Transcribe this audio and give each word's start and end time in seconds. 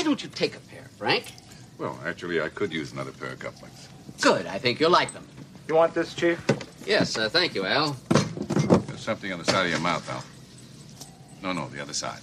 Why 0.00 0.04
don't 0.04 0.22
you 0.22 0.30
take 0.30 0.56
a 0.56 0.60
pair, 0.60 0.84
Frank? 0.96 1.30
Well, 1.76 2.00
actually, 2.06 2.40
I 2.40 2.48
could 2.48 2.72
use 2.72 2.90
another 2.90 3.12
pair 3.12 3.32
of 3.32 3.38
cufflinks. 3.38 3.88
Good. 4.22 4.46
I 4.46 4.56
think 4.56 4.80
you'll 4.80 4.90
like 4.90 5.12
them. 5.12 5.28
You 5.68 5.74
want 5.74 5.92
this, 5.92 6.14
Chief? 6.14 6.42
Yes, 6.86 7.18
uh, 7.18 7.28
thank 7.28 7.54
you, 7.54 7.66
Al. 7.66 7.94
There's 8.08 9.02
something 9.02 9.30
on 9.30 9.40
the 9.40 9.44
side 9.44 9.66
of 9.66 9.70
your 9.70 9.80
mouth, 9.80 10.08
Al. 10.08 10.24
No, 11.42 11.52
no, 11.52 11.68
the 11.68 11.82
other 11.82 11.92
side. 11.92 12.20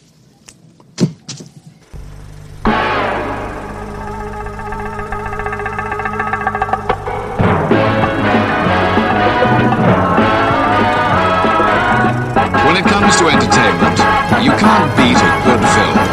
When 12.66 12.76
it 12.76 12.86
comes 12.86 13.16
to 13.18 13.28
entertainment, 13.28 14.00
you 14.44 14.50
can't 14.58 14.98
beat 14.98 15.16
a 15.16 15.42
good 15.46 15.62
film. 15.76 16.07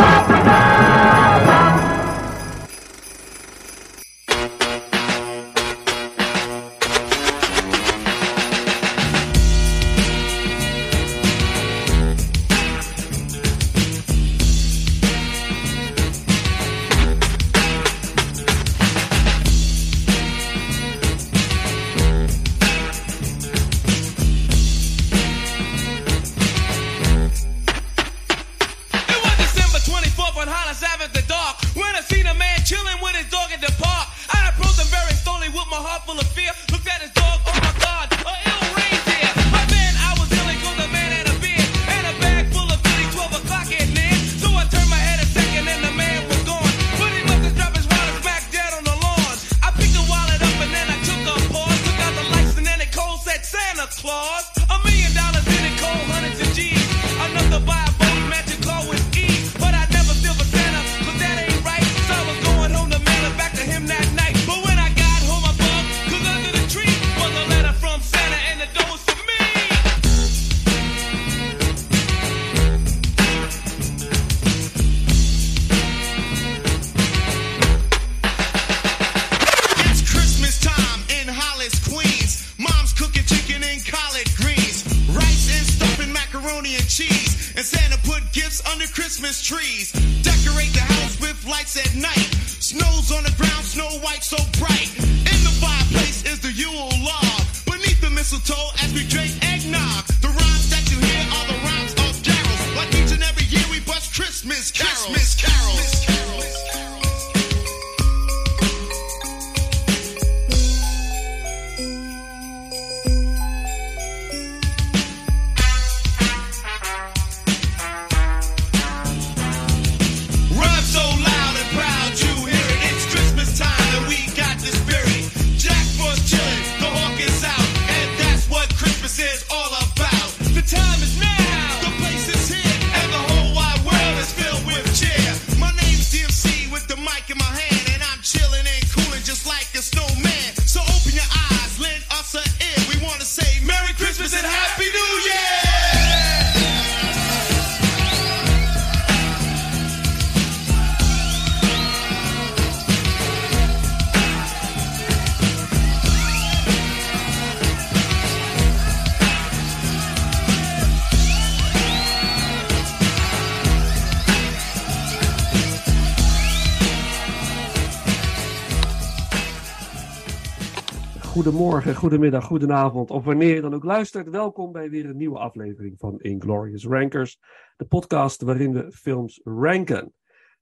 Goedemorgen, 171.54 171.94
goedemiddag, 171.94 172.44
goedenavond 172.44 173.10
of 173.10 173.24
wanneer 173.24 173.54
je 173.54 173.60
dan 173.60 173.74
ook 173.74 173.84
luistert. 173.84 174.28
Welkom 174.28 174.72
bij 174.72 174.90
weer 174.90 175.08
een 175.08 175.16
nieuwe 175.16 175.38
aflevering 175.38 175.98
van 175.98 176.20
Inglorious 176.20 176.86
Rankers. 176.86 177.38
De 177.76 177.84
podcast 177.84 178.42
waarin 178.42 178.72
we 178.72 178.92
films 178.92 179.40
ranken. 179.44 180.14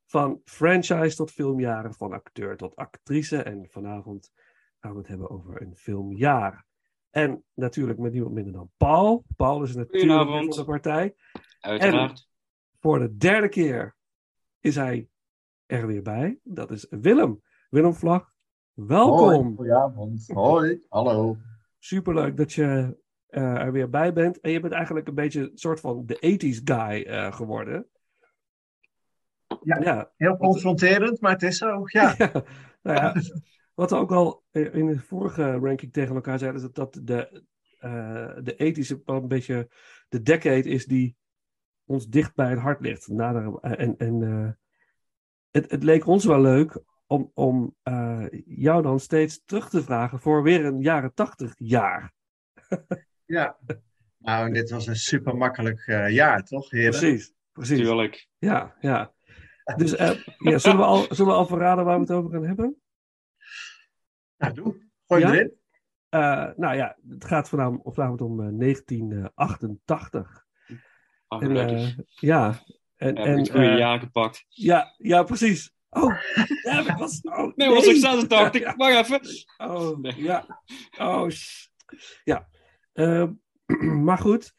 Van 0.06 0.40
franchise 0.44 1.16
tot 1.16 1.30
filmjaren, 1.30 1.94
van 1.94 2.12
acteur 2.12 2.56
tot 2.56 2.76
actrice. 2.76 3.42
En 3.42 3.66
vanavond 3.70 4.30
gaan 4.80 4.92
we 4.92 4.98
het 4.98 5.08
hebben 5.08 5.30
over 5.30 5.62
een 5.62 5.76
filmjaar. 5.76 6.66
En 7.10 7.44
natuurlijk 7.54 7.98
met 7.98 8.12
niemand 8.12 8.34
minder 8.34 8.52
dan 8.52 8.70
Paul. 8.76 9.24
Paul 9.36 9.62
is 9.62 9.74
natuurlijk 9.74 10.28
van 10.28 10.46
de 10.48 10.64
partij. 10.64 11.14
Uiteraard. 11.60 12.28
Voor 12.80 12.98
de 12.98 13.16
derde 13.16 13.48
keer 13.48 13.96
is 14.60 14.74
hij 14.74 15.08
er 15.66 15.86
weer 15.86 16.02
bij. 16.02 16.38
Dat 16.42 16.70
is 16.70 16.86
Willem. 16.90 17.42
Willem 17.68 17.94
Vlag, 17.94 18.31
welkom. 18.74 19.56
Goedenavond. 19.56 20.26
Hoi, 20.26 20.84
hallo. 20.88 21.36
Superleuk 21.78 22.36
dat 22.36 22.52
je 22.52 22.96
eh, 23.26 23.54
er 23.54 23.72
weer 23.72 23.90
bij 23.90 24.12
bent. 24.12 24.40
En 24.40 24.50
je 24.50 24.60
bent 24.60 24.72
eigenlijk 24.72 25.08
een 25.08 25.14
beetje 25.14 25.40
een 25.40 25.58
soort 25.58 25.80
van 25.80 26.06
de 26.06 26.16
80s 26.16 26.60
guy 26.64 27.02
eh, 27.02 27.32
geworden. 27.32 27.86
Ja, 29.62 29.80
Ja, 29.80 30.12
heel 30.16 30.36
confronterend, 30.36 31.20
maar 31.20 31.32
het 31.32 31.42
is 31.42 31.58
zo. 31.58 31.82
Ja, 31.86 32.14
nou 32.82 32.96
ja, 32.96 33.14
wat 33.74 33.90
we 33.90 33.96
ook 33.96 34.12
al 34.12 34.44
in 34.50 34.86
de 34.86 35.00
vorige 35.00 35.50
ranking 35.50 35.92
tegen 35.92 36.14
elkaar 36.14 36.38
zeiden, 36.38 36.60
is 36.62 36.70
dat, 36.70 36.74
dat 36.74 37.06
de, 37.06 37.44
eh 37.78 38.36
de 38.42 38.74
80s 38.74 39.04
wel 39.04 39.16
een 39.16 39.28
beetje 39.28 39.68
de 40.08 40.22
decade 40.22 40.68
is 40.68 40.86
die 40.86 41.16
ons 41.84 42.08
dicht 42.08 42.34
bij 42.34 42.50
het 42.50 42.58
hart 42.58 42.80
ligt. 42.80 43.08
Nader, 43.08 43.58
en 43.60 43.96
en 43.96 44.58
het, 45.50 45.70
het 45.70 45.82
leek 45.82 46.06
ons 46.06 46.24
wel 46.24 46.40
leuk 46.40 46.82
om, 47.12 47.30
om 47.34 47.76
eh, 47.82 48.24
jou 48.46 48.82
dan 48.82 49.00
steeds 49.00 49.42
terug 49.44 49.68
te 49.68 49.82
vragen 49.82 50.20
voor 50.20 50.42
weer 50.42 50.64
een 50.64 50.80
jaren 50.80 51.14
80 51.14 51.54
jaar. 51.56 52.12
ja. 53.24 53.58
Nou, 54.18 54.52
dit 54.52 54.70
was 54.70 54.86
een 54.86 54.96
super 54.96 55.36
makkelijk 55.36 55.84
jaar, 56.08 56.44
toch, 56.44 56.70
heren? 56.70 56.90
Precies, 56.90 57.32
precies. 57.52 57.78
Tuurlijk. 57.78 58.28
Ja, 58.38 58.76
ja. 58.80 59.12
Dus 59.76 59.94
eh, 59.94 60.10
ja, 60.38 60.58
zullen, 60.58 60.78
we 60.78 60.84
al, 60.84 61.06
zullen 61.14 61.32
we 61.32 61.38
al 61.38 61.46
verraden 61.46 61.84
waar 61.84 61.94
we 61.94 62.00
het 62.00 62.10
over 62.10 62.30
gaan 62.30 62.46
hebben? 62.46 62.76
Nou, 64.36 64.54
doe. 64.54 64.90
Gooi 65.06 65.20
Ja? 65.22 65.32
erin. 65.32 65.52
Eh, 66.08 66.50
nou 66.56 66.76
ja, 66.76 66.96
het 67.08 67.24
gaat 67.24 67.48
vanavond, 67.48 67.80
vanavond 67.84 68.20
om 68.20 68.40
eh, 68.40 68.46
1988. 68.58 70.44
Oh, 71.28 71.42
En, 71.42 71.56
eh, 71.56 71.88
ja, 72.04 72.62
en, 72.96 73.16
het 73.16 73.50
goede 73.50 73.66
eh, 73.70 73.78
jaar 73.78 73.98
gepakt. 74.00 74.44
ja, 74.48 74.94
ja, 74.96 75.22
precies. 75.22 75.72
Oh, 75.94 76.14
ja, 76.62 76.90
ik 76.90 76.96
was, 76.96 77.20
oh, 77.20 77.52
Nee, 77.56 77.68
was 77.68 77.86
ik 77.86 77.96
86. 77.96 78.76
Wacht 78.76 79.10
even. 79.10 79.20
Oh, 79.70 79.98
Nee. 80.02 80.22
ja. 80.22 80.62
Oh, 80.98 81.30
ja. 82.24 82.48
Eh, 82.92 83.28
maar 84.06 84.18
goed, 84.18 84.54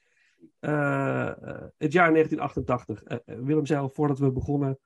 eh, 0.59 1.27
eh, 1.27 1.63
het 1.77 1.91
jaar 1.91 2.12
1988. 2.12 3.03
Eh, 3.03 3.18
Willem 3.25 3.65
zei 3.65 3.81
al 3.81 3.89
voordat 3.89 4.19
we 4.19 4.31
begonnen 4.31 4.80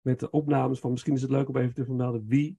met 0.00 0.20
de 0.20 0.30
opnames 0.30 0.78
van, 0.78 0.90
misschien 0.90 1.14
is 1.14 1.22
het 1.22 1.30
leuk 1.30 1.48
om 1.48 1.56
even 1.56 1.74
te 1.74 1.84
vermelden 1.84 2.26
wie 2.26 2.58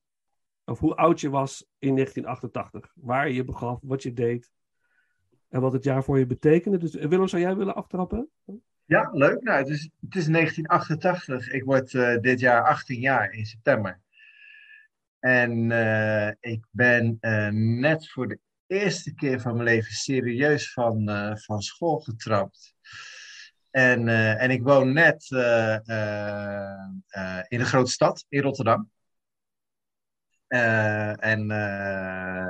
of 0.66 0.80
hoe 0.80 0.96
oud 0.96 1.20
je 1.20 1.30
was 1.30 1.66
in 1.78 1.96
1988. 1.96 2.92
Waar 2.96 3.28
je 3.28 3.34
je 3.34 3.44
begaf, 3.44 3.80
wat 3.82 4.04
je 4.04 4.14
deed 4.14 4.52
en 5.48 5.62
wat 5.62 5.74
het 5.74 5.84
jaar 5.84 6.04
voor 6.04 6.20
je 6.20 6.26
betekende. 6.26 6.78
Dus 6.78 6.94
Willem, 6.94 7.28
zou 7.28 7.42
jij 7.42 7.56
willen 7.56 7.76
aftrappen? 7.76 8.30
Ja, 8.90 9.10
leuk. 9.14 9.44
Nou, 9.44 9.58
het, 9.58 9.70
is, 9.70 9.90
het 10.02 10.16
is 10.16 10.26
1988. 10.26 11.50
Ik 11.50 11.64
word 11.64 11.94
eh, 11.94 12.18
dit 12.20 12.40
jaar 12.40 12.68
18 12.68 13.00
jaar 13.00 13.32
in 13.32 13.46
september. 13.46 14.02
En 15.20 15.72
eh, 15.72 16.32
ik 16.40 16.66
ben 16.72 17.18
eh, 17.20 17.48
net 17.52 18.10
voor 18.10 18.28
de 18.28 18.40
eerste 18.68 19.14
keer 19.14 19.40
van 19.40 19.54
mijn 19.54 19.66
leven 19.66 19.94
serieus 19.94 20.74
van, 20.74 21.10
van 21.40 21.62
school 21.62 22.00
getrapt. 22.00 22.76
En, 23.72 24.08
en 24.38 24.52
ik 24.52 24.64
woon 24.64 24.94
net 24.94 25.28
in 27.48 27.60
een 27.60 27.66
grote 27.66 27.92
stad, 27.92 28.26
in 28.30 28.42
Rotterdam. 28.42 28.92
En 30.48 31.48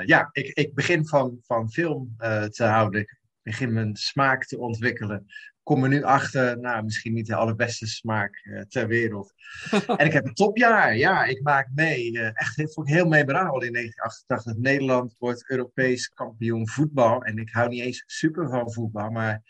ja, 0.05 0.29
ik, 0.31 0.47
ik 0.47 0.73
begin 0.73 1.07
van, 1.07 1.37
van 1.41 1.71
film 1.71 2.15
te 2.49 2.63
houden. 2.63 3.01
Ik 3.01 3.19
begin 3.41 3.73
mijn 3.73 3.95
smaak 3.95 4.45
te 4.45 4.59
ontwikkelen. 4.59 5.27
Kom 5.69 5.83
er 5.83 5.89
nu 5.89 6.03
achter, 6.03 6.59
nou, 6.59 6.83
misschien 6.83 7.13
niet 7.13 7.27
de 7.27 7.35
allerbeste 7.35 7.87
smaak 7.87 8.35
eh, 8.43 8.61
ter 8.61 8.87
wereld. 8.87 9.33
en 9.97 10.05
ik 10.05 10.13
heb 10.13 10.25
een 10.25 10.33
topjaar. 10.33 10.95
Ja, 10.95 11.23
ik 11.23 11.41
maak 11.41 11.67
mee. 11.73 12.19
eh, 12.19 12.25
echt 12.33 12.55
heel- 12.55 12.69
vond 12.69 12.87
ik 12.87 12.93
heel 12.93 13.07
memorabel 13.07 13.61
in 13.61 13.73
1988. 13.73 14.55
Nederland 14.57 15.15
wordt 15.17 15.49
Europees 15.49 16.09
kampioen 16.09 16.67
voetbal. 16.67 17.23
En 17.23 17.37
ik 17.37 17.49
hou 17.49 17.69
niet 17.69 17.81
eens 17.81 18.03
super 18.05 18.49
van 18.49 18.71
voetbal, 18.73 19.09
maar 19.09 19.41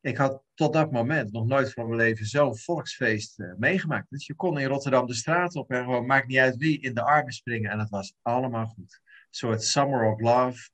ik 0.00 0.16
had 0.16 0.42
tot 0.54 0.72
dat 0.72 0.92
moment 0.92 1.32
nog 1.32 1.46
nooit 1.46 1.72
van 1.72 1.86
mijn 1.86 2.00
leven 2.00 2.26
zo'n 2.26 2.58
volksfeest 2.58 3.40
eh, 3.40 3.52
meegemaakt. 3.56 4.10
Dus 4.10 4.26
je 4.26 4.34
kon 4.34 4.58
in 4.58 4.68
Rotterdam 4.68 5.06
de 5.06 5.14
straat 5.14 5.54
op 5.54 5.70
en 5.70 5.84
gewoon, 5.84 6.06
maakt 6.06 6.26
niet 6.26 6.38
uit 6.38 6.56
wie, 6.56 6.80
in 6.80 6.94
de 6.94 7.02
armen 7.02 7.32
springen. 7.32 7.70
En 7.70 7.78
het 7.78 7.90
was 7.90 8.14
allemaal 8.22 8.66
goed. 8.66 9.00
Een 9.02 9.26
soort 9.30 9.62
Summer 9.62 10.12
of 10.12 10.20
Love, 10.20 10.70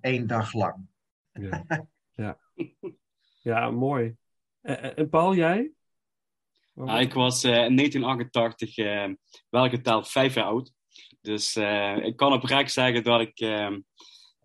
één 0.00 0.26
dag 0.26 0.52
lang. 0.52 0.86
Ja, 1.32 1.64
ja. 2.10 2.38
ja 3.42 3.70
mooi. 3.70 4.16
En, 4.60 4.82
en- 4.82 4.96
en 4.96 5.08
Paul, 5.08 5.34
jij? 5.34 5.70
Ja, 6.74 6.98
ik 7.00 7.12
was 7.12 7.44
eh, 7.44 7.50
in 7.50 7.76
1988 7.76 8.76
eh 8.76 9.08
wel 9.48 9.68
geteld 9.68 10.08
vijf 10.08 10.34
jaar 10.34 10.44
oud. 10.44 10.72
Dus 11.20 11.56
eh, 11.56 11.96
ik 12.02 12.16
kan 12.16 12.32
oprecht 12.32 12.72
zeggen 12.72 13.02
dat 13.04 13.20
ik 13.20 13.40
eh, 13.40 13.66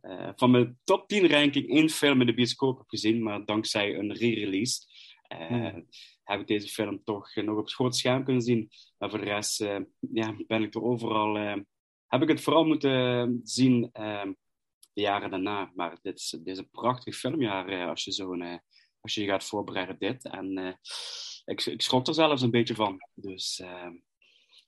eh, 0.01 0.29
van 0.35 0.51
mijn 0.51 0.79
top 0.83 1.07
10 1.07 1.27
ranking 1.29 1.69
één 1.69 1.89
film 1.89 2.19
in 2.21 2.27
de 2.27 2.33
bioscoop 2.33 2.77
heb 2.77 2.87
gezien. 2.89 3.23
Maar 3.23 3.45
dankzij 3.45 3.95
een 3.97 4.13
re-release 4.13 4.81
eh, 5.27 5.47
Hmm. 5.47 5.87
heb 6.23 6.39
ik 6.39 6.47
deze 6.47 6.67
film 6.67 7.03
toch 7.03 7.35
eh, 7.35 7.43
nog 7.43 7.57
op 7.57 7.63
het 7.65 7.73
grote 7.73 7.97
scherm 7.97 8.23
kunnen 8.23 8.41
zien. 8.41 8.69
Maar 8.97 9.09
voor 9.09 9.19
de 9.19 9.25
rest 9.25 9.61
eh, 9.61 9.77
ja, 9.99 10.35
ben 10.47 10.63
ik 10.63 10.75
er 10.75 10.83
overal... 10.83 11.37
eh, 11.37 11.55
heb 12.07 12.21
ik 12.21 12.27
het 12.27 12.41
vooral 12.41 12.65
moeten 12.65 13.39
zien 13.43 13.89
eh, 13.93 14.25
de 14.93 15.01
jaren 15.01 15.29
daarna. 15.29 15.71
Maar 15.75 15.97
dit 16.01 16.17
is, 16.19 16.29
dit 16.29 16.47
is 16.47 16.57
een 16.57 16.69
prachtig 16.69 17.15
filmjaar 17.15 17.67
eh, 17.67 17.87
als 17.87 18.03
je 18.03 18.11
zo'n... 18.11 18.41
eh, 18.41 18.57
als 19.05 19.13
je 19.13 19.21
je 19.21 19.27
gaat 19.27 19.45
voorbereiden 19.45 19.95
dit. 19.99 20.25
En 20.25 20.57
eh, 20.57 20.73
ik, 21.45 21.65
ik 21.65 21.81
schrok 21.81 22.07
er 22.07 22.13
zelfs 22.13 22.41
een 22.41 22.51
beetje 22.51 22.75
van. 22.75 22.97
Dus, 23.13 23.59
eh, 23.59 23.69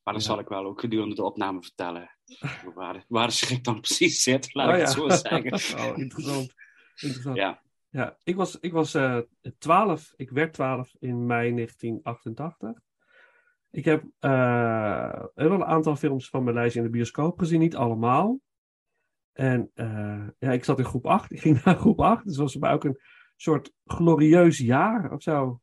maar 0.04 0.14
dat 0.14 0.24
Ja. 0.24 0.30
zal 0.30 0.40
ik 0.40 0.48
wel 0.48 0.66
ook 0.66 0.80
gedurende 0.80 1.16
de 1.16 1.24
opname 1.24 1.62
vertellen. 1.62 2.18
waar, 2.76 2.94
de, 2.94 3.04
waar 3.08 3.28
de 3.28 3.34
schrik 3.34 3.64
dan 3.64 3.82
precies 3.82 4.24
zit, 4.24 4.54
laat 4.54 4.68
Oh, 4.68 4.74
ik 4.74 4.80
ja. 4.80 4.86
het 4.86 4.94
zo 4.94 5.10
zeggen. 5.30 5.80
oh, 5.92 5.98
interessant. 5.98 6.54
interessant. 6.96 7.38
Ja. 7.38 7.66
Ja, 7.90 8.18
ik 8.24 8.36
was, 8.36 8.60
ik 8.60 8.72
was 8.72 8.94
eh 8.94 9.20
12, 9.58 10.14
ik 10.16 10.30
werd 10.30 10.54
12 10.54 10.96
in 11.00 11.26
mei 11.26 11.54
1988. 11.54 12.82
Ik 13.72 13.86
heb 13.86 14.04
wel 14.20 15.52
een 15.52 15.66
aantal 15.66 15.96
films 15.96 16.30
van 16.30 16.44
mijn 16.44 16.56
lijstje 16.56 16.80
in 16.80 16.86
de 16.86 16.92
bioscoop 16.92 17.40
gezien, 17.40 17.60
niet 17.60 17.76
allemaal. 17.76 18.40
En 19.34 19.72
ja, 20.40 20.52
ik 20.52 20.64
zat 20.64 20.80
in 20.80 20.86
groep 20.86 21.06
8, 21.06 21.32
ik 21.32 21.40
ging 21.40 21.62
naar 21.64 21.76
groep 21.76 22.02
8, 22.02 22.26
dus 22.26 22.38
was 22.38 22.52
bij 22.52 22.62
mij 22.62 22.72
ook 22.74 22.84
een 22.84 23.00
soort 23.38 23.74
glorieus 23.86 24.58
jaar 24.58 25.12
of 25.12 25.22
zo. 25.22 25.62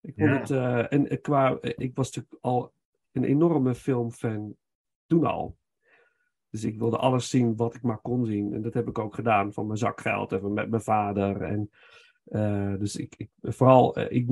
Ik 0.00 0.14
vond 0.16 0.30
Ja. 0.30 0.38
het, 0.38 0.50
eh, 0.50 0.92
en 0.92 1.08
eh, 1.08 1.20
qua, 1.20 1.58
eh, 1.58 1.72
ik 1.76 1.96
was 1.96 2.06
natuurlijk 2.06 2.44
al 2.44 2.72
een 3.12 3.24
enorme 3.24 3.74
filmfan 3.74 4.56
toen 5.06 5.24
al. 5.24 5.56
Dus 6.50 6.64
ik 6.64 6.78
wilde 6.78 6.96
alles 6.96 7.30
zien 7.30 7.56
wat 7.56 7.74
ik 7.74 7.82
maar 7.82 8.00
kon 8.00 8.26
zien. 8.26 8.54
En 8.54 8.62
dat 8.62 8.74
heb 8.74 8.88
ik 8.88 8.98
ook 8.98 9.14
gedaan 9.14 9.52
van 9.52 9.66
mijn 9.66 9.78
zakgeld 9.78 10.32
en 10.32 10.40
van 10.40 10.52
met 10.52 10.70
mijn 10.70 10.82
vader. 10.82 11.42
En, 11.42 11.70
dus 12.78 12.96
ik, 12.96 13.14
ik 13.16 13.30
vooral 13.40 13.98
ik, 14.00 14.28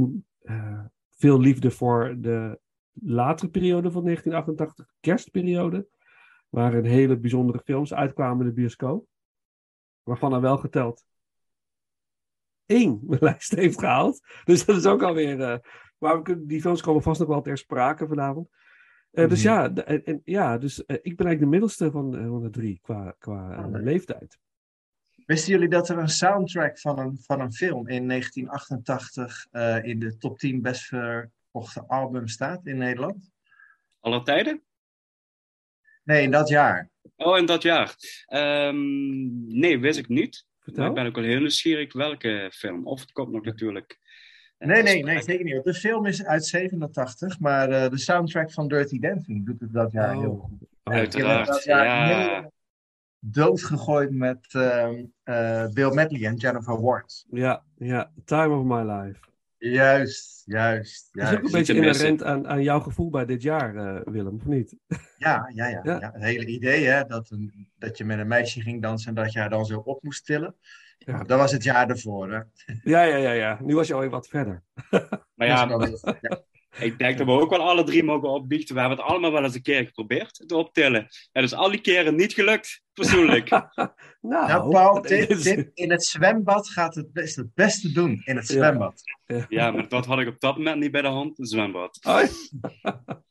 veel 1.11 1.41
liefde 1.41 1.71
voor 1.71 2.17
de 2.19 2.61
latere 2.93 3.51
periode 3.51 3.91
van 3.91 4.05
1988, 4.05 4.95
kerstperiode. 5.01 5.89
Waar 6.49 6.75
een 6.75 6.85
hele 6.85 7.19
bijzondere 7.19 7.61
films 7.65 7.95
uitkwamen 7.95 8.41
in 8.41 8.47
de 8.47 8.61
bioscoop. 8.61 9.07
Waarvan 10.03 10.33
er 10.33 10.41
wel 10.41 10.59
geteld 10.59 11.05
één 12.71 13.01
mijn 13.03 13.21
lijst 13.31 13.55
heeft 13.55 13.79
gehaald. 13.79 14.21
Dus 14.45 14.65
dat 14.65 14.77
is 14.77 14.87
ook 14.87 15.03
alweer. 15.03 15.41
eh 15.41 15.59
maar 15.99 16.17
we 16.17 16.23
kunnen, 16.23 16.47
die 16.47 16.61
films 16.61 16.81
komen 16.83 17.03
vast 17.03 17.21
nog 17.21 17.29
wel 17.29 17.43
ter 17.43 17.59
sprake 17.59 18.07
vanavond. 18.07 18.49
Eh, 19.11 19.29
Dus 19.29 19.45
Mhm. 19.45 19.53
ja, 19.53 19.75
en, 19.75 20.05
en- 20.05 20.21
ja 20.25 20.59
dus, 20.59 20.85
eh, 20.85 20.97
ik 21.03 21.17
ben 21.17 21.27
eigenlijk 21.27 21.41
de 21.41 21.47
middelste 21.47 21.91
van, 21.91 22.13
van 22.15 22.43
de 22.43 22.51
drie 22.51 22.79
qua, 22.83 23.15
qua 23.19 23.65
Oh, 23.65 23.71
leuk. 23.73 23.83
leeftijd. 23.83 24.39
Wisten 25.27 25.53
jullie 25.53 25.69
dat 25.69 25.89
er 25.89 25.99
een 25.99 26.09
soundtrack 26.09 26.79
van 26.79 26.99
een, 26.99 27.19
van 27.23 27.41
een 27.41 27.53
film 27.53 27.89
in 27.89 28.07
1988 28.09 29.47
eh, 29.51 29.85
in 29.85 29.99
de 29.99 30.17
top 30.17 30.39
10 30.39 30.63
best 30.63 30.83
verkochte 30.85 31.85
album 31.87 32.29
staat 32.29 32.67
in 32.67 32.77
Nederland? 32.79 33.31
Alle 34.01 34.23
tijden? 34.23 34.63
Nee, 36.05 36.23
in 36.23 36.31
dat 36.31 36.49
jaar. 36.49 36.91
Oh, 37.17 37.39
in 37.39 37.47
dat 37.47 37.63
jaar. 37.63 37.95
Ehm, 38.27 38.79
nee, 39.59 39.79
wist 39.79 39.99
ik 39.99 40.09
niet. 40.09 40.47
Maar 40.77 40.89
ik 40.89 40.95
ben 40.95 41.07
ook 41.07 41.15
wel 41.15 41.25
heel 41.25 41.39
nieuwsgierig 41.39 41.93
welke 41.93 42.51
film. 42.55 42.87
Of 42.87 43.01
het 43.01 43.13
komt 43.13 43.33
nog 43.33 43.45
natuurlijk. 43.45 43.99
eh, 44.59 44.69
Nee, 44.69 44.83
nee, 44.83 45.05
nee, 45.05 45.23
zeker 45.23 45.45
niet. 45.45 45.65
De 45.65 45.75
film 45.75 46.07
is 46.07 46.25
uit 46.25 46.45
87, 46.45 47.39
maar 47.41 47.69
eh, 47.71 47.91
de 47.91 47.99
soundtrack 47.99 48.53
van 48.53 48.69
Dirty 48.69 48.99
Dancing 48.99 49.47
doet 49.47 49.61
het 49.61 49.73
dat 49.73 49.93
jaar 49.93 50.15
Oh. 50.17 50.21
heel 50.21 50.35
goed. 50.37 50.69
Oh, 50.85 50.95
Uiteraard, 50.95 51.47
Dat 51.47 51.65
jaar 51.65 52.09
ja. 52.09 52.51
doodgegooid 53.19 54.11
met 54.11 54.47
ehm, 54.55 55.05
eh, 55.23 55.67
Bill 55.69 55.95
Medley 55.95 56.25
en 56.27 56.37
Jennifer 56.37 56.81
Ward. 56.81 57.25
Ja, 57.31 57.65
ja, 57.77 58.11
Time 58.25 58.55
of 58.57 58.65
My 58.65 58.93
Life. 58.93 59.21
Juist, 59.63 60.43
juist, 60.45 61.09
Dat 61.13 61.23
is 61.23 61.29
ook 61.29 61.35
een 61.45 61.51
juist. 61.51 61.53
beetje 61.53 61.75
inherent 61.75 62.23
aan, 62.23 62.49
aan 62.49 62.63
jouw 62.63 62.81
gevoel 62.81 63.11
bij 63.11 63.27
dit 63.27 63.43
jaar, 63.43 63.77
eh, 63.77 64.01
Willem, 64.05 64.35
of 64.35 64.45
niet? 64.47 64.77
Ja, 65.19 65.51
ja, 65.55 65.67
ja, 65.67 65.81
Ja. 65.83 65.99
ja. 66.01 66.11
Het 66.13 66.23
hele 66.23 66.47
idee 66.47 66.85
hè, 66.87 67.05
dat, 67.05 67.31
een, 67.31 67.69
dat 67.79 67.99
je 67.99 68.05
met 68.05 68.19
een 68.19 68.29
meisje 68.29 68.61
ging 68.61 68.83
dansen 68.83 69.09
en 69.09 69.15
dat 69.15 69.33
je 69.33 69.39
haar 69.39 69.51
dan 69.51 69.65
zo 69.65 69.79
op 69.85 70.03
moest 70.03 70.25
tillen. 70.25 70.55
Ja. 70.99 71.23
Dat 71.25 71.39
was 71.39 71.53
het 71.53 71.63
jaar 71.63 71.89
ervoor. 71.89 72.33
Hè. 72.33 72.41
Ja, 72.83 73.03
ja, 73.03 73.17
ja, 73.17 73.33
ja. 73.33 73.59
Nu 73.63 73.75
was 73.75 73.87
je 73.87 73.95
alweer 73.95 74.11
wat 74.11 74.29
verder. 74.29 74.63
Maar 75.35 75.47
ja, 75.47 75.67
Is- 76.71 76.81
ik 76.85 76.99
denk 76.99 77.19
dat 77.19 77.27
we 77.27 77.33
ook 77.33 77.51
wel 77.51 77.61
alle 77.69 77.85
drie 77.85 78.03
mogen 78.05 78.29
opbiechten. 78.29 78.75
We 78.75 78.81
hebben 78.81 78.99
het 78.99 79.07
allemaal 79.09 79.33
wel 79.33 79.45
eens 79.45 79.55
een 79.55 79.63
keer 79.63 79.85
geprobeerd 79.85 80.43
te 80.47 80.57
optillen. 80.57 81.09
En 81.33 81.43
dus 81.43 81.55
al 81.55 81.71
die 81.71 81.81
keren 81.81 82.15
niet 82.15 82.33
gelukt, 82.33 82.83
persoonlijk. 82.93 83.49
Nou, 84.21 84.47
Nou, 84.49 84.71
Paul, 84.71 85.03
dit, 85.03 85.31
is- 85.31 85.43
dit 85.43 85.71
in 85.75 85.91
het 85.91 86.05
zwembad 86.05 86.69
gaat 86.71 86.95
het 86.95 87.13
best 87.13 87.37
het 87.37 87.55
beste 87.55 87.93
doen. 87.93 88.23
In 88.25 88.37
het 88.37 88.49
Ja. 88.49 88.55
zwembad. 88.55 89.03
ja, 89.49 89.71
maar 89.71 89.89
dat 89.89 90.07
had 90.07 90.19
ik 90.21 90.29
op 90.29 90.41
dat 90.41 90.57
moment 90.57 90.81
niet 90.81 90.91
bij 90.91 91.03
de 91.03 91.09
hand, 91.09 91.39
een 91.39 91.47
zwembad. 91.47 91.99
Oh, 92.07 92.23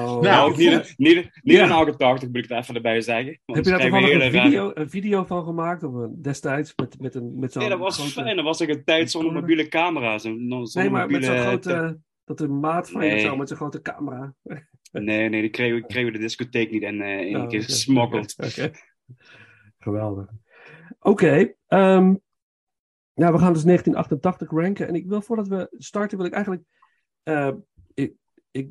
Oh, 0.00 0.20
Nou, 0.20 0.50
ook 0.50 0.56
niet, 0.56 0.70
heb 0.70 0.84
niet, 0.96 1.16
niet 1.42 1.56
Ja. 1.56 1.64
in 1.64 1.70
88 1.70 2.28
moet 2.28 2.36
ik 2.36 2.48
het 2.48 2.58
even 2.58 2.74
erbij 2.74 3.00
zeggen. 3.00 3.40
Want 3.44 3.64
je 3.64 3.70
daar 3.70 3.80
toevallig 3.80 4.12
een 4.12 4.20
hele 4.20 4.30
rare- 4.30 4.48
video, 4.48 4.70
een 4.74 4.90
video 4.90 5.24
van 5.24 5.44
gemaakt? 5.44 5.82
Of 5.82 5.94
een, 5.94 6.22
destijds 6.22 6.72
met, 6.76 7.00
met, 7.00 7.14
een, 7.14 7.38
met 7.38 7.52
zo'n 7.52 7.60
Nee, 7.62 7.70
dat 7.70 7.78
was 7.78 7.96
grote... 7.98 8.10
fijn. 8.12 8.36
Dat 8.36 8.44
was 8.44 8.60
ik 8.60 8.68
een 8.68 8.84
tijd 8.84 9.10
zonder 9.10 9.30
recorder. 9.32 9.50
mobiele 9.56 9.70
camera. 9.70 10.18
Zo'n 10.18 10.66
zo'n 10.66 10.82
Nee, 10.82 10.90
maar 10.90 11.10
met 11.10 11.24
zo'n 11.24 11.38
grote... 11.38 11.98
Dat 12.24 12.38
de 12.38 12.48
maat 12.48 12.90
van 12.90 13.04
je 13.04 13.10
Nee. 13.10 13.20
zo 13.20 13.36
met 13.36 13.48
zo'n 13.48 13.56
grote 13.56 13.82
camera. 13.82 14.34
Nee, 14.92 15.28
nee, 15.28 15.40
die 15.40 15.50
kregen 15.50 15.76
we, 15.80 15.86
kregen 15.86 16.12
we 16.12 16.18
de 16.18 16.24
discotheek 16.24 16.70
niet 16.70 16.82
in, 16.82 17.00
eh 17.02 17.20
in 17.20 17.36
Oh, 17.36 17.42
een 17.42 17.48
keer 17.48 17.62
gesmokkeld. 17.62 18.34
Oké. 18.46 18.70
Geweldig. 19.78 20.26
Oké. 21.00 21.54
ehm, 21.66 22.14
nou, 23.14 23.32
we 23.32 23.38
gaan 23.38 23.52
dus 23.52 23.62
1988 23.64 24.50
ranken. 24.50 24.88
En 24.88 24.94
ik 24.94 25.06
wil, 25.06 25.20
voordat 25.22 25.48
we 25.48 25.66
starten, 25.78 26.16
wil 26.18 26.26
ik 26.26 26.32
eigenlijk... 26.32 26.62
eh, 27.22 27.50
ik, 27.94 28.12
ik, 28.50 28.68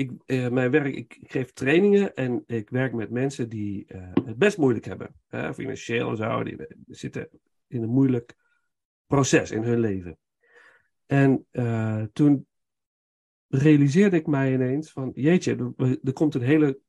ik, 0.00 0.10
eh, 0.26 0.48
mijn 0.48 0.70
werk, 0.70 0.94
ik, 0.94 1.18
geef 1.22 1.52
trainingen 1.52 2.14
en 2.14 2.42
ik 2.46 2.70
werk 2.70 2.92
met 2.92 3.10
mensen 3.10 3.48
die 3.48 3.84
eh, 3.86 4.10
het 4.24 4.36
best 4.36 4.58
moeilijk 4.58 4.84
hebben. 4.84 5.14
financieel 5.54 6.10
en 6.10 6.16
zo. 6.16 6.42
Die 6.42 6.66
zitten 6.86 7.28
in 7.66 7.82
een 7.82 7.88
moeilijk 7.88 8.34
proces 9.06 9.50
in 9.50 9.62
hun 9.62 9.80
leven. 9.80 10.18
En 11.06 11.46
eh, 11.50 12.02
toen 12.12 12.46
realiseerde 13.48 14.16
ik 14.16 14.26
mij 14.26 14.52
ineens 14.52 14.92
van, 14.92 15.10
jeetje, 15.14 15.72
er, 15.76 15.98
er 16.02 16.12
komt 16.12 16.34
een 16.34 16.42
hele 16.42 16.80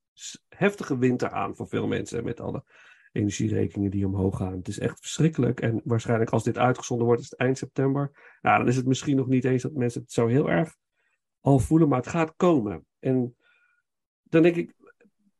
heftige 0.49 0.97
winter 0.97 1.29
aan 1.29 1.55
voor 1.55 1.67
veel 1.67 1.87
mensen 1.87 2.23
met 2.23 2.39
alle 2.39 2.63
energierekeningen 3.11 3.91
die 3.91 4.05
omhoog 4.05 4.37
gaan. 4.37 4.57
Het 4.57 4.67
is 4.67 4.79
echt 4.79 4.99
verschrikkelijk. 4.99 5.59
En 5.59 5.81
waarschijnlijk 5.83 6.29
als 6.29 6.43
dit 6.43 6.57
uitgezonden 6.57 7.05
wordt, 7.05 7.21
is 7.21 7.29
het 7.29 7.39
eind 7.39 7.57
september. 7.57 8.37
Nou, 8.41 8.57
dan 8.57 8.67
is 8.67 8.75
het 8.75 8.85
misschien 8.85 9.15
nog 9.15 9.27
niet 9.27 9.45
eens 9.45 9.61
dat 9.61 9.73
mensen 9.73 10.01
het 10.01 10.11
zo 10.11 10.27
heel 10.27 10.49
erg 10.49 10.75
al 11.41 11.59
voelen, 11.59 11.87
maar 11.87 11.97
het 11.97 12.07
gaat 12.07 12.35
komen. 12.35 12.85
En 12.99 13.35
dan 14.23 14.41
denk 14.41 14.55
ik, 14.55 14.75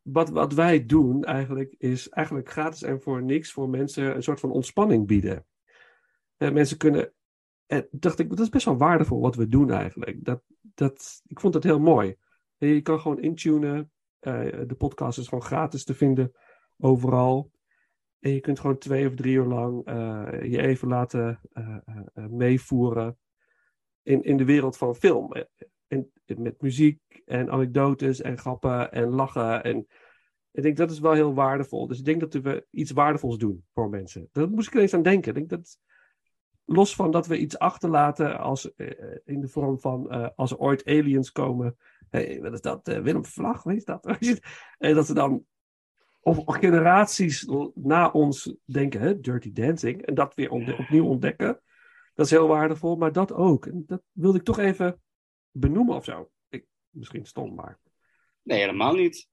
wat, 0.02 0.30
wat 0.30 0.52
wij 0.52 0.86
doen 0.86 1.24
eigenlijk, 1.24 1.74
is 1.78 2.08
eigenlijk 2.08 2.50
gratis 2.50 2.82
en 2.82 3.00
voor 3.00 3.22
niks 3.22 3.52
voor 3.52 3.68
mensen 3.68 4.14
een 4.16 4.22
soort 4.22 4.40
van 4.40 4.50
ontspanning 4.50 5.06
bieden. 5.06 5.46
En 6.36 6.52
mensen 6.52 6.76
kunnen, 6.76 7.12
en 7.66 7.88
dacht 7.90 8.18
ik, 8.18 8.28
dat 8.28 8.38
is 8.38 8.48
best 8.48 8.64
wel 8.64 8.76
waardevol 8.76 9.20
wat 9.20 9.36
we 9.36 9.48
doen 9.48 9.70
eigenlijk. 9.70 10.24
Dat, 10.24 10.42
dat, 10.74 11.22
ik 11.26 11.40
vond 11.40 11.54
het 11.54 11.64
heel 11.64 11.80
mooi. 11.80 12.16
Je 12.56 12.82
kan 12.82 13.00
gewoon 13.00 13.20
intunen. 13.20 13.92
Eh, 14.18 14.60
de 14.66 14.74
podcast 14.78 15.18
is 15.18 15.28
gewoon 15.28 15.44
gratis 15.44 15.84
te 15.84 15.94
vinden 15.94 16.32
overal. 16.78 17.50
En 18.18 18.30
je 18.30 18.40
kunt 18.40 18.60
gewoon 18.60 18.78
twee 18.78 19.06
of 19.06 19.14
drie 19.14 19.34
uur 19.34 19.44
lang 19.44 19.84
eh, 19.84 20.42
je 20.42 20.60
even 20.60 20.88
laten 20.88 21.40
eh, 21.52 21.76
eh, 21.84 21.96
eh, 22.14 22.26
meevoeren 22.26 23.18
in, 24.02 24.22
in 24.22 24.36
de 24.36 24.44
wereld 24.44 24.76
van 24.76 24.94
film. 24.94 25.32
Eh, 25.92 26.36
met 26.36 26.60
muziek 26.60 27.22
en 27.24 27.50
anekdotes 27.50 28.20
en 28.20 28.38
grappen 28.38 28.92
en 28.92 29.08
lachen. 29.08 29.64
En 29.64 29.86
ik 30.50 30.62
denk 30.62 30.76
dat 30.76 30.90
is 30.90 30.98
wel 30.98 31.12
heel 31.12 31.34
waardevol. 31.34 31.86
Dus 31.86 31.98
ik 31.98 32.04
denk 32.04 32.20
dat 32.20 32.34
we 32.34 32.66
iets 32.70 32.90
waardevols 32.90 33.38
doen 33.38 33.64
voor 33.72 33.88
mensen. 33.88 34.28
Daar 34.32 34.50
moest 34.50 34.68
ik 34.68 34.74
ineens 34.74 34.94
aan 34.94 35.02
denken. 35.02 35.28
Ik 35.28 35.34
denk 35.34 35.48
dat 35.48 35.78
los 36.64 36.94
van 36.94 37.10
dat 37.10 37.26
we 37.26 37.38
iets 37.38 37.58
achterlaten 37.58 38.38
als, 38.38 38.74
eh, 38.74 39.16
in 39.24 39.40
de 39.40 39.48
vorm 39.48 39.80
van 39.80 40.10
eh, 40.10 40.28
als 40.36 40.50
er 40.50 40.58
ooit 40.58 40.84
aliens 40.84 41.32
komen. 41.32 41.76
Hey, 42.10 42.40
wat 42.40 42.52
is 42.52 42.60
dat? 42.60 42.88
Eh, 42.88 43.00
Willem 43.00 43.24
Vlag, 43.24 43.62
weet 43.62 43.78
je 43.78 43.84
dat? 43.84 44.06
en 44.78 44.94
dat 44.94 45.06
ze 45.06 45.14
dan 45.14 45.44
of 46.20 46.42
generaties 46.46 47.48
na 47.74 48.10
ons 48.10 48.56
denken, 48.64 49.00
hè, 49.00 49.20
Dirty 49.20 49.52
Dancing, 49.52 50.02
en 50.02 50.14
dat 50.14 50.34
weer 50.34 50.50
opnieuw 50.50 51.06
ontdekken. 51.06 51.60
Dat 52.14 52.26
is 52.26 52.32
heel 52.32 52.48
waardevol, 52.48 52.96
maar 52.96 53.12
dat 53.12 53.32
ook. 53.32 53.66
En 53.66 53.84
dat 53.86 54.02
wilde 54.12 54.38
ik 54.38 54.44
toch 54.44 54.58
even 54.58 55.00
benoemen 55.52 55.96
of 55.96 56.04
zo. 56.04 56.30
Ik, 56.48 56.66
misschien 56.90 57.26
stom, 57.26 57.54
maar. 57.54 57.80
Nee, 58.42 58.58
helemaal 58.58 58.94
niet. 58.94 59.28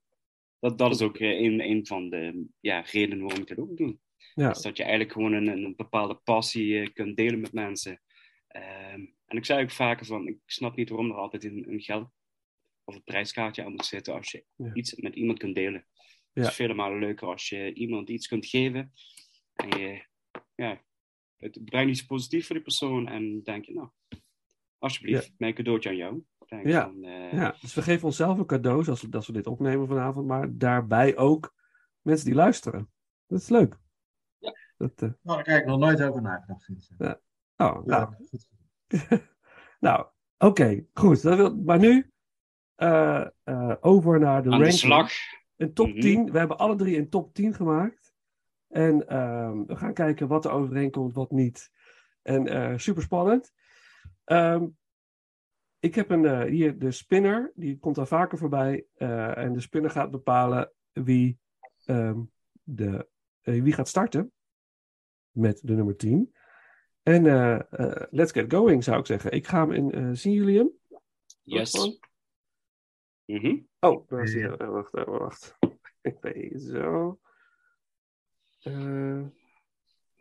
Dat, 0.60 0.78
dat 0.78 0.92
is 0.92 1.02
ook 1.02 1.18
eh, 1.18 1.40
een, 1.42 1.62
een 1.70 1.86
van 1.86 2.10
de 2.10 2.46
ja, 2.60 2.80
redenen 2.82 3.20
waarom 3.22 3.42
ik 3.42 3.48
dat 3.48 3.58
ook 3.58 3.78
doe. 3.78 3.98
Ja, 4.34 4.50
Is 4.50 4.62
dat 4.62 4.78
je 4.78 4.84
eigenlijk 4.84 5.14
gewoon 5.14 5.34
een, 5.34 5.48
een 5.48 5.76
bepaalde 5.76 6.16
passie 6.16 6.80
eh, 6.80 6.94
kunt 6.94 7.18
delen 7.18 7.40
met 7.40 7.54
mensen. 7.54 8.02
Ehm, 8.48 9.06
en 9.26 9.38
ik 9.38 9.46
zei 9.46 9.64
ook 9.64 9.72
vaker 9.72 10.06
van, 10.06 10.28
ik 10.28 10.38
snap 10.46 10.76
niet 10.76 10.90
waarom 10.90 11.10
er 11.10 11.18
altijd 11.18 11.44
een, 11.44 11.72
een 11.72 11.82
geld 11.82 12.10
of 12.84 12.96
een 12.96 13.04
prijskaartje 13.04 13.64
aan 13.64 13.72
moet 13.72 13.86
zitten 13.86 14.14
als 14.14 14.32
je 14.32 14.46
Ja. 14.56 14.74
iets 14.74 14.96
met 14.96 15.16
iemand 15.16 15.40
kunt 15.40 15.56
delen. 15.56 15.88
Het 16.34 16.48
is 16.48 16.56
vele 16.56 16.74
malen 16.74 17.00
leuker 17.00 17.28
als 17.28 17.50
je 17.50 17.74
iemand 17.74 18.10
iets 18.10 18.28
kunt 18.28 18.46
geven 18.46 18.94
en 19.54 19.80
je, 19.80 20.06
ja, 20.56 20.84
het 21.38 21.66
brengt 21.66 21.92
iets 21.92 22.06
positiefs 22.06 22.46
voor 22.46 22.56
die 22.56 22.64
persoon 22.64 23.08
en 23.08 23.44
denk 23.44 23.66
je, 23.66 23.74
nou, 23.74 23.90
alsjeblieft, 24.80 25.34
mijn 25.38 25.54
cadeautje 25.54 25.90
aan 25.90 25.96
jou. 25.96 26.24
Ja. 26.64 26.84
van, 26.84 27.04
eh, 27.04 27.34
ja, 27.34 27.56
dus 27.62 27.74
we 27.74 27.82
geven 27.82 28.06
onszelf 28.06 28.38
een 28.38 28.46
cadeau 28.46 28.88
als 28.88 29.02
we, 29.02 29.08
als 29.12 29.28
we 29.28 29.34
dit 29.34 29.48
opnemen 29.48 29.88
vanavond, 29.88 30.28
maar 30.28 30.58
daarbij 30.58 31.18
ook 31.18 31.54
mensen 32.02 32.26
die 32.26 32.36
luisteren. 32.36 32.90
Dat 33.28 33.40
is 33.40 33.50
leuk. 33.50 33.78
Ja. 34.38 34.56
Dat, 34.78 34.92
eh, 34.96 35.10
Nou, 35.22 35.44
daar 35.44 35.54
heb 35.54 35.62
ik 35.62 35.66
nog 35.70 35.80
nooit 35.80 36.02
over 36.02 36.22
nagedacht, 36.22 36.70
oh, 36.70 36.98
Ja, 36.98 37.20
nou, 37.86 38.16
nou 39.80 40.06
oké, 40.38 40.86
goed. 40.94 41.22
Dat 41.22 41.36
wil, 41.36 41.56
maar 41.56 41.80
nu 41.80 42.12
eh, 42.76 43.26
eh, 43.44 43.76
over 43.80 44.20
naar 44.20 44.44
de 44.44 44.50
aan 44.52 44.58
de 44.58 44.64
ranking. 44.64 44.74
slag. 44.74 45.12
Een 45.58 45.74
top 45.74 45.88
Mhm. 45.88 46.00
10. 46.00 46.32
We 46.32 46.38
hebben 46.38 46.58
alle 46.58 46.76
drie 46.76 46.98
een 46.98 47.10
top 47.10 47.34
10 47.34 47.54
gemaakt. 47.54 48.14
En 48.68 49.08
ehm, 49.08 49.66
we 49.66 49.76
gaan 49.76 49.94
kijken 49.94 50.28
wat 50.28 50.46
er 50.46 50.52
overeenkomt, 50.52 51.14
wat 51.14 51.32
niet. 51.32 51.72
En 52.22 52.48
eh 52.48 52.78
super 52.78 53.02
spannend. 53.04 53.54
Ehm, 54.30 54.68
ik 55.80 55.96
heb 55.96 56.10
een, 56.10 56.26
eh, 56.26 56.42
hier 56.44 56.80
de 56.80 56.92
spinner, 56.92 57.52
die 57.56 57.80
komt 57.80 57.98
al 57.98 58.06
vaker 58.06 58.38
voorbij. 58.38 58.86
eh, 58.94 59.38
en 59.38 59.54
de 59.54 59.60
spinner 59.60 59.92
gaat 59.92 60.12
bepalen 60.12 60.72
wie, 60.92 61.40
ehm, 61.86 62.22
de, 62.64 63.08
eh, 63.42 63.62
wie 63.62 63.74
gaat 63.74 63.88
starten 63.88 64.32
met 65.32 65.62
de 65.64 65.74
nummer 65.74 65.96
10. 65.96 66.34
En 67.04 67.24
let's 68.10 68.32
get 68.32 68.54
going, 68.54 68.84
zou 68.84 69.00
ik 69.00 69.06
zeggen. 69.06 69.32
Ik 69.32 69.48
ga 69.48 69.68
hem 69.68 69.72
in. 69.72 70.18
zien 70.18 70.34
jullie 70.34 70.58
hem? 70.58 70.72
Yes. 71.42 72.00
Mhm. 73.26 73.58
Oh, 73.80 74.08
daar 74.10 74.24
is 74.24 74.34
hij. 74.34 74.42
Ja. 74.42 74.58
Eh, 74.58 74.70
Wacht, 74.70 74.92
wacht. 74.92 75.58
Zo. 76.72 77.20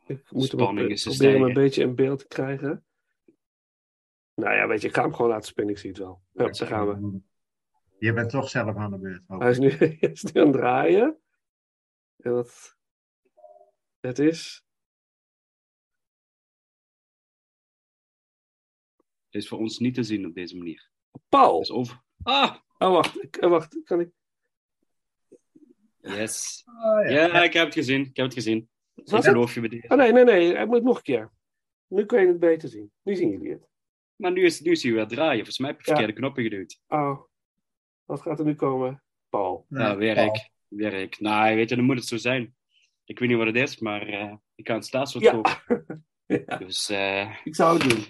Ik 0.06 0.30
moet 0.30 0.44
Spanning 0.44 0.88
is 0.88 1.02
proberen 1.02 1.32
hem 1.32 1.42
een 1.42 1.52
beetje 1.54 1.82
in 1.82 1.94
beeld 1.94 2.18
te 2.18 2.26
krijgen. 2.26 2.84
Nou 4.38 4.54
ja, 4.54 4.66
weet 4.66 4.80
je, 4.80 4.88
ik 4.88 4.94
ga 4.94 5.02
hem 5.02 5.14
gewoon 5.14 5.30
laten 5.30 5.46
spinnen. 5.46 5.74
Ik 5.74 5.80
zie 5.80 5.90
het 5.90 5.98
wel. 5.98 6.22
Ja, 6.32 6.44
daar 6.44 6.66
gaan 6.66 6.86
we. 6.86 7.20
Je 7.98 8.12
bent 8.12 8.30
toch 8.30 8.48
zelf 8.48 8.76
aan 8.76 8.90
de 8.90 8.98
beurt. 8.98 9.22
Hij 9.26 9.50
is 9.50 9.58
ik. 9.58 9.62
nu, 9.62 9.70
hij 9.98 10.10
is 10.10 10.22
nu 10.22 10.40
aan 10.40 10.46
het 10.46 10.56
draaien. 10.56 11.18
En 12.16 12.32
dat, 12.32 12.76
het 14.00 14.18
is. 14.18 14.66
Het 19.24 19.42
is 19.42 19.48
voor 19.48 19.58
ons 19.58 19.78
niet 19.78 19.94
te 19.94 20.02
zien 20.02 20.26
op 20.26 20.34
deze 20.34 20.56
manier. 20.56 20.90
Paul. 21.28 21.54
Het 21.54 21.62
is 21.62 21.70
over. 21.70 22.02
Ah! 22.22 22.56
Oh, 22.78 22.92
wacht. 22.92 23.22
Ik, 23.22 23.36
eh, 23.36 23.50
wacht. 23.50 23.82
Kan 23.84 24.00
ik. 24.00 24.10
Yes. 26.00 26.64
Oh, 26.66 27.10
Ja, 27.10 27.42
ik 27.42 27.52
heb 27.52 27.64
het 27.64 27.74
gezien. 27.74 28.00
Ik 28.00 28.16
heb 28.16 28.24
het 28.24 28.34
gezien. 28.34 28.70
Ik 28.94 29.08
Was 29.08 29.24
het? 29.24 29.32
geloof 29.32 29.54
je 29.54 29.60
bij 29.60 29.68
deze. 29.68 29.88
Oh 29.88 29.96
nee, 29.96 30.12
nee, 30.12 30.24
nee. 30.24 30.54
Hij 30.54 30.66
moet 30.66 30.82
nog 30.82 30.96
een 30.96 31.02
keer. 31.02 31.32
Nu 31.86 32.06
kun 32.06 32.20
je 32.20 32.26
het 32.26 32.38
beter 32.38 32.68
zien. 32.68 32.92
Nu 33.02 33.14
zien 33.14 33.30
jullie 33.30 33.50
het. 33.50 33.68
Maar 34.18 34.32
nu 34.32 34.44
is, 34.44 34.60
nu 34.60 34.70
is 34.70 34.82
hij 34.82 34.92
weer 34.92 35.06
draaien. 35.06 35.34
Volgens 35.36 35.58
mij 35.58 35.70
heb 35.70 35.78
je 35.80 35.84
Ja. 35.90 35.96
verkeerde 35.96 36.20
knoppen 36.20 36.42
geduwd. 36.42 36.80
Oh. 36.88 37.20
Wat 38.04 38.20
gaat 38.20 38.38
er 38.38 38.44
nu 38.44 38.54
komen? 38.54 39.02
Paul. 39.28 39.66
Ja, 39.68 39.96
weer 39.96 40.14
Paul. 40.14 40.26
ik. 40.34 40.50
Weer 40.68 40.92
ik. 40.92 41.20
Nou, 41.20 41.54
weet 41.56 41.68
je, 41.68 41.76
dan 41.76 41.84
moet 41.84 41.96
het 41.96 42.06
zo 42.06 42.16
zijn. 42.16 42.54
Ik 43.04 43.18
weet 43.18 43.28
niet 43.28 43.38
wat 43.38 43.46
het 43.46 43.56
is, 43.56 43.78
maar 43.78 44.06
eh, 44.06 44.34
ik 44.54 44.64
kan 44.64 44.76
het 44.76 44.84
staatswoord 44.86 45.24
Ja. 45.24 45.42
Ja, 46.46 46.56
Dus 46.56 46.88
eh, 46.90 47.36
ik 47.44 47.54
zou 47.54 47.78
het 47.78 47.88
doen. 47.90 48.04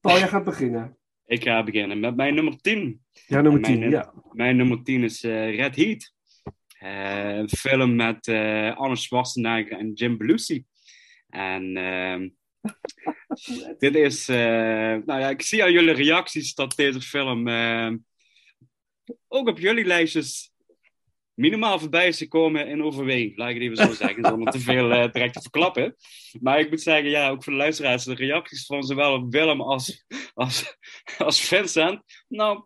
Paul, 0.00 0.18
jij 0.18 0.28
gaat 0.28 0.44
beginnen. 0.44 0.98
ik 1.24 1.42
ga 1.42 1.62
beginnen 1.64 2.00
met 2.00 2.16
mijn 2.16 2.34
nummer 2.34 2.56
10. 2.60 3.04
Ja, 3.26 3.40
nummer 3.40 3.60
Mijn 3.60 3.72
10. 3.72 3.80
num- 3.80 3.90
Ja. 3.90 4.12
Mijn 4.32 4.56
nummer 4.56 4.82
10 4.82 5.02
is 5.02 5.22
eh, 5.24 5.56
Red 5.56 5.76
Heat. 5.76 6.12
Eh, 6.78 7.36
een 7.36 7.48
film 7.48 7.96
met 7.96 8.26
eh 8.26 8.76
Arnold 8.76 8.98
Schwarzenegger 8.98 9.78
en 9.78 9.92
Jim 9.92 10.16
Belushi. 10.18 10.64
En 11.28 11.76
ehm, 11.76 12.28
dit 13.78 13.94
is... 13.94 14.28
eh, 14.28 14.36
nou 14.36 15.20
ja, 15.20 15.28
ik 15.28 15.42
zie 15.42 15.62
aan 15.62 15.72
jullie 15.72 15.94
reacties 15.94 16.54
dat 16.54 16.76
deze 16.76 17.00
film 17.00 17.48
eh, 17.48 17.92
ook 19.28 19.48
op 19.48 19.58
jullie 19.58 19.84
lijstjes 19.84 20.54
minimaal 21.34 21.78
voorbij 21.78 22.08
is 22.08 22.18
gekomen 22.18 22.68
in 22.68 22.82
overweging. 22.82 23.36
Laat 23.36 23.48
ik 23.48 23.54
het 23.54 23.64
even 23.64 23.76
zo 23.76 23.92
zeggen, 24.04 24.24
zonder 24.24 24.52
te 24.52 24.58
veel 24.58 24.92
eh, 24.92 25.12
direct 25.12 25.34
te 25.34 25.40
verklappen. 25.40 25.96
Maar 26.40 26.60
ik 26.60 26.70
moet 26.70 26.80
zeggen, 26.82 27.10
ja, 27.10 27.28
ook 27.30 27.44
voor 27.44 27.52
de 27.52 27.58
luisteraars, 27.58 28.04
de 28.04 28.14
reacties 28.14 28.66
van 28.66 28.82
zowel 28.82 29.14
op 29.14 29.32
Willem 29.32 29.60
als, 29.60 30.04
als, 30.34 30.76
als 31.18 31.40
Vincent, 31.40 32.02
nou, 32.28 32.64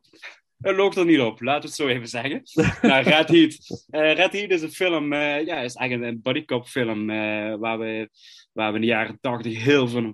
het 0.58 0.76
loopt 0.76 0.96
er 0.96 1.04
niet 1.04 1.20
op, 1.20 1.40
laten 1.40 1.62
we 1.62 1.66
het 1.66 1.76
zo 1.76 1.88
even 1.88 2.08
zeggen. 2.08 2.42
nou, 2.88 3.02
Red 3.02 3.28
Heat. 3.28 3.84
Red 4.16 4.32
Heat 4.32 4.50
is 4.50 4.62
een 4.62 4.72
film, 4.72 5.12
eh, 5.12 5.46
ja, 5.46 5.60
is 5.60 5.74
eigenlijk 5.74 6.12
een 6.12 6.22
bodycop 6.22 6.66
film 6.66 7.06
waar, 7.58 7.78
we, 7.78 8.08
waar 8.52 8.68
we 8.70 8.74
in 8.74 8.80
de 8.80 8.86
jaren 8.86 9.18
tachtig 9.20 9.62
heel 9.62 9.88
veel, 9.88 10.12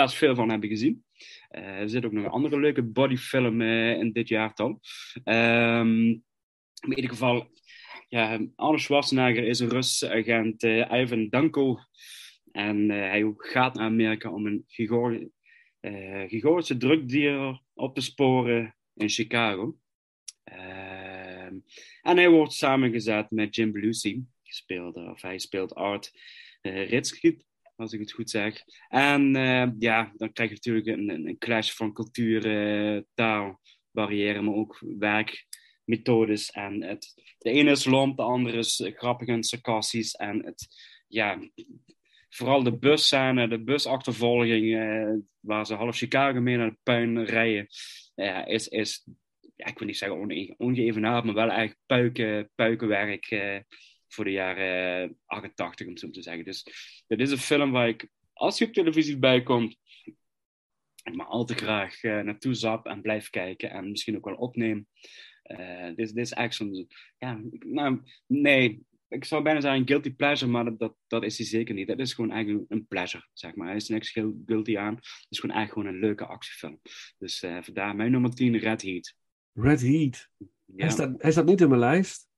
best 0.00 0.14
veel 0.14 0.34
van 0.34 0.50
hebben 0.50 0.68
gezien. 0.68 1.04
Eh, 1.48 1.62
er 1.62 1.88
zit 1.88 2.04
ook 2.04 2.12
nog 2.12 2.24
een 2.24 2.30
andere 2.30 2.60
leuke 2.60 2.82
bodyfilm 2.82 3.60
in 3.62 4.12
dit 4.12 4.28
jaartal. 4.28 4.80
Ehm 5.24 6.16
in 6.80 6.94
ieder 6.94 7.10
geval, 7.10 7.50
ja, 8.08 8.40
Arnold 8.54 8.80
Schwarzenegger 8.80 9.44
is 9.44 9.58
een 9.58 9.68
Russische 9.68 10.10
agent, 10.10 10.62
eh, 10.62 11.00
Ivan 11.00 11.28
Danko. 11.28 11.78
En 12.52 12.90
eh, 12.90 12.96
hij 12.96 13.32
gaat 13.36 13.74
naar 13.74 13.84
Amerika 13.84 14.30
om 14.30 14.46
een 14.46 14.64
eh, 15.80 16.24
Georgische 16.26 16.76
drugdealer 16.76 17.62
op 17.74 17.94
te 17.94 18.00
sporen 18.00 18.76
in 18.94 19.08
Chicago. 19.08 19.78
Ehm, 20.44 21.58
en 22.02 22.16
hij 22.16 22.28
wordt 22.28 22.52
samengezet 22.52 23.30
met 23.30 23.54
Jim 23.54 23.72
Belushi, 23.72 24.24
gespeeld, 24.42 24.96
eh, 24.96 25.10
of 25.10 25.22
hij 25.22 25.38
speelt 25.38 25.74
Art 25.74 26.12
uh, 26.62 26.90
als 27.78 27.92
ik 27.92 28.00
het 28.00 28.12
goed 28.12 28.30
zeg. 28.30 28.62
En 28.88 29.36
eh, 29.36 29.68
ja, 29.78 30.12
dan 30.16 30.32
krijg 30.32 30.50
je 30.50 30.54
natuurlijk 30.54 30.86
een, 30.86 31.26
een, 31.26 31.38
clash 31.38 31.70
van 31.70 31.92
cultuur, 31.92 32.46
eh, 32.46 33.02
taal, 33.14 33.60
barrière, 33.90 34.42
maar 34.42 34.54
ook 34.54 34.82
werkmethodes. 34.98 36.50
En 36.50 36.82
het, 36.82 37.14
de 37.38 37.50
ene 37.50 37.70
is 37.70 37.84
lomp, 37.84 38.16
de 38.16 38.22
andere 38.22 38.58
is 38.58 38.90
grappig 38.94 39.28
en 39.28 39.42
sarcastisch. 39.42 40.12
En 40.14 40.44
het, 40.44 40.66
ja, 41.08 41.38
vooral 42.28 42.62
de 42.62 42.78
busscène, 42.78 43.48
de 43.48 43.62
busachtervolging, 43.62 44.76
eh, 44.76 45.14
waar 45.40 45.66
ze 45.66 45.74
half 45.74 45.96
Chicago 45.96 46.40
mee 46.40 46.56
naar 46.56 46.70
de 46.70 46.78
puin 46.82 47.24
rijden, 47.24 47.66
is, 48.46 48.68
is 48.68 49.04
ik 49.56 49.78
wil 49.78 49.86
niet 49.86 49.96
zeggen 49.96 50.18
onge- 50.18 50.54
ongeëvenaard, 50.56 51.24
maar 51.24 51.34
wel 51.34 51.50
echt 51.50 51.76
puiken, 51.86 52.50
puikenwerk 52.54 53.30
voor 54.08 54.24
de 54.24 54.30
jaren 54.30 55.02
eh, 55.02 55.14
88, 55.26 55.86
om 55.86 55.92
het 55.92 56.00
zo 56.00 56.10
te 56.10 56.22
zeggen. 56.22 56.44
Dus 56.44 56.64
dit 57.06 57.20
is 57.20 57.30
een 57.30 57.38
film 57.38 57.70
waar 57.70 57.88
ik, 57.88 58.08
als 58.32 58.58
hij 58.58 58.68
op 58.68 58.74
televisie 58.74 59.18
bij 59.18 59.42
komt, 59.42 59.76
maar 61.12 61.26
al 61.26 61.44
te 61.44 61.54
graag 61.54 62.02
eh, 62.02 62.20
naartoe 62.20 62.54
zap 62.54 62.86
en 62.86 63.02
blijf 63.02 63.30
kijken 63.30 63.70
en 63.70 63.90
misschien 63.90 64.16
ook 64.16 64.24
wel 64.24 64.34
opneem. 64.34 64.86
Eh, 65.42 65.86
dit, 65.86 65.96
dit 65.96 66.16
is 66.16 66.32
eigenlijk 66.32 66.52
zo'n, 66.52 66.88
ja, 67.18 67.40
nou, 67.58 68.02
nee, 68.26 68.86
ik 69.08 69.24
zou 69.24 69.42
bijna 69.42 69.60
zeggen 69.60 69.80
een 69.80 69.86
guilty 69.86 70.14
pleasure, 70.14 70.50
maar 70.50 70.64
dat, 70.64 70.78
dat, 70.78 70.96
dat 71.06 71.24
is 71.24 71.38
hij 71.38 71.46
zeker 71.46 71.74
niet. 71.74 71.88
Het 71.88 71.98
is 71.98 72.12
gewoon 72.12 72.30
eigenlijk 72.30 72.64
een 72.68 72.86
pleasure, 72.86 73.28
zeg 73.32 73.54
maar. 73.54 73.68
Er 73.68 73.76
is 73.76 73.88
niks 73.88 74.10
guilty 74.46 74.78
aan. 74.78 74.94
Het 74.94 75.26
is 75.28 75.38
gewoon 75.38 75.56
eigenlijk 75.56 75.72
gewoon 75.72 75.86
een 75.86 76.08
leuke 76.08 76.26
actiefilm. 76.26 76.80
Dus 77.18 77.42
eh, 77.42 77.58
vandaar 77.62 77.96
mijn 77.96 78.10
nummer 78.10 78.34
10, 78.34 78.58
Red 78.58 78.82
Heat. 78.82 79.14
Red 79.52 79.80
Heat. 79.80 80.28
Ja, 80.36 80.46
Hij, 80.76 80.90
staat, 80.90 81.22
hij 81.22 81.30
staat 81.30 81.46
niet 81.46 81.60
in 81.60 81.68
mijn 81.68 81.80
lijst. 81.80 82.28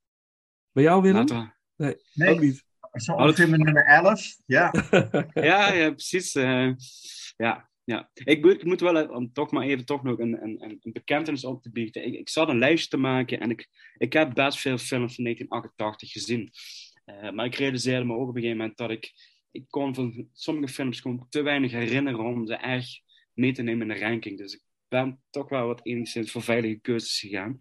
Bij 0.73 0.83
jou, 0.83 1.03
Willem? 1.03 1.17
laten 1.17 1.60
we- 1.87 2.03
Nee, 2.15 2.29
Ook 2.35 2.41
niet. 2.41 2.65
zo 2.93 3.13
ongeveer 3.13 3.49
mijn 3.49 3.63
nummer 3.63 3.85
11. 3.85 4.37
Ja, 4.47 4.73
ja, 5.35 5.73
ja, 5.73 5.91
precies. 5.91 6.35
eh, 6.35 6.71
ja, 7.37 7.71
ja. 7.85 8.11
Ik, 8.15 8.43
moet, 8.45 8.53
ik 8.55 8.65
moet 8.65 8.81
wel, 8.81 8.99
eh, 8.99 9.11
om 9.11 9.33
toch 9.33 9.51
maar 9.51 9.63
even 9.67 9.85
toch 9.85 10.03
nog 10.03 10.19
een, 10.19 10.43
een, 10.43 10.63
een 10.83 10.93
bekentenis 10.93 11.45
op 11.45 11.63
te 11.63 11.71
biechten. 11.71 12.07
Ik, 12.07 12.15
ik 12.15 12.29
zat 12.29 12.49
een 12.49 12.59
lijstje 12.59 12.89
te 12.89 12.97
maken 12.97 13.41
en 13.41 13.51
ik, 13.51 13.69
ik 13.97 14.13
heb 14.13 14.35
best 14.35 14.59
veel 14.59 14.79
films 14.79 15.15
van 15.15 15.25
1988 15.25 16.11
gezien. 16.13 16.51
Eh, 17.05 17.31
maar 17.31 17.47
ik 17.47 17.55
realiseerde 17.55 18.05
me 18.05 18.15
ook 18.15 18.29
op 18.29 18.35
een 18.37 18.41
gegeven 18.43 18.57
moment 18.59 18.77
dat 18.77 18.91
ik, 18.91 19.13
ik 19.51 19.65
kon 19.69 19.95
van 19.95 20.29
sommige 20.33 20.73
films 20.73 21.01
gewoon 21.01 21.27
te 21.29 21.43
weinig 21.43 21.71
herinneren 21.73 22.21
om 22.25 22.47
ze 22.47 22.55
echt 22.55 23.03
mee 23.35 23.53
te 23.53 23.63
nemen 23.63 23.91
in 23.91 23.99
de 23.99 24.05
ranking. 24.07 24.39
Dus 24.39 24.55
ik 24.55 24.63
ben 24.89 25.21
toch 25.31 25.49
wel 25.49 25.67
wat 25.67 25.81
enigszins 25.87 26.31
voor 26.31 26.43
veilige 26.43 26.81
keuzes 26.81 27.19
gegaan. 27.19 27.61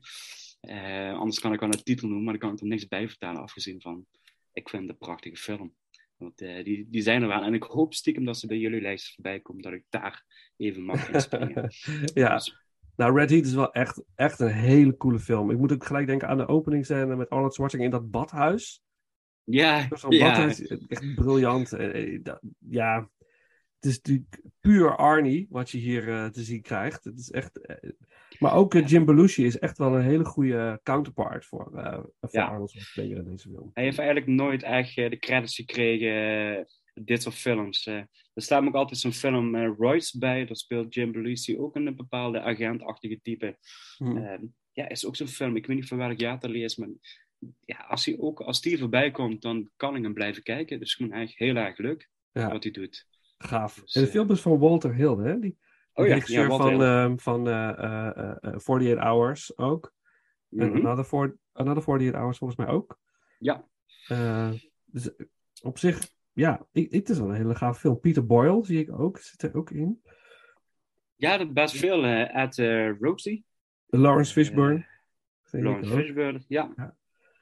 Eh, 0.60 1.14
anders 1.14 1.40
kan 1.40 1.54
ik 1.54 1.60
wel 1.60 1.70
een 1.74 1.84
titel 1.84 2.08
noemen, 2.08 2.26
maar 2.26 2.34
dan 2.34 2.42
kan 2.42 2.54
ik 2.54 2.62
er 2.62 2.68
niks 2.68 2.88
bij 2.88 3.08
vertellen, 3.08 3.42
afgezien 3.42 3.82
van 3.82 4.06
ik 4.54 4.70
vind 4.70 4.82
het 4.82 4.92
een 4.92 4.98
prachtige 4.98 5.36
film. 5.36 5.74
Want 6.18 6.42
eh, 6.42 6.64
die, 6.64 6.88
die 6.90 7.02
zijn 7.02 7.22
er 7.22 7.28
wel. 7.28 7.44
En 7.44 7.54
ik 7.54 7.64
hoop 7.64 7.94
stiekem 7.94 8.26
dat 8.26 8.38
ze 8.38 8.48
bij 8.48 8.58
jullie 8.58 8.82
lijst 8.82 9.14
voorbij 9.14 9.40
komen, 9.40 9.62
dat 9.62 9.74
ik 9.74 9.84
daar 9.90 10.26
even 10.58 10.84
mag 10.84 11.10
inspringen. 11.10 11.72
ja, 12.14 12.34
Dus, 12.34 12.56
nou 12.96 13.18
Red 13.18 13.30
Heat 13.30 13.46
is 13.46 13.54
wel 13.54 13.72
echt, 13.72 14.04
echt 14.16 14.40
een 14.40 14.54
hele 14.54 14.98
coole 14.98 15.20
film. 15.20 15.52
Ik 15.52 15.58
moet 15.58 15.72
ook 15.72 15.86
gelijk 15.86 16.08
denken 16.08 16.28
aan 16.28 16.38
de 16.38 16.48
openingsscène 16.48 17.16
met 17.16 17.30
Arnold 17.30 17.54
Schwarzenegger 17.54 17.96
in 17.96 18.02
dat 18.02 18.12
badhuis. 18.12 18.82
ja, 19.44 19.88
Zo'n 19.92 20.12
ja, 20.12 20.28
badhuis, 20.28 20.62
echt 20.62 21.16
briljant. 21.16 21.74
Eh, 21.74 22.20
Ja, 22.60 23.10
het 23.80 23.92
is 23.92 23.96
natuurlijk 23.96 24.42
puur 24.60 24.96
Arnie 24.96 25.48
wat 25.50 25.70
je 25.70 25.78
hier 25.78 26.32
te 26.32 26.44
zien 26.44 26.62
krijgt. 26.62 27.04
Het 27.04 27.20
is 27.20 27.32
echt... 27.32 27.60
maar 28.40 28.54
ook 28.54 28.76
eh, 28.76 28.88
Jim 28.88 29.06
Belushi 29.06 29.46
is 29.46 29.60
echt 29.60 29.78
wel 29.78 29.96
een 29.96 30.04
hele 30.04 30.26
goede 30.26 30.80
counterpart 30.84 31.46
voor, 31.46 31.78
eh 31.78 31.94
voor 32.20 32.30
Ja. 32.32 32.46
Arnold 32.48 32.70
Schwarzenegger 32.72 33.18
in 33.18 33.32
deze 33.32 33.50
film. 33.50 33.72
hij 33.74 33.84
heeft 33.84 33.98
eigenlijk 33.98 34.28
nooit 34.28 34.64
echt 34.64 34.98
eh, 34.98 35.10
de 35.10 35.20
credits 35.20 35.56
gekregen, 35.56 36.68
dit 36.94 37.22
soort 37.22 37.36
films. 37.36 37.86
er 37.86 38.08
staat 38.34 38.64
ook 38.66 38.74
altijd 38.76 39.00
zo'n 39.00 39.12
film 39.14 39.56
Royce 39.56 40.18
bij, 40.18 40.46
daar 40.46 40.56
speelt 40.56 40.94
Jim 40.94 41.12
Belushi 41.12 41.58
ook 41.60 41.76
een 41.76 41.96
bepaalde 41.96 42.42
agentachtige 42.42 43.20
type. 43.22 43.58
Hm. 43.98 44.18
Ehm, 44.18 44.44
ja, 44.72 44.90
is 44.90 45.06
ook 45.06 45.16
zo'n 45.16 45.28
film. 45.28 45.56
Ik 45.56 45.66
weet 45.66 45.76
niet 45.76 45.88
van 45.88 45.98
welk 45.98 46.20
jaar 46.20 46.38
het 46.40 46.52
is, 46.54 46.76
maar 46.76 46.90
ja, 47.66 47.78
als, 47.88 48.06
hij 48.06 48.18
ook, 48.20 48.40
als 48.42 48.62
die 48.62 48.78
voorbij 48.78 49.12
komt, 49.12 49.42
dan 49.42 49.70
kan 49.76 49.96
ik 49.96 50.04
hem 50.04 50.14
blijven 50.14 50.44
kijken. 50.44 50.80
Dus 50.80 50.94
gewoon 50.94 51.12
eigenlijk 51.12 51.52
heel 51.52 51.64
erg 51.64 51.78
leuk 51.78 52.10
Ja. 52.32 52.52
wat 52.52 52.64
hij 52.64 52.72
doet. 52.72 53.08
Gaaf. 53.38 53.76
Dus, 53.76 53.96
en 53.96 54.02
de 54.02 54.08
film 54.08 54.32
is 54.32 54.42
van 54.42 54.60
Walter 54.60 54.96
Hill, 54.96 55.16
hè? 55.18 55.40
Die, 55.40 55.58
Oh 56.00 56.08
ja, 56.08 56.14
regisseur 56.14 56.50
ja, 56.50 56.58
van, 56.58 56.84
ehm, 56.84 57.18
van 57.18 57.48
eh, 57.48 57.70
eh, 57.70 58.18
eh, 58.18 58.36
eh, 58.42 58.54
48 58.54 59.04
Hours 59.04 59.58
ook. 59.58 59.94
En 60.50 60.70
Mhm. 60.72 60.86
Another, 60.88 61.36
Another 61.54 61.84
48 61.84 62.20
Hours 62.20 62.38
volgens 62.38 62.60
mij 62.60 62.68
ook. 62.68 63.00
Ja. 63.40 63.68
Eh, 64.08 64.52
dus 64.86 65.16
eh, 65.16 65.26
op 65.62 65.78
zich, 65.78 66.10
ja, 66.34 66.66
ik, 66.72 66.92
het 66.92 67.10
is 67.10 67.20
wel 67.20 67.30
een 67.30 67.36
hele 67.36 67.56
gaaf 67.56 67.80
film. 67.80 68.00
Peter 68.00 68.26
Boyle 68.26 68.66
zie 68.66 68.80
ik 68.80 69.00
ook, 69.00 69.18
zit 69.18 69.42
er 69.42 69.56
ook 69.56 69.72
in. 69.72 70.02
Ja, 71.16 71.38
dat 71.38 71.54
best 71.54 71.78
veel. 71.78 72.04
eh 72.04 72.36
Ed 72.36 72.58
eh, 72.58 72.98
Rosie, 73.00 73.46
Lawrence 73.88 74.34
Fishburne. 74.34 74.86
Lawrence. 75.52 75.94
Fishburne, 75.96 76.42
ja. 76.48 76.74
Ja. 76.76 76.96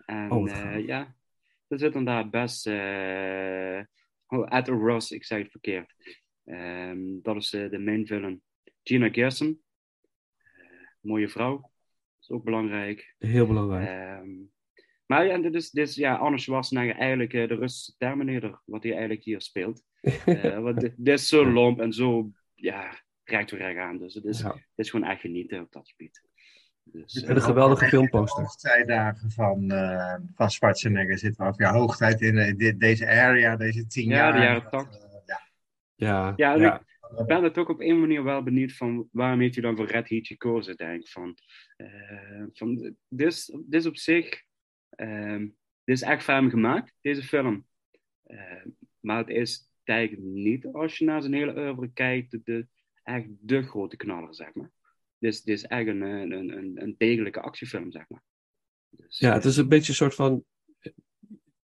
En 0.05 0.31
Oh, 0.31 0.49
eh, 0.51 0.85
ja, 0.85 1.15
er 1.67 1.79
zit 1.79 1.93
inderdaad 1.95 2.31
best... 2.31 2.67
eh 2.67 3.79
oh, 4.27 4.45
Ed 4.49 4.67
Ross, 4.67 5.11
ik 5.11 5.25
zeg 5.25 5.41
het 5.41 5.51
verkeerd. 5.51 5.93
Ehm, 6.45 6.99
dat 7.21 7.35
is 7.35 7.53
eh, 7.53 7.69
de 7.69 7.79
main 7.79 8.05
villain. 8.07 8.41
Gina 8.87 9.09
Gerson, 9.09 9.61
eh, 10.43 10.63
mooie 11.01 11.29
vrouw, 11.29 11.71
is 12.21 12.29
ook 12.29 12.43
belangrijk. 12.43 13.15
Heel 13.19 13.47
belangrijk. 13.47 13.87
Ehm, 13.87 14.29
maar 15.05 15.25
ja, 15.25 15.37
dit 15.37 15.53
is, 15.55 15.69
dit 15.71 15.87
is 15.87 15.95
ja, 15.95 16.15
Arnold 16.15 16.41
Schwarzenegger 16.41 16.95
eigenlijk 16.95 17.33
eh, 17.33 17.47
de 17.47 17.55
Russische 17.55 17.93
Terminator, 17.97 18.61
wat 18.65 18.83
hij 18.83 18.91
eigenlijk 18.91 19.23
hier 19.23 19.41
speelt. 19.41 19.81
Eh, 20.25 20.59
want 20.59 20.79
dit, 20.79 20.93
dit 20.97 21.19
is 21.19 21.27
zo 21.27 21.51
lomp 21.51 21.79
en 21.79 21.93
zo, 21.93 22.31
ja, 22.53 23.01
recht 23.23 23.49
door 23.49 23.59
recht 23.59 23.77
aan. 23.77 23.97
Dus 23.97 24.13
het 24.13 24.25
is, 24.25 24.39
Ja. 24.39 24.47
het 24.53 24.63
is 24.75 24.89
gewoon 24.89 25.09
echt 25.09 25.21
genieten 25.21 25.61
op 25.61 25.71
dat 25.71 25.89
gebied. 25.89 26.21
Dus, 26.83 27.13
Dit 27.13 27.23
En 27.23 27.35
een 27.35 27.41
geweldige 27.41 27.85
filmposter. 27.85 28.41
hoogtijdagen 28.43 29.31
van, 29.31 29.71
eh 29.71 30.15
van 30.35 30.49
Schwarzenegger 30.51 31.17
zitten 31.17 31.43
we. 31.43 31.49
Of 31.51 31.57
ja, 31.57 31.71
hoogtijd 31.73 32.21
in 32.21 32.57
dit, 32.57 32.79
deze 32.79 33.07
area, 33.07 33.55
deze 33.55 33.87
tien 33.87 34.09
Ja, 34.09 34.15
jaar. 34.15 34.33
de 34.33 34.39
jaren 34.39 34.61
Dat, 34.61 34.71
80. 34.71 35.01
eh, 35.03 35.09
ja. 35.25 35.41
Ja, 35.95 36.33
Ja, 36.35 36.53
ja. 36.55 36.85
Ik 37.15 37.25
ben 37.25 37.43
het 37.43 37.57
ook 37.57 37.69
op 37.69 37.81
een 37.81 37.99
manier 37.99 38.23
wel 38.23 38.43
benieuwd 38.43 38.73
van 38.73 39.09
waarom 39.11 39.39
heeft 39.39 39.53
hij 39.53 39.63
dan 39.63 39.75
voor 39.75 39.85
Red 39.85 40.09
Heat 40.09 40.27
gekozen, 40.27 40.77
denk. 40.77 41.07
Van, 41.07 41.37
eh, 41.75 42.43
van, 42.53 42.95
dit, 43.07 43.53
is, 43.69 43.85
op 43.85 43.97
zich, 43.97 44.43
ehm, 44.89 45.41
dit 45.83 45.95
is 45.95 46.01
echt 46.01 46.23
voor 46.23 46.33
hem 46.33 46.49
gemaakt, 46.49 46.93
deze 47.01 47.23
film. 47.23 47.67
Eh, 48.23 48.65
maar 48.99 49.17
het 49.17 49.29
is 49.29 49.69
eigenlijk 49.83 50.21
niet, 50.21 50.65
als 50.65 50.97
je 50.97 51.05
naar 51.05 51.21
zijn 51.21 51.33
hele 51.33 51.57
oeuvre 51.57 51.91
kijkt, 51.93 52.45
de, 52.45 52.67
echt 53.03 53.27
de 53.39 53.63
grote 53.63 53.95
knaller, 53.95 54.35
zeg 54.35 54.53
maar. 54.53 54.71
Dit 55.17 55.33
is, 55.33 55.41
dit 55.41 55.57
is 55.57 55.63
echt 55.63 55.87
een, 55.87 56.01
een, 56.01 56.31
een, 56.31 56.81
een 56.81 56.95
degelijke 56.97 57.41
actiefilm, 57.41 57.91
zeg 57.91 58.09
maar. 58.09 58.23
Dus, 58.89 59.19
ja, 59.19 59.33
het 59.33 59.45
is 59.45 59.57
een 59.57 59.67
beetje 59.67 59.89
een 59.89 59.95
soort 59.95 60.15
van... 60.15 60.43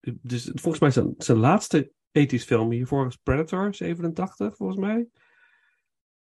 Dus 0.00 0.50
volgens 0.54 0.78
mij 0.78 0.90
zijn, 0.90 1.14
zijn 1.18 1.38
laatste 1.38 1.92
ethisch 2.10 2.44
film 2.44 2.70
hiervoor 2.70 3.06
is 3.06 3.16
Predator, 3.16 3.74
87 3.74 4.56
volgens 4.56 4.78
mij. 4.78 5.08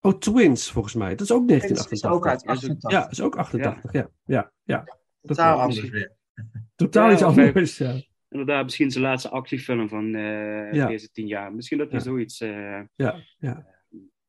Oh, 0.02 0.18
Twins 0.18 0.72
volgens 0.72 0.94
mij. 0.94 1.10
Dat 1.10 1.22
is 1.22 1.32
ook 1.32 1.50
Het 1.50 1.64
is 1.64 2.06
ook 2.06 2.24
1988. 2.24 2.32
uit 2.32 2.42
Ja, 2.44 2.52
88. 2.52 2.92
Ja, 2.92 3.02
dat 3.02 3.12
is 3.12 3.22
ook 3.22 3.36
88. 3.36 3.92
Ja, 3.92 4.10
ja, 4.26 4.52
ja. 4.64 4.78
Dat 5.22 5.38
Totaal 5.38 5.60
anders 5.60 5.90
weer. 5.90 6.12
Totaal 6.76 7.08
Ja, 7.08 7.14
iets 7.14 7.24
anders. 7.24 7.78
Ja, 7.78 8.02
Inderdaad, 8.30 8.64
misschien 8.64 8.92
zijn 8.92 9.04
laatste 9.04 9.30
actiefilm 9.30 9.90
van 9.90 10.16
eh, 10.16 10.72
Ja. 10.74 10.88
deze 10.88 11.12
tien 11.12 11.28
jaar. 11.28 11.54
Misschien 11.54 11.78
dat 11.78 11.90
hij 11.90 11.98
Ja. 12.00 12.04
zoiets... 12.06 12.40
eh, 12.42 12.80
ja, 12.96 13.16
ja. 13.38 13.66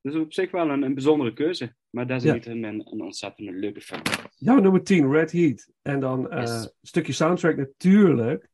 Dus 0.00 0.14
op 0.14 0.32
zich 0.32 0.50
wel 0.50 0.70
een, 0.70 0.82
een 0.82 0.94
bijzondere 0.94 1.32
keuze. 1.32 1.74
Maar 1.90 2.06
dat 2.06 2.16
is 2.16 2.22
Ja. 2.22 2.32
niet 2.32 2.46
een, 2.46 2.62
een 2.64 2.86
ontzettend 2.86 3.50
leuke 3.50 3.80
film. 3.80 4.00
Jouw 4.36 4.58
nummer 4.60 4.82
10, 4.82 5.10
Red 5.12 5.32
Heat. 5.32 5.68
En 5.82 6.00
dan 6.00 6.30
eh, 6.30 6.40
Yes. 6.40 6.50
een 6.64 6.70
stukje 6.82 7.12
soundtrack 7.12 7.56
natuurlijk. 7.56 8.48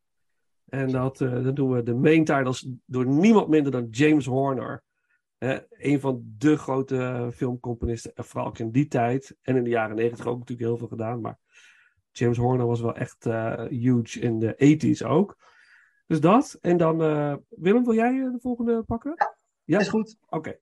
En 0.68 0.88
dat, 0.88 1.20
eh, 1.20 1.30
dan 1.32 1.54
doen 1.54 1.70
we 1.70 1.82
de 1.82 1.94
main 1.94 2.24
titles 2.24 2.68
door 2.86 3.06
niemand 3.06 3.48
minder 3.48 3.72
dan 3.72 3.86
James 3.90 4.26
Horner. 4.26 4.82
Eh, 5.38 5.58
een 5.68 6.00
van 6.00 6.34
de 6.38 6.56
grote 6.56 7.30
filmcomponisten, 7.34 8.12
eh, 8.14 8.24
vooral 8.24 8.48
ook 8.48 8.58
in 8.58 8.70
die 8.70 8.86
tijd. 8.86 9.36
En 9.42 9.56
in 9.56 9.64
de 9.64 9.70
jaren 9.70 9.96
90 9.96 10.26
ook 10.26 10.38
natuurlijk 10.38 10.68
heel 10.68 10.78
veel 10.78 10.88
gedaan. 10.88 11.20
Maar 11.20 11.38
James 12.18 12.36
Horner 12.36 12.66
was 12.66 12.80
wel 12.80 12.94
echt 12.94 13.26
eh, 13.26 13.64
huge 13.64 14.20
in 14.20 14.38
de 14.38 14.54
80s 14.56 15.06
ook. 15.06 15.36
Dus 16.06 16.20
dat. 16.20 16.58
En 16.60 16.76
dan, 16.76 17.02
eh, 17.02 17.34
Willem, 17.48 17.84
wil 17.84 17.94
jij 17.94 18.12
de 18.12 18.38
volgende 18.40 18.82
pakken? 18.82 19.14
Ja, 19.64 19.78
Is 19.78 19.88
goed. 19.88 20.16
Oké. 20.28 20.58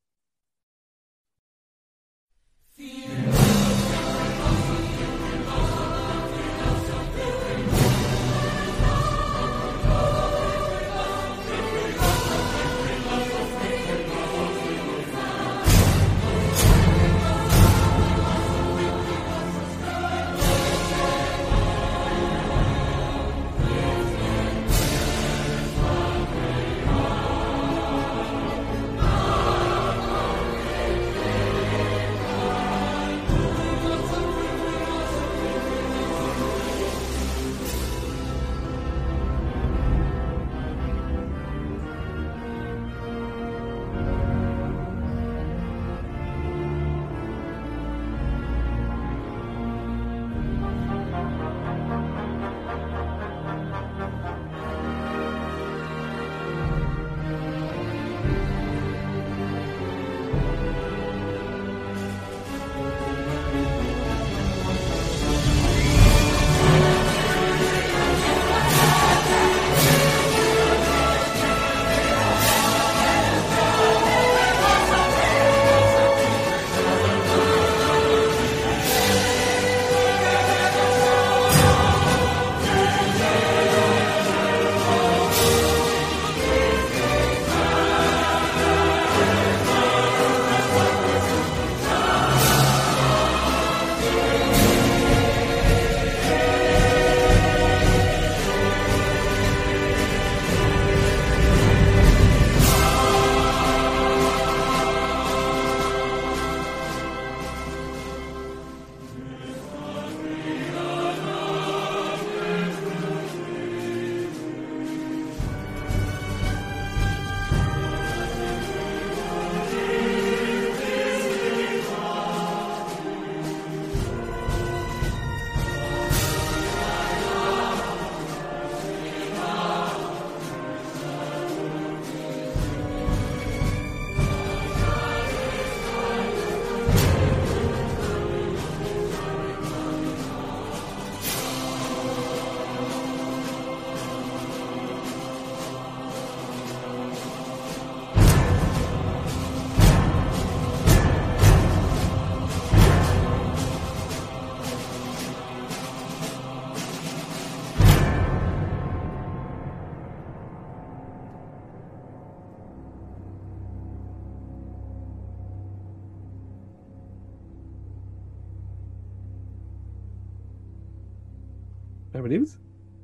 Benieuwd? 172.28 172.58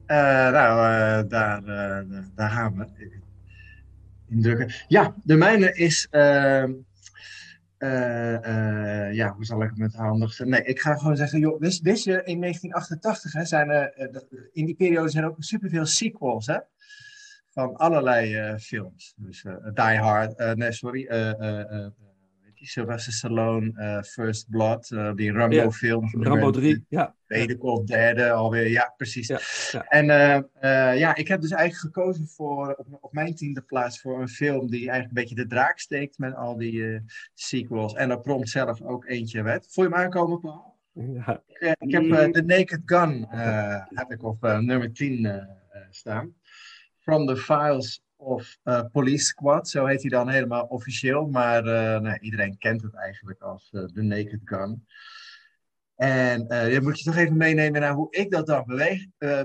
Eh, 0.06 0.16
nou, 0.50 0.78
eh, 0.78 1.28
daar, 1.28 1.64
eh, 1.64 2.18
daar 2.34 2.50
gaan 2.50 2.76
we. 2.76 2.86
Indrukken. 4.28 4.72
Ja, 4.88 5.14
de 5.24 5.36
mijne 5.36 5.74
is. 5.74 6.06
ehm, 6.10 6.72
eh, 7.78 8.34
eh, 9.06 9.14
ja, 9.14 9.32
hoe 9.34 9.44
zal 9.44 9.62
ik 9.62 9.68
het 9.68 9.78
met 9.78 9.94
handig? 9.94 10.38
Nee, 10.38 10.62
ik 10.62 10.80
ga 10.80 10.94
gewoon 10.94 11.16
zeggen, 11.16 11.38
joh, 11.40 11.60
wist, 11.60 11.82
je, 12.04 12.22
in 12.24 12.40
1988 12.40 13.32
hè, 13.32 13.44
zijn 13.44 13.70
er, 13.70 13.92
in 14.52 14.66
die 14.66 14.74
periode 14.74 15.08
zijn 15.08 15.24
er 15.24 15.30
ook 15.30 15.36
superveel 15.38 15.86
sequels, 15.86 16.46
hè? 16.46 16.58
Van 17.50 17.76
allerlei 17.76 18.58
films. 18.58 19.14
Dus 19.16 19.42
Die 19.74 19.98
Hard, 19.98 20.56
nee, 20.56 20.72
sorry, 20.72 21.06
je, 22.62 22.68
Sylvester 22.68 23.12
Stallone, 23.12 23.72
eh, 23.74 24.02
First 24.02 24.50
Blood, 24.50 24.90
eh, 24.90 25.12
die 25.14 25.32
Ja, 25.32 25.38
Rambo-film. 25.38 26.22
Rambo 26.22 26.50
3, 26.50 26.84
ja. 26.88 27.14
Tweede 27.26 27.58
of 27.58 27.84
derde 27.84 28.30
alweer, 28.30 28.68
ja, 28.68 28.94
precies. 28.96 29.26
Ja, 29.26 29.40
ja. 29.70 29.84
En 29.84 30.10
eh, 30.60 30.98
ja, 30.98 31.14
ik 31.14 31.28
heb 31.28 31.40
dus 31.40 31.50
eigenlijk 31.50 31.94
gekozen 31.94 32.26
voor, 32.26 32.74
op, 32.74 32.86
op 33.00 33.12
mijn 33.12 33.34
tiende 33.34 33.62
plaats 33.62 34.00
voor 34.00 34.20
een 34.20 34.28
film 34.28 34.70
die 34.70 34.90
eigenlijk 34.90 35.08
een 35.08 35.22
beetje 35.22 35.34
de 35.34 35.46
draak 35.46 35.78
steekt 35.78 36.18
met 36.18 36.34
al 36.34 36.56
die 36.56 37.00
sequels. 37.34 37.94
En 37.94 38.08
daar 38.08 38.20
prompt 38.20 38.48
zelf 38.48 38.82
ook 38.82 39.06
eentje 39.06 39.42
werd. 39.42 39.66
Voel 39.70 39.84
je 39.84 39.90
hem 39.90 40.00
aankomen, 40.00 40.40
Paul? 40.40 40.70
ja. 40.92 41.42
Ik, 41.46 41.76
ik 41.78 41.92
heb 41.92 42.32
The 42.32 42.42
Naked 42.42 42.82
Gun 42.84 43.26
heb 43.88 44.12
ik 44.12 44.22
op 44.22 44.42
nummer 44.42 44.92
10 44.92 45.26
eh, 45.72 45.82
eh, 45.82 45.82
staan. 45.90 46.34
From 46.98 47.26
the 47.26 47.36
Files 47.36 48.02
of 48.22 48.58
eh, 48.62 48.84
Police 48.92 49.24
Squad, 49.24 49.68
zo 49.68 49.86
heet 49.86 50.00
hij 50.00 50.10
dan 50.10 50.28
helemaal 50.28 50.64
officieel. 50.64 51.26
Maar 51.26 51.66
eh, 51.66 52.00
nou, 52.00 52.18
iedereen 52.20 52.58
kent 52.58 52.82
het 52.82 52.94
eigenlijk 52.94 53.40
als 53.40 53.70
eh, 53.72 53.84
The 53.84 54.02
Naked 54.02 54.40
Gun. 54.44 54.86
En 55.94 56.46
dan 56.46 56.82
moet 56.82 56.98
je 56.98 57.04
toch 57.04 57.16
even 57.16 57.36
meenemen 57.36 57.80
naar 57.80 57.92
hoe 57.92 58.10
ik 58.10 58.30
dat 58.30 58.46
dan 58.46 58.64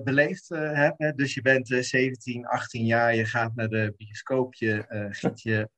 beleefd 0.03 0.49
heb. 0.49 0.93
Hè? 0.97 1.13
Dus 1.13 1.33
je 1.33 1.41
bent 1.41 1.71
eh, 1.71 1.81
17, 1.81 2.45
18 2.45 2.85
jaar, 2.85 3.15
je 3.15 3.25
gaat 3.25 3.55
naar 3.55 3.67
de 3.67 3.93
bioscoop, 3.97 4.53
je 4.53 4.85
giet 5.09 5.41
je 5.41 5.69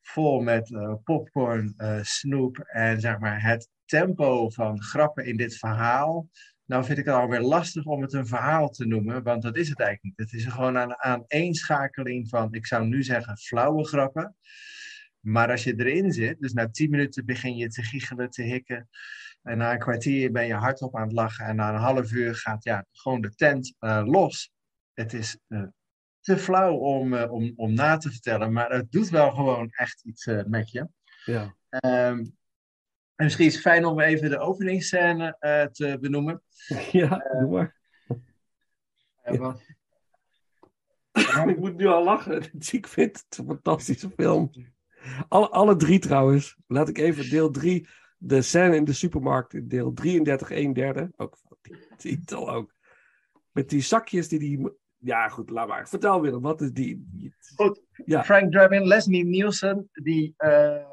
vol 0.00 0.40
met 0.40 0.76
popcorn, 1.04 1.74
snoep 2.00 2.58
en 2.58 3.00
zeg 3.00 3.18
maar 3.18 3.42
het 3.42 3.68
tempo 3.84 4.50
van 4.50 4.82
grappen 4.82 5.24
in 5.24 5.36
dit 5.36 5.56
verhaal. 5.56 6.28
Nou 6.66 6.84
vind 6.84 6.98
ik 6.98 7.04
het 7.04 7.14
alweer 7.14 7.40
lastig 7.40 7.84
om 7.84 8.02
het 8.02 8.12
een 8.12 8.26
verhaal 8.26 8.68
te 8.68 8.86
noemen, 8.86 9.22
want 9.22 9.42
dat 9.42 9.56
is 9.56 9.68
het 9.68 9.80
eigenlijk 9.80 10.18
niet. 10.18 10.30
Het 10.30 10.40
is 10.40 10.46
gewoon 10.46 10.76
een 10.76 10.96
aaneenschakeling 10.96 12.28
van, 12.28 12.54
ik 12.54 12.66
zou 12.66 12.86
nu 12.86 13.02
zeggen, 13.02 13.38
flauwe 13.38 13.86
grappen. 13.86 14.36
Maar 15.20 15.50
als 15.50 15.64
je 15.64 15.74
erin 15.76 16.12
zit, 16.12 16.40
dus 16.40 16.52
na 16.52 16.70
10 16.70 16.90
minuten 16.90 17.24
begin 17.24 17.56
je 17.56 17.68
te 17.68 17.82
giechelen, 17.82 18.30
te 18.30 18.42
hikken. 18.42 18.88
En 19.42 19.58
na 19.58 19.72
een 19.72 19.78
kwartier 19.78 20.32
ben 20.32 20.46
je 20.46 20.54
hardop 20.54 20.96
aan 20.96 21.02
het 21.02 21.12
lachen. 21.12 21.46
En 21.46 21.56
na 21.56 21.68
een 21.68 21.80
half 21.80 22.12
uur 22.12 22.34
gaat 22.34 22.64
ja, 22.64 22.86
gewoon 22.92 23.20
de 23.20 23.34
tent 23.34 23.74
eh, 23.78 24.02
los. 24.04 24.52
Het 24.94 25.12
is 25.12 25.38
eh, 25.48 25.62
te 26.20 26.36
flauw 26.36 26.74
om, 26.74 27.14
eh, 27.14 27.32
om, 27.32 27.52
om 27.56 27.74
na 27.74 27.96
te 27.96 28.10
vertellen, 28.10 28.52
maar 28.52 28.70
het 28.70 28.92
doet 28.92 29.08
wel 29.08 29.30
gewoon 29.30 29.70
echt 29.70 30.04
iets 30.04 30.26
met 30.46 30.70
je. 30.70 30.88
ja. 31.24 31.54
Ehm, 31.68 32.24
en 33.16 33.24
misschien 33.24 33.46
is 33.46 33.52
het 33.52 33.62
fijn 33.62 33.84
om 33.84 34.00
even 34.00 34.30
de 34.30 34.38
openingsscène 34.38 35.36
eh, 35.38 35.64
te 35.64 35.98
benoemen. 36.00 36.42
Ja, 36.92 37.08
doe 37.40 37.50
maar. 37.50 37.76
Eh, 39.22 39.34
Ja. 39.34 39.38
want- 39.40 39.74
Ik 41.46 41.58
moet 41.58 41.76
nu 41.76 41.86
al 41.86 42.04
lachen. 42.04 42.42
Ik 42.72 42.86
vind 42.86 43.24
het 43.28 43.38
een 43.38 43.46
fantastische 43.46 44.10
film. 44.16 44.50
Alle, 45.28 45.48
alle 45.48 45.76
drie 45.76 45.98
trouwens. 45.98 46.56
Laat 46.66 46.88
ik 46.88 46.98
even 46.98 47.30
deel 47.30 47.50
3. 47.50 47.88
De 48.18 48.42
scène 48.42 48.76
in 48.76 48.84
de 48.84 48.92
supermarkt. 48.92 49.54
in 49.54 49.68
Deel 49.68 49.92
33, 49.92 50.50
1 50.50 50.72
derde. 50.72 51.12
Ook 51.16 51.36
van 51.36 51.56
die 51.62 51.76
titel 51.96 52.50
ook. 52.52 52.74
Met 53.52 53.68
die 53.68 53.80
zakjes 53.80 54.28
die 54.28 54.38
die... 54.38 54.70
Ja, 54.98 55.28
goed, 55.28 55.50
laat 55.50 55.68
maar. 55.68 55.88
Vertel 55.88 56.20
Willem, 56.20 56.40
wat 56.42 56.60
is 56.60 56.72
die... 56.72 57.06
Goed. 57.54 57.82
Ja. 58.04 58.24
Frank 58.24 58.52
Drebin, 58.52 58.86
Leslie 58.86 59.24
Nielsen, 59.24 59.88
die 59.92 60.34
eh, 60.36 60.88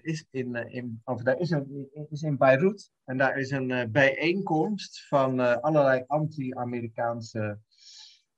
is, 0.00 0.26
in, 0.30 0.54
eh, 0.54 0.74
in, 0.74 1.00
of 1.04 1.22
daar 1.22 1.38
is, 1.38 1.50
een, 1.50 1.88
is 2.10 2.22
in 2.22 2.36
Beirut. 2.36 2.90
En 3.04 3.16
daar 3.16 3.38
is 3.38 3.50
een 3.50 3.70
eh, 3.70 3.88
bijeenkomst 3.88 5.06
van 5.06 5.40
eh, 5.40 5.56
allerlei 5.56 6.04
anti-Amerikaanse 6.06 7.58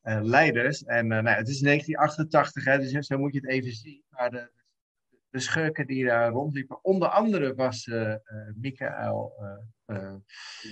eh, 0.06 0.20
leiders. 0.22 0.84
En 0.84 1.12
eh, 1.12 1.22
nou, 1.22 1.36
het 1.36 1.48
is 1.48 1.60
1988, 1.60 2.64
hè, 2.64 2.78
dus 2.78 3.06
zo 3.06 3.18
moet 3.18 3.32
je 3.32 3.40
het 3.40 3.48
even 3.48 3.72
zien. 3.72 4.02
Maar 4.08 4.30
de, 4.30 4.50
de 5.30 5.38
schurken 5.38 5.86
die 5.86 6.04
daar 6.04 6.30
rondliepen, 6.30 6.84
onder 6.84 7.08
andere 7.08 7.54
was 7.54 7.86
eh 7.86 8.12
eh 8.12 8.20
Mikhail 8.54 9.32
eh, 9.38 9.96
eh, 9.96 10.14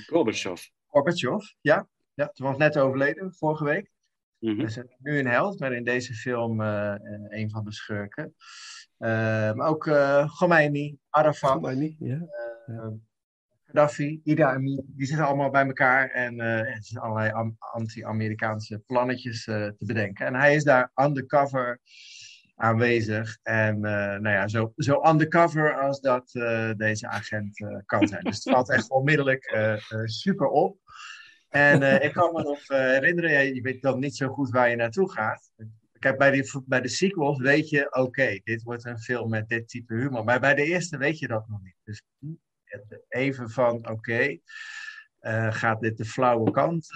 Gorbachev. 0.06 0.62
Gorbachev. 0.86 1.52
Ja, 1.60 1.88
ja, 2.14 2.28
toen 2.28 2.46
was 2.46 2.56
net 2.56 2.78
overleden, 2.78 3.34
vorige 3.34 3.64
week. 3.64 3.92
Dus 4.38 4.76
uh, 4.76 4.84
nu 4.98 5.18
een 5.18 5.26
held, 5.26 5.58
maar 5.60 5.72
in 5.72 5.84
deze 5.84 6.14
film 6.14 6.60
uh, 6.60 6.94
een 7.28 7.50
van 7.50 7.64
de 7.64 7.72
schurken. 7.72 8.34
Uh, 8.98 9.52
maar 9.52 9.66
ook 9.66 9.86
uh, 9.86 10.36
Khomeini, 10.36 10.98
Arafat, 11.10 11.50
Khomeini, 11.50 11.96
ja. 11.98 12.26
uh, 12.66 12.86
Gaddafi, 13.64 14.20
Ida 14.24 14.52
Amin, 14.52 14.84
die 14.86 15.06
zitten 15.06 15.26
allemaal 15.26 15.50
bij 15.50 15.66
elkaar 15.66 16.10
en 16.10 16.40
er 16.40 16.78
zijn 16.80 17.02
allerlei 17.02 17.54
anti-Amerikaanse 17.58 18.78
plannetjes 18.78 19.44
te 19.44 19.74
bedenken. 19.78 20.26
En 20.26 20.34
hij 20.34 20.54
is 20.54 20.64
daar 20.64 20.90
undercover 20.94 21.80
aanwezig. 22.54 23.38
En 23.42 23.80
nou 23.80 24.28
ja, 24.28 24.48
zo, 24.48 24.72
zo 24.76 25.00
undercover 25.08 25.80
als 25.80 26.00
dat 26.00 26.30
deze 26.76 27.08
agent 27.08 27.66
kan 27.86 28.08
zijn. 28.08 28.24
Dus 28.24 28.44
het 28.44 28.54
valt 28.54 28.70
echt 28.70 28.90
onmiddellijk 28.90 29.56
super 30.04 30.46
op. 30.46 30.78
En 31.48 32.02
ik 32.02 32.12
kan 32.12 32.32
me 32.32 32.42
nog 32.42 32.68
herinneren, 32.68 33.30
ja, 33.30 33.38
je 33.38 33.60
weet 33.60 33.82
dan 33.82 33.98
niet 34.00 34.16
zo 34.16 34.28
goed 34.28 34.50
waar 34.50 34.70
je 34.70 34.76
naartoe 34.76 35.12
gaat. 35.12 35.52
Kijk, 36.04 36.18
bij, 36.18 36.30
die, 36.30 36.62
bij 36.66 36.80
de 36.80 36.88
sequels 36.88 37.38
weet 37.38 37.68
je, 37.68 37.86
oké, 37.86 38.00
okay, 38.00 38.40
dit 38.44 38.62
wordt 38.62 38.84
een 38.84 38.98
film 38.98 39.30
met 39.30 39.48
dit 39.48 39.68
type 39.68 39.94
humor. 39.94 40.24
Maar 40.24 40.40
bij 40.40 40.54
de 40.54 40.64
eerste 40.64 40.96
weet 40.96 41.18
je 41.18 41.28
dat 41.28 41.48
nog 41.48 41.62
niet. 41.62 41.76
Dus 41.84 42.02
even 43.08 43.50
van, 43.50 43.76
oké, 43.76 43.90
okay, 43.90 44.42
uh, 45.20 45.52
gaat 45.52 45.80
dit 45.80 45.96
de 45.96 46.04
flauwe 46.04 46.50
kant 46.50 46.88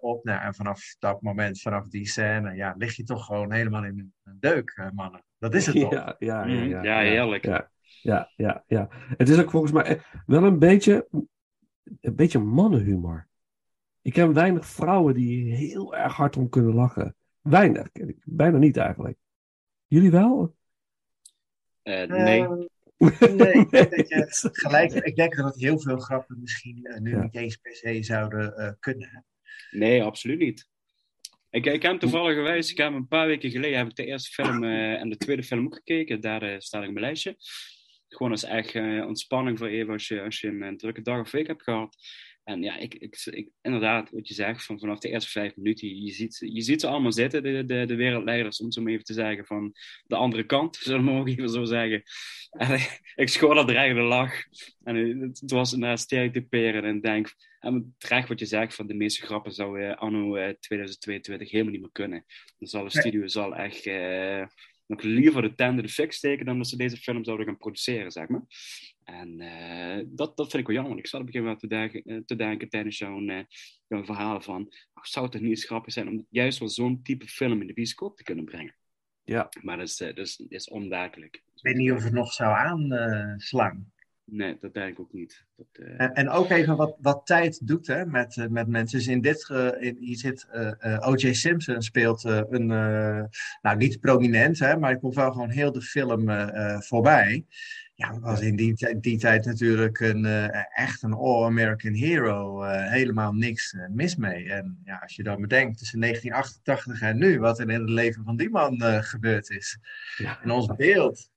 op? 0.00 0.24
Nou, 0.24 0.42
en 0.42 0.54
vanaf 0.54 0.96
dat 0.98 1.22
moment, 1.22 1.60
vanaf 1.60 1.88
die 1.88 2.06
scène, 2.06 2.54
ja, 2.54 2.74
lig 2.78 2.96
je 2.96 3.02
toch 3.02 3.26
gewoon 3.26 3.52
helemaal 3.52 3.84
in 3.84 4.12
een 4.24 4.36
deuk, 4.40 4.90
mannen. 4.94 5.24
Dat 5.38 5.54
is 5.54 5.66
het 5.66 5.80
toch? 5.80 5.92
Ja, 5.92 6.16
ja, 6.18 6.46
ja, 6.46 6.62
ja, 6.62 6.82
ja 6.82 6.98
heerlijk. 6.98 7.44
Ja, 7.44 7.70
ja, 8.02 8.30
ja, 8.36 8.64
ja. 8.66 8.88
Het 9.16 9.28
is 9.28 9.38
ook 9.38 9.50
volgens 9.50 9.72
mij 9.72 10.00
wel 10.26 10.44
een 10.44 10.58
beetje, 10.58 11.08
een 12.00 12.14
beetje 12.14 12.38
mannenhumor. 12.38 13.28
Ik 14.02 14.12
ken 14.12 14.32
weinig 14.32 14.66
vrouwen 14.66 15.14
die 15.14 15.54
heel 15.54 15.96
erg 15.96 16.16
hard 16.16 16.36
om 16.36 16.48
kunnen 16.48 16.74
lachen. 16.74 17.16
Weinig, 17.44 17.88
bijna 18.24 18.58
niet 18.58 18.76
eigenlijk. 18.76 19.18
Jullie 19.86 20.10
wel? 20.10 20.56
Uh, 21.82 22.02
nee. 22.02 22.40
Uh, 22.40 22.48
nee, 23.18 23.52
ik 23.52 23.70
denk, 23.70 23.90
dat 23.90 24.08
je 24.08 24.26
gelijk, 24.52 24.92
ik 24.92 25.16
denk 25.16 25.36
dat 25.36 25.56
heel 25.56 25.78
veel 25.78 25.98
grappen 25.98 26.40
misschien 26.40 26.80
uh, 26.82 26.98
nu 26.98 27.10
ja. 27.10 27.22
niet 27.22 27.34
eens 27.34 27.56
per 27.56 27.74
se 27.74 28.02
zouden 28.02 28.54
uh, 28.56 28.70
kunnen. 28.80 29.24
Nee, 29.70 30.02
absoluut 30.02 30.38
niet. 30.38 30.68
Ik, 31.50 31.66
ik 31.66 31.82
heb 31.82 31.98
toevallig 31.98 32.34
geweest, 32.34 32.70
ik 32.70 32.76
heb 32.78 32.92
een 32.92 33.08
paar 33.08 33.26
weken 33.26 33.50
geleden 33.50 33.78
heb 33.78 33.88
ik 33.88 33.96
de 33.96 34.04
eerste 34.04 34.30
film 34.30 34.64
uh, 34.64 35.00
en 35.00 35.08
de 35.08 35.16
tweede 35.16 35.42
film 35.42 35.64
ook 35.64 35.74
gekeken. 35.74 36.20
Daar 36.20 36.42
uh, 36.42 36.58
staat 36.58 36.82
ik 36.82 36.90
mijn 36.90 37.04
lijstje. 37.04 37.36
Gewoon 38.08 38.32
als 38.32 38.44
echt 38.44 38.74
uh, 38.74 39.06
ontspanning 39.06 39.58
voor 39.58 39.66
even 39.66 39.92
als 39.92 40.08
je, 40.08 40.22
als 40.22 40.40
je 40.40 40.48
een 40.48 40.76
drukke 40.76 41.02
dag 41.02 41.20
of 41.20 41.30
week 41.30 41.46
hebt 41.46 41.62
gehad. 41.62 41.96
En 42.44 42.62
ja, 42.62 42.76
ik, 42.76 42.94
ik, 42.94 43.22
ik, 43.24 43.48
inderdaad, 43.62 44.10
wat 44.10 44.28
je 44.28 44.34
zegt, 44.34 44.64
van 44.64 44.78
vanaf 44.78 44.98
de 44.98 45.08
eerste 45.08 45.30
vijf 45.30 45.56
minuten, 45.56 46.04
je 46.04 46.12
ziet, 46.12 46.36
je 46.40 46.62
ziet 46.62 46.80
ze 46.80 46.86
allemaal 46.86 47.12
zitten, 47.12 47.42
de, 47.42 47.64
de, 47.64 47.84
de 47.86 47.94
wereldleiders, 47.94 48.60
om 48.60 48.72
zo 48.72 48.86
even 48.86 49.04
te 49.04 49.12
zeggen, 49.12 49.46
van 49.46 49.72
de 50.06 50.16
andere 50.16 50.46
kant, 50.46 50.76
zullen 50.82 51.24
we 51.24 51.30
even 51.30 51.48
zo 51.48 51.64
zeggen. 51.64 52.02
En 52.50 52.80
ik 53.24 53.28
schoor 53.28 53.54
dat 53.54 53.68
dreigende 53.68 54.02
lach. 54.02 54.42
En 54.82 54.96
het, 55.20 55.40
het 55.40 55.50
was 55.50 55.72
naar 55.72 55.98
stereotyperen 55.98 56.84
en 56.84 57.00
denk, 57.00 57.34
en 57.60 57.94
terecht 57.98 58.28
wat 58.28 58.38
je 58.38 58.46
zegt, 58.46 58.74
van 58.74 58.86
de 58.86 58.94
meeste 58.94 59.26
grappen 59.26 59.52
zou 59.52 59.80
uh, 59.80 59.96
anno 59.96 60.36
uh, 60.36 60.48
2022 60.48 61.50
helemaal 61.50 61.72
niet 61.72 61.80
meer 61.80 61.92
kunnen. 61.92 62.24
Dan 62.58 62.68
zal 62.68 62.84
de 62.84 62.90
studio 62.90 63.26
zal 63.26 63.54
echt 63.54 63.86
uh, 63.86 64.46
nog 64.86 65.02
liever 65.02 65.42
de 65.42 65.54
tende 65.54 65.82
de 65.82 65.88
fik 65.88 66.12
steken 66.12 66.46
dan 66.46 66.58
dat 66.58 66.68
ze 66.68 66.76
deze 66.76 66.96
film 66.96 67.24
zouden 67.24 67.46
gaan 67.46 67.56
produceren, 67.56 68.10
zeg 68.10 68.28
maar. 68.28 68.42
En 69.04 69.40
uh, 69.40 70.04
dat, 70.06 70.36
dat 70.36 70.50
vind 70.50 70.62
ik 70.62 70.66
wel 70.66 70.76
jammer. 70.76 70.98
Ik 70.98 71.06
zat 71.06 71.20
op 71.20 71.26
een 71.26 71.32
gegeven 71.32 71.52
moment 71.52 71.60
te 71.60 71.76
denken, 71.76 72.12
uh, 72.12 72.24
te 72.24 72.36
denken 72.36 72.68
tijdens 72.68 72.98
jouw 72.98 73.20
uh, 73.20 73.42
verhaal 73.88 74.40
van... 74.40 74.62
Oh, 74.94 75.02
zou 75.02 75.24
het 75.24 75.34
toch 75.34 75.42
niet 75.42 75.50
eens 75.50 75.64
grappig 75.64 75.92
zijn 75.92 76.08
om 76.08 76.26
juist 76.30 76.58
wel 76.58 76.68
zo'n 76.68 77.02
type 77.02 77.28
film 77.28 77.60
in 77.60 77.66
de 77.66 77.72
bioscoop 77.72 78.16
te 78.16 78.22
kunnen 78.22 78.44
brengen? 78.44 78.74
Ja. 79.24 79.48
Maar 79.62 79.76
dat 79.76 79.88
is, 79.88 79.96
dat 79.96 80.18
is, 80.18 80.36
dat 80.36 80.50
is 80.50 80.68
onduidelijk. 80.68 81.34
Ik 81.54 81.62
weet 81.62 81.76
niet 81.76 81.92
of 81.92 82.04
het 82.04 82.12
nog 82.12 82.32
zou 82.32 82.54
aanslaan. 82.54 83.92
Nee, 84.26 84.56
dat 84.60 84.74
denk 84.74 84.92
ik 84.92 85.00
ook 85.00 85.12
niet. 85.12 85.44
Dat, 85.56 85.66
uh... 85.72 86.00
en, 86.00 86.12
en, 86.14 86.28
ook 86.28 86.50
even 86.50 86.76
wat, 86.76 86.96
wat 87.00 87.26
tijd 87.26 87.66
doet 87.66 87.86
hè, 87.86 88.06
met, 88.06 88.36
uh, 88.36 88.46
met 88.46 88.68
mensen. 88.68 88.98
Dus 88.98 89.06
in 89.06 89.20
dit, 89.20 89.48
uh, 89.52 89.68
in, 89.78 89.96
hier 90.00 90.16
zit 90.16 90.48
O.J. 91.00 91.32
Simpson 91.32 91.82
speelt 91.82 92.24
een, 92.24 92.66
nou 93.62 93.76
niet 93.76 94.00
prominent, 94.00 94.58
hè, 94.58 94.76
maar 94.76 94.92
ik 94.92 95.00
komt 95.00 95.14
wel 95.14 95.32
gewoon 95.32 95.50
heel 95.50 95.72
de 95.72 95.82
film 95.82 96.30
voorbij. 96.82 97.46
Ja, 97.96 98.18
was 98.20 98.40
in 98.40 98.56
die, 98.56 98.74
tij- 98.74 99.00
die 99.00 99.18
tijd 99.18 99.44
natuurlijk 99.44 100.00
een, 100.00 100.24
eh, 100.24 100.64
echt 100.84 101.02
een 101.02 101.12
all-American 101.12 101.92
hero. 101.92 102.62
eh, 102.62 102.90
helemaal 102.90 103.32
niks 103.32 103.72
eh, 103.72 103.88
mis 103.88 104.16
mee. 104.16 104.52
En 104.52 104.80
ja, 104.84 104.96
als 105.02 105.16
je 105.16 105.22
dan 105.22 105.40
bedenkt 105.40 105.78
tussen 105.78 106.00
1988 106.00 107.00
en 107.08 107.18
nu, 107.18 107.38
wat 107.38 107.58
er 107.58 107.70
in 107.70 107.80
het 107.80 107.90
leven 107.90 108.24
van 108.24 108.36
die 108.36 108.50
man 108.50 108.80
eh, 108.82 109.02
gebeurd 109.02 109.50
is. 109.50 109.78
Ja. 110.16 110.42
In 110.42 110.50
ons 110.50 110.66
beeld. 110.76 111.30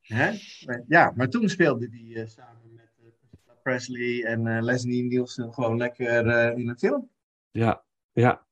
Hè? 0.00 0.30
Maar- 0.66 0.84
Ja, 0.88 1.12
maar 1.16 1.28
toen 1.28 1.48
speelde 1.48 1.88
hij 1.90 2.22
eh, 2.22 2.28
samen 2.28 2.74
met 2.74 2.90
eh, 2.98 3.04
Priscilla 3.30 3.54
Presley 3.62 4.24
en 4.24 4.46
eh, 4.46 4.62
Leslie 4.62 5.04
Nielsen 5.04 5.52
gewoon 5.52 5.76
lekker 5.76 6.26
eh, 6.26 6.58
in 6.58 6.68
een 6.68 6.78
film. 6.78 7.10
Ja, 7.50 7.84
ja. 8.12 8.46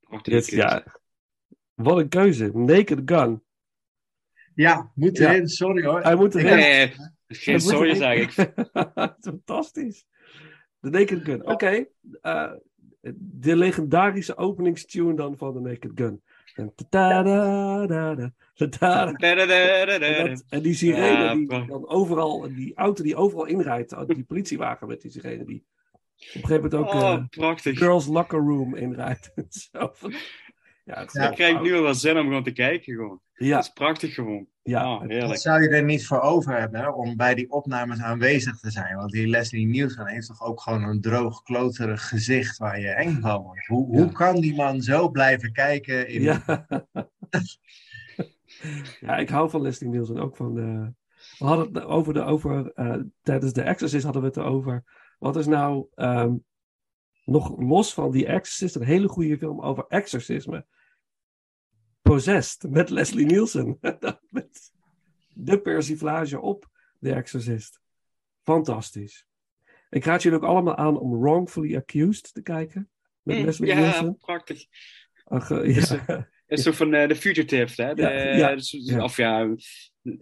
Prachtige 0.00 0.36
Dit, 0.36 0.46
ja. 0.46 0.84
Wat 1.74 1.98
een 1.98 2.08
keuze. 2.08 2.50
Naked 2.54 3.00
Gun. 3.04 3.42
Ja, 4.54 4.90
moet 4.94 5.16
Ja. 5.16 5.32
erin, 5.32 5.48
sorry 5.48 5.84
hoor. 5.86 6.02
Hij 6.02 6.14
moet 6.14 6.34
Ik- 6.34 6.44
erin. 6.44 6.56
Nee, 6.56 6.92
geen 7.28 7.60
sorry 7.60 7.94
zeg 7.94 8.36
ik. 8.36 8.52
Fantastisch. 9.20 10.04
De 10.80 10.90
Naked 10.90 11.24
Gun. 11.24 11.46
Oké. 11.46 11.86
eh, 12.20 12.52
de 13.16 13.56
legendarische 13.56 14.36
openingstune 14.36 15.14
dan 15.14 15.36
van 15.36 15.52
de 15.54 15.60
Naked 15.60 15.90
Gun. 15.94 16.22
En, 16.54 16.72
die 20.62 20.74
sirene 20.74 21.34
die 21.36 21.46
dan 21.66 21.88
overal, 21.88 22.40
die 22.54 22.74
auto 22.74 23.02
die 23.02 23.16
overal 23.16 23.44
inrijdt, 23.46 24.06
die 24.08 24.24
politiewagen 24.24 24.86
met 24.86 25.00
die 25.00 25.10
sirene 25.10 25.44
die 25.44 25.64
op 26.18 26.42
een 26.42 26.48
gegeven 26.48 26.54
moment 26.70 26.74
ook 26.74 27.02
Oh, 27.02 27.12
eh. 27.64 27.76
Girls 27.76 28.06
Locker 28.06 28.38
Room 28.38 28.74
inrijdt. 28.74 29.32
Zo 29.72 29.90
van- 29.92 30.14
ja. 30.84 31.00
Ik 31.00 31.08
krijg 31.34 31.60
nu 31.62 31.74
al 31.74 31.82
wel 31.82 31.94
zin 31.94 32.16
om 32.18 32.26
gewoon 32.26 32.42
te 32.42 32.52
kijken. 32.52 32.94
Gewoon. 32.94 33.20
Ja, 33.34 33.54
Dat 33.56 33.64
is 33.64 33.72
prachtig 33.72 34.14
gewoon. 34.14 34.46
ja, 34.62 34.94
Oh, 34.94 35.00
heerlijk. 35.02 35.40
zou 35.40 35.62
je 35.62 35.68
er 35.68 35.84
niet 35.84 36.06
voor 36.06 36.20
over 36.20 36.58
hebben 36.58 36.94
om 36.94 37.16
bij 37.16 37.34
die 37.34 37.50
opnames 37.50 38.00
aanwezig 38.00 38.58
te 38.58 38.70
zijn? 38.70 38.96
Want 38.96 39.10
die 39.10 39.26
Leslie 39.26 39.66
Nielsen 39.66 40.06
heeft 40.06 40.26
toch 40.26 40.42
ook 40.42 40.60
gewoon 40.60 40.82
een 40.82 41.00
droog, 41.00 41.42
kloterig 41.42 42.08
gezicht 42.08 42.58
waar 42.58 42.80
je 42.80 42.88
eng 42.88 43.20
van 43.20 43.42
wordt. 43.42 43.66
Hoe, 43.66 43.92
Ja. 43.96 44.02
hoe 44.02 44.12
kan 44.12 44.40
die 44.40 44.54
man 44.54 44.82
zo 44.82 45.08
blijven 45.10 45.52
kijken? 45.52 46.08
In... 46.08 46.22
Ja. 46.22 46.42
ja, 49.00 49.16
ik 49.16 49.28
hou 49.28 49.50
van 49.50 49.62
Leslie 49.62 49.90
Nielsen 49.90 50.18
ook 50.18 50.36
van. 50.36 50.58
eh, 50.58 50.86
we 51.38 51.44
hadden 51.44 51.74
het 51.74 51.84
over 51.84 52.14
de 52.14 52.22
over 52.22 52.72
eh, 52.72 52.96
tijdens 53.22 53.52
de 53.52 53.62
Exorcist 53.62 54.04
hadden 54.04 54.22
we 54.22 54.28
het 54.28 54.36
erover. 54.36 54.84
Wat 55.18 55.36
is 55.36 55.46
nou 55.46 55.86
ehm, 55.94 56.32
nog 57.24 57.60
los 57.60 57.94
van 57.94 58.10
die 58.10 58.26
Exorcist 58.26 58.74
een 58.76 58.82
hele 58.82 59.08
goede 59.08 59.38
film 59.38 59.60
over 59.60 59.84
exorcisme? 59.88 60.66
Possessed 62.08 62.70
met 62.70 62.90
Leslie 62.90 63.26
Nielsen. 63.26 63.78
met 64.30 64.72
de 65.32 65.60
persiflage 65.60 66.40
op 66.40 66.70
The 67.00 67.12
Exorcist. 67.14 67.80
Fantastisch. 68.42 69.26
Ik 69.90 70.04
raad 70.04 70.22
jullie 70.22 70.38
ook 70.38 70.44
allemaal 70.44 70.76
aan 70.76 70.98
om 70.98 71.20
Wrongfully 71.20 71.76
Accused 71.76 72.34
te 72.34 72.42
kijken. 72.42 72.90
Met 73.22 73.36
Hm, 73.36 73.44
Leslie 73.44 73.68
ja, 73.68 73.78
Nielsen. 73.80 74.16
prachtig. 74.16 74.64
Ach, 75.24 75.50
eh, 75.50 75.76
Is 75.76 75.88
ja. 75.88 76.04
Dat 76.46 76.58
is 76.58 76.62
zo 76.64 76.72
van 76.72 76.94
eh 76.94 77.08
The 77.08 77.16
Fugitive, 77.16 77.82
hè? 77.82 77.94
De, 77.94 78.02
Ja, 78.02 78.10
ja, 78.36 78.54
dus- 78.54 78.70
ja. 78.70 79.02
Of 79.04 79.16
ja, 79.16 79.38
ja, 79.40 79.54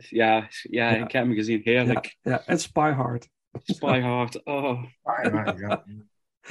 ja, 0.08 0.48
Ja. 0.62 0.90
ik 1.04 1.12
heb 1.12 1.24
hem 1.24 1.32
gezien. 1.34 1.60
Heerlijk. 1.64 2.16
Ja, 2.20 2.30
ja, 2.30 2.46
en 2.46 2.58
Spy 2.58 2.90
Hard. 2.90 3.28
Spy 3.62 4.00
Hard. 4.00 4.44
Oh, 4.44 4.84
Ja, 5.04 5.22
ja, 5.32 5.54
ja. 5.58 5.84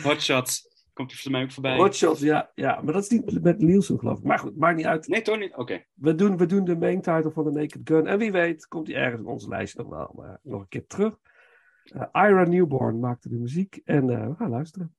Hot 0.04 0.22
Shots. 0.22 0.68
Komt 0.94 1.12
er 1.12 1.18
voor 1.18 1.32
mij 1.32 1.44
ook 1.44 1.52
voorbij. 1.52 1.92
Shots, 1.92 2.20
ja, 2.20 2.52
ja, 2.56 2.82
maar 2.82 2.94
dat 2.94 3.04
is 3.04 3.10
niet 3.10 3.44
met 3.44 3.60
Nielsen, 3.60 4.00
geloof 4.00 4.18
ik. 4.18 4.24
Maar 4.24 4.40
goed, 4.40 4.58
maakt 4.58 4.76
niet 4.76 4.86
uit. 4.86 5.08
Nee, 5.08 5.22
toch 5.22 5.40
niet? 5.40 5.56
Oké. 5.56 5.84
We 5.94 6.16
doen, 6.16 6.38
we 6.38 6.46
doen 6.46 6.64
de 6.64 6.78
main 6.78 7.02
title 7.02 7.32
van 7.32 7.44
de 7.44 7.52
Naked 7.52 7.82
Gun. 7.84 8.08
En 8.08 8.18
wie 8.18 8.32
weet, 8.32 8.68
komt 8.68 8.88
hij 8.88 8.96
ergens 8.96 9.22
in 9.22 9.28
onze 9.28 9.48
lijstje 9.48 9.82
nog 9.82 9.90
wel 9.90 10.14
maar 10.16 10.40
nog 10.44 10.62
een 10.62 10.68
keer 10.68 10.88
terug. 10.88 11.18
Eh, 11.84 12.02
Ira 12.12 12.44
Newborn 12.44 13.00
maakte 13.00 13.30
de 13.30 13.36
muziek 13.36 13.82
en 13.86 14.10
eh, 14.10 14.28
we 14.28 14.36
gaan 14.36 14.50
luisteren. 14.50 14.96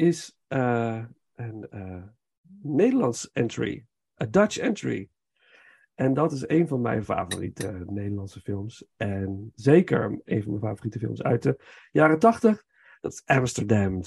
Is 0.00 0.38
eh, 0.46 1.04
een 1.34 1.68
eh, 1.70 2.02
Nederlands 2.62 3.32
entry. 3.32 3.86
Een 4.14 4.30
Dutch 4.30 4.58
entry. 4.58 5.08
En 5.94 6.14
dat 6.14 6.32
is 6.32 6.48
een 6.48 6.68
van 6.68 6.80
mijn 6.80 7.04
favoriete 7.04 7.82
Nederlandse 7.86 8.40
films. 8.40 8.84
En 8.96 9.52
zeker 9.54 10.20
een 10.24 10.42
van 10.42 10.50
mijn 10.52 10.64
favoriete 10.64 10.98
films 10.98 11.22
uit 11.22 11.42
de 11.42 11.60
jaren 11.92 12.18
80. 12.18 12.64
Dat 13.00 13.12
is 13.12 13.22
Amsterdam. 13.24 14.00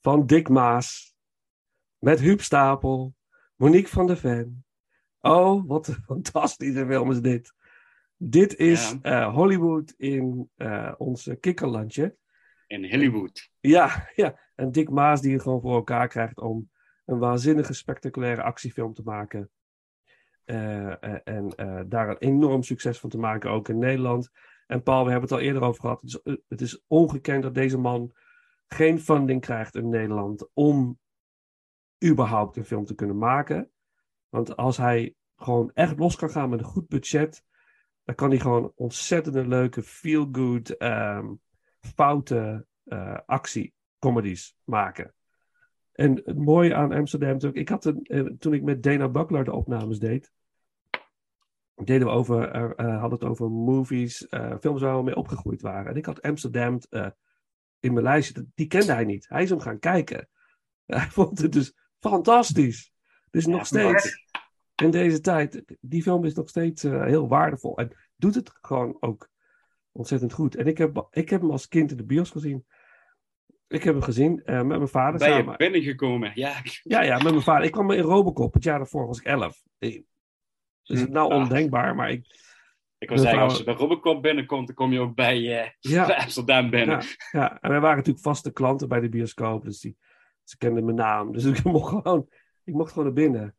Van 0.00 0.26
Dick 0.26 0.48
Maas. 0.48 1.14
Met 1.98 2.20
Huub 2.20 2.40
Stapel. 2.40 3.14
Monique 3.56 3.88
van 3.90 4.06
der 4.06 4.16
Ven. 4.16 4.64
Oh, 5.20 5.66
wat 5.66 5.86
een 5.88 6.02
fantastische 6.14 6.86
film 6.86 7.10
is 7.10 7.20
dit. 7.20 7.54
Dit 8.16 8.56
is 8.56 8.90
Ja. 8.90 9.26
eh, 9.26 9.34
Hollywood 9.34 9.94
in 9.96 10.50
eh, 10.56 10.94
ons 10.98 11.30
kikkerlandje. 11.40 12.16
In 12.66 12.90
Hollywood. 12.90 13.50
Ja, 13.60 14.08
ja. 14.14 14.40
En 14.54 14.72
Dick 14.72 14.90
Maas 14.90 15.20
die 15.20 15.32
het 15.32 15.42
gewoon 15.42 15.60
voor 15.60 15.74
elkaar 15.74 16.08
krijgt 16.08 16.40
om 16.40 16.70
een 17.04 17.18
waanzinnige 17.18 17.72
spectaculaire 17.72 18.42
actiefilm 18.42 18.94
te 18.94 19.02
maken. 19.04 19.50
Eh, 20.44 21.02
eh, 21.02 21.20
en 21.24 21.54
eh, 21.56 21.80
daar 21.86 22.08
een 22.08 22.18
enorm 22.18 22.62
succes 22.62 22.98
van 22.98 23.10
te 23.10 23.18
maken, 23.18 23.50
ook 23.50 23.68
in 23.68 23.78
Nederland. 23.78 24.30
En 24.66 24.82
Paul, 24.82 25.04
we 25.04 25.10
hebben 25.10 25.28
het 25.28 25.38
al 25.38 25.44
eerder 25.44 25.62
over 25.62 25.80
gehad. 25.80 26.00
Het 26.00 26.10
is, 26.24 26.38
het 26.48 26.60
is 26.60 26.84
ongekend 26.86 27.42
dat 27.42 27.54
deze 27.54 27.78
man 27.78 28.12
geen 28.66 29.00
funding 29.00 29.40
krijgt 29.40 29.74
in 29.74 29.88
Nederland 29.88 30.48
om 30.52 30.98
überhaupt 32.04 32.56
een 32.56 32.64
film 32.64 32.84
te 32.84 32.94
kunnen 32.94 33.18
maken. 33.18 33.70
Want 34.28 34.56
als 34.56 34.76
hij 34.76 35.14
gewoon 35.36 35.70
echt 35.74 35.98
los 35.98 36.16
kan 36.16 36.30
gaan 36.30 36.48
met 36.48 36.58
een 36.58 36.64
goed 36.64 36.88
budget, 36.88 37.44
dan 38.04 38.14
kan 38.14 38.30
hij 38.30 38.38
gewoon 38.38 38.72
ontzettende 38.74 39.46
leuke, 39.46 39.82
feel-good, 39.82 40.76
ehm, 40.76 41.34
foute 41.86 42.66
uh, 42.84 43.18
actie-comedies 43.26 44.56
maken. 44.64 45.14
En 45.92 46.22
het 46.24 46.36
mooie 46.38 46.74
aan 46.74 46.92
Amsterdam 46.92 47.32
natuurlijk, 47.32 47.60
ik 47.60 47.68
had 47.68 47.84
een, 47.84 48.02
eh, 48.02 48.24
toen 48.38 48.54
ik 48.54 48.62
met 48.62 48.82
Dana 48.82 49.08
Buckler 49.08 49.44
de 49.44 49.52
opnames 49.52 49.98
deed, 49.98 50.32
deden 51.74 52.06
we 52.06 52.12
over, 52.12 52.56
uh, 52.56 53.00
hadden 53.00 53.18
het 53.18 53.28
over 53.28 53.50
movies, 53.50 54.26
films 54.60 54.82
waar 54.82 54.96
we 54.96 55.02
mee 55.02 55.16
opgegroeid 55.16 55.60
waren. 55.60 55.90
En 55.90 55.96
ik 55.96 56.06
had 56.06 56.22
Amsterdam 56.22 56.78
in 57.80 57.92
mijn 57.92 58.04
lijstje, 58.04 58.46
die 58.54 58.66
kende 58.66 58.92
hij 58.92 59.04
niet. 59.04 59.28
Hij 59.28 59.42
is 59.42 59.50
hem 59.50 59.60
gaan 59.60 59.78
kijken. 59.78 60.28
Hij 60.86 61.10
vond 61.10 61.38
het 61.38 61.52
dus 61.52 61.74
fantastisch. 61.98 62.92
Dus 63.30 63.46
nog 63.46 63.66
steeds, 63.66 64.24
in 64.74 64.90
deze 64.90 65.20
tijd, 65.20 65.76
die 65.80 66.02
film 66.02 66.24
is 66.24 66.34
nog 66.34 66.48
steeds 66.48 66.82
heel 66.82 67.28
waardevol. 67.28 67.78
En 67.78 67.92
doet 68.16 68.34
het 68.34 68.50
gewoon 68.60 68.96
ook 69.00 69.28
ontzettend 69.96 70.32
goed. 70.32 70.56
En 70.56 70.66
ik 70.66 70.78
heb, 70.78 71.06
ik 71.10 71.30
heb 71.30 71.40
hem 71.40 71.50
als 71.50 71.68
kind 71.68 71.90
in 71.90 71.96
de 71.96 72.04
bios 72.04 72.30
gezien. 72.30 72.66
Ik 73.68 73.82
heb 73.82 73.94
hem 73.94 74.02
gezien 74.02 74.42
uh, 74.44 74.56
met 74.56 74.66
mijn 74.66 74.88
vader 74.88 75.18
ben 75.18 75.28
je 75.28 75.34
samen. 75.34 75.56
binnengekomen? 75.56 76.30
Ja. 76.34 76.54
ja, 76.82 77.02
ja, 77.02 77.14
met 77.14 77.32
mijn 77.32 77.42
vader. 77.42 77.64
Ik 77.64 77.72
kwam 77.72 77.90
in 77.90 78.02
Robocop. 78.02 78.54
Het 78.54 78.64
jaar 78.64 78.78
daarvoor 78.78 79.06
was 79.06 79.18
ik 79.18 79.24
elf. 79.24 79.62
Dus 79.78 79.94
het 80.82 80.98
is 80.98 81.08
nou 81.08 81.34
ondenkbaar, 81.34 81.94
maar 81.94 82.10
ik... 82.10 82.44
Ik 82.98 83.08
wil 83.08 83.18
zeggen, 83.18 83.42
als 83.42 83.58
je 83.58 83.64
bij 83.64 83.74
Robocop 83.74 84.22
binnenkomt, 84.22 84.66
dan 84.66 84.76
kom 84.76 84.92
je 84.92 85.00
ook 85.00 85.14
bij, 85.14 85.38
uh, 85.38 85.68
ja. 85.78 86.06
bij 86.06 86.16
Amsterdam 86.16 86.70
binnen. 86.70 87.00
Ja, 87.00 87.40
ja, 87.40 87.60
en 87.60 87.70
wij 87.70 87.80
waren 87.80 87.96
natuurlijk 87.96 88.24
vaste 88.24 88.52
klanten 88.52 88.88
bij 88.88 89.00
de 89.00 89.08
bioscoop. 89.08 89.64
Dus 89.64 89.80
die, 89.80 89.96
ze 90.44 90.56
kenden 90.56 90.84
mijn 90.84 90.96
naam. 90.96 91.32
Dus 91.32 91.44
ik 91.58 91.64
mocht 91.64 91.88
gewoon, 91.88 92.28
ik 92.64 92.74
mocht 92.74 92.92
gewoon 92.92 93.04
naar 93.04 93.12
binnen. 93.12 93.56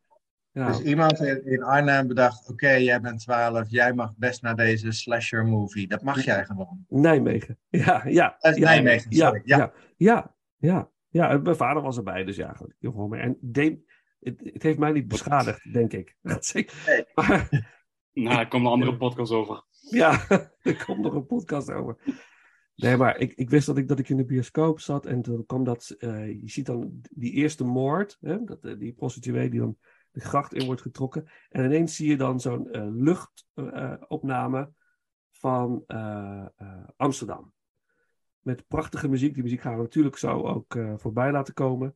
Ja. 0.57 0.67
Dus 0.67 0.81
iemand 0.81 1.19
in 1.21 1.63
Arnhem 1.63 2.07
bedacht: 2.07 2.49
oké, 2.49 2.69
jij 2.69 3.01
bent 3.01 3.19
12, 3.19 3.69
jij 3.69 3.93
mag 3.93 4.13
best 4.15 4.41
naar 4.41 4.55
deze 4.55 4.91
slasher 4.91 5.45
movie. 5.45 5.87
Dat 5.87 6.01
mag 6.01 6.23
jij 6.23 6.45
gewoon. 6.45 6.85
Nijmegen. 6.87 7.57
Ja, 7.69 8.03
ja. 8.07 8.37
Nijmegen, 8.39 9.13
sorry. 9.13 9.41
Ja, 9.45 9.57
ja, 9.57 9.73
ja. 9.97 10.35
ja, 10.57 10.89
ja. 11.09 11.37
mijn 11.37 11.55
vader 11.55 11.81
was 11.81 11.97
erbij, 11.97 12.23
dus 12.23 12.35
ja, 12.35 12.55
gewoon 12.79 13.09
mee. 13.09 13.21
En 13.21 13.37
de, 13.41 13.79
het, 14.19 14.41
het, 14.53 14.63
heeft 14.63 14.77
mij 14.77 14.91
niet 14.91 15.07
beschadigd, 15.07 15.73
denk 15.73 15.93
ik. 15.93 16.15
Nee. 16.53 16.67
Maar, 17.15 17.49
nou, 18.13 18.39
er 18.39 18.47
komt 18.47 18.65
een 18.65 18.71
andere 18.71 18.97
podcast 18.97 19.31
over. 19.31 19.63
Ja, 19.89 20.25
er 20.61 20.83
komt 20.85 21.01
nog 21.01 21.13
een 21.13 21.25
podcast 21.25 21.71
over. 21.71 21.97
Nee, 22.75 22.97
maar 22.97 23.17
ik, 23.17 23.33
ik 23.33 23.49
wist 23.49 23.65
dat 23.65 23.77
ik, 23.77 23.87
dat 23.87 23.99
ik 23.99 24.09
in 24.09 24.17
de 24.17 24.25
bioscoop 24.25 24.79
zat 24.79 25.05
en 25.05 25.21
toen 25.21 25.45
kwam 25.45 25.63
dat, 25.63 25.95
uh, 25.99 26.27
je 26.27 26.49
ziet 26.49 26.65
dan 26.65 27.01
die 27.09 27.31
eerste 27.31 27.63
moord, 27.63 28.17
hè, 28.21 28.43
dat, 28.43 28.61
die 28.79 28.93
prostituee 28.93 29.49
die 29.49 29.59
dan 29.59 29.77
de 30.17 30.23
gracht 30.23 30.53
in 30.53 30.65
wordt 30.65 30.81
getrokken. 30.81 31.27
En 31.49 31.65
ineens 31.65 31.95
zie 31.95 32.09
je 32.09 32.17
dan 32.17 32.39
zo'n 32.39 32.67
uh, 32.71 32.87
luchtopname 32.89 34.71
van 35.31 35.83
uh, 35.87 36.45
Amsterdam. 36.95 37.53
Met 38.39 38.67
prachtige 38.67 39.07
muziek. 39.07 39.33
Die 39.33 39.43
muziek 39.43 39.61
gaan 39.61 39.75
we 39.75 39.81
natuurlijk 39.81 40.17
zo 40.17 40.41
ook 40.41 40.77
voorbij 40.95 41.31
laten 41.31 41.53
komen. 41.53 41.95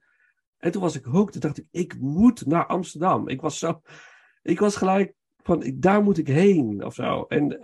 En 0.57 0.71
toen 0.71 0.81
was 0.81 0.95
ik 0.95 1.03
hooked. 1.03 1.31
Toen 1.31 1.41
dacht 1.41 1.57
ik, 1.57 1.67
ik 1.71 1.99
moet 1.99 2.45
naar 2.45 2.65
Amsterdam. 2.65 3.27
Ik 3.27 3.41
was 3.41 3.59
zo... 3.59 3.81
Ik 4.41 4.59
was 4.59 4.75
gelijk 4.75 5.13
van, 5.37 5.73
daar 5.75 6.03
moet 6.03 6.17
ik 6.17 6.27
heen 6.27 6.83
of 6.83 6.93
zo. 6.93 7.23
En 7.23 7.57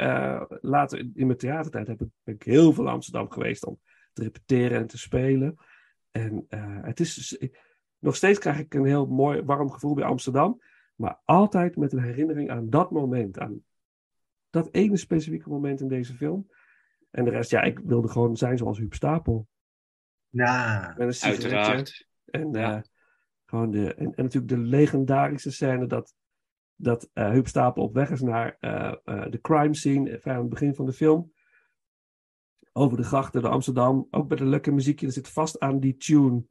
later 0.62 1.00
in 1.00 1.26
mijn 1.26 1.38
theatertijd 1.38 1.88
heb 1.88 2.02
ik, 2.02 2.10
ben 2.24 2.36
ik 2.36 2.44
heel 2.44 2.74
veel 2.74 2.90
Amsterdam 2.90 3.32
geweest 3.32 3.66
om 3.66 3.80
te 4.14 4.24
repeteren 4.24 4.78
en 4.78 4.88
te 4.88 4.98
spelen. 4.98 5.58
En 6.12 6.46
het 6.82 7.00
is... 7.00 7.14
Dus, 7.16 7.50
nog 8.00 8.16
steeds 8.16 8.40
krijg 8.40 8.60
ik 8.60 8.74
een 8.74 8.86
heel 8.86 9.06
mooi, 9.06 9.42
warm 9.42 9.72
gevoel 9.72 9.94
bij 9.94 10.04
Amsterdam. 10.04 10.62
Maar 10.96 11.20
altijd 11.26 11.76
met 11.76 11.94
een 11.94 12.04
herinnering 12.04 12.50
aan 12.50 12.70
dat 12.70 12.92
moment. 12.92 13.40
Aan 13.40 13.64
dat 14.50 14.70
ene 14.72 14.98
specifieke 14.98 15.50
moment 15.50 15.82
in 15.82 15.88
deze 15.88 16.14
film. 16.14 16.50
En 17.12 17.24
de 17.24 17.30
rest, 17.30 17.52
ja, 17.52 17.62
ik 17.62 17.80
wilde 17.80 18.08
gewoon 18.08 18.38
zijn 18.38 18.58
zoals 18.58 18.78
Huub 18.78 18.94
Stapel. 18.94 19.48
Ja, 20.30 20.94
met 20.98 21.22
een 21.22 21.30
uiteraard. 21.30 22.08
En, 22.26 22.52
ja. 22.52 22.76
uh, 22.76 22.82
gewoon 23.46 23.72
de, 23.72 23.94
en, 23.94 24.16
en, 24.16 24.24
natuurlijk 24.24 24.54
de 24.54 24.58
legendarische 24.58 25.52
scène 25.52 25.88
dat, 25.88 26.14
dat 26.76 27.10
uh, 27.14 27.30
Huub 27.30 27.48
Stapel 27.48 27.84
op 27.84 27.94
weg 27.94 28.10
is 28.10 28.22
naar 28.22 28.58
uh, 28.60 28.94
de 29.30 29.40
crime 29.42 29.76
scene. 29.76 30.24
aan 30.24 30.40
het 30.40 30.50
begin 30.50 30.76
van 30.76 30.86
de 30.86 30.94
film. 30.94 31.34
Over 32.74 32.98
de 32.98 33.04
grachten 33.04 33.42
door 33.42 33.52
Amsterdam. 33.52 34.08
Ook 34.12 34.30
met 34.30 34.40
een 34.40 34.50
lekker 34.50 34.74
muziekje. 34.74 35.06
Dat 35.06 35.16
zit 35.16 35.30
vast 35.30 35.60
aan 35.60 35.80
die 35.80 35.98
tune 35.98 36.46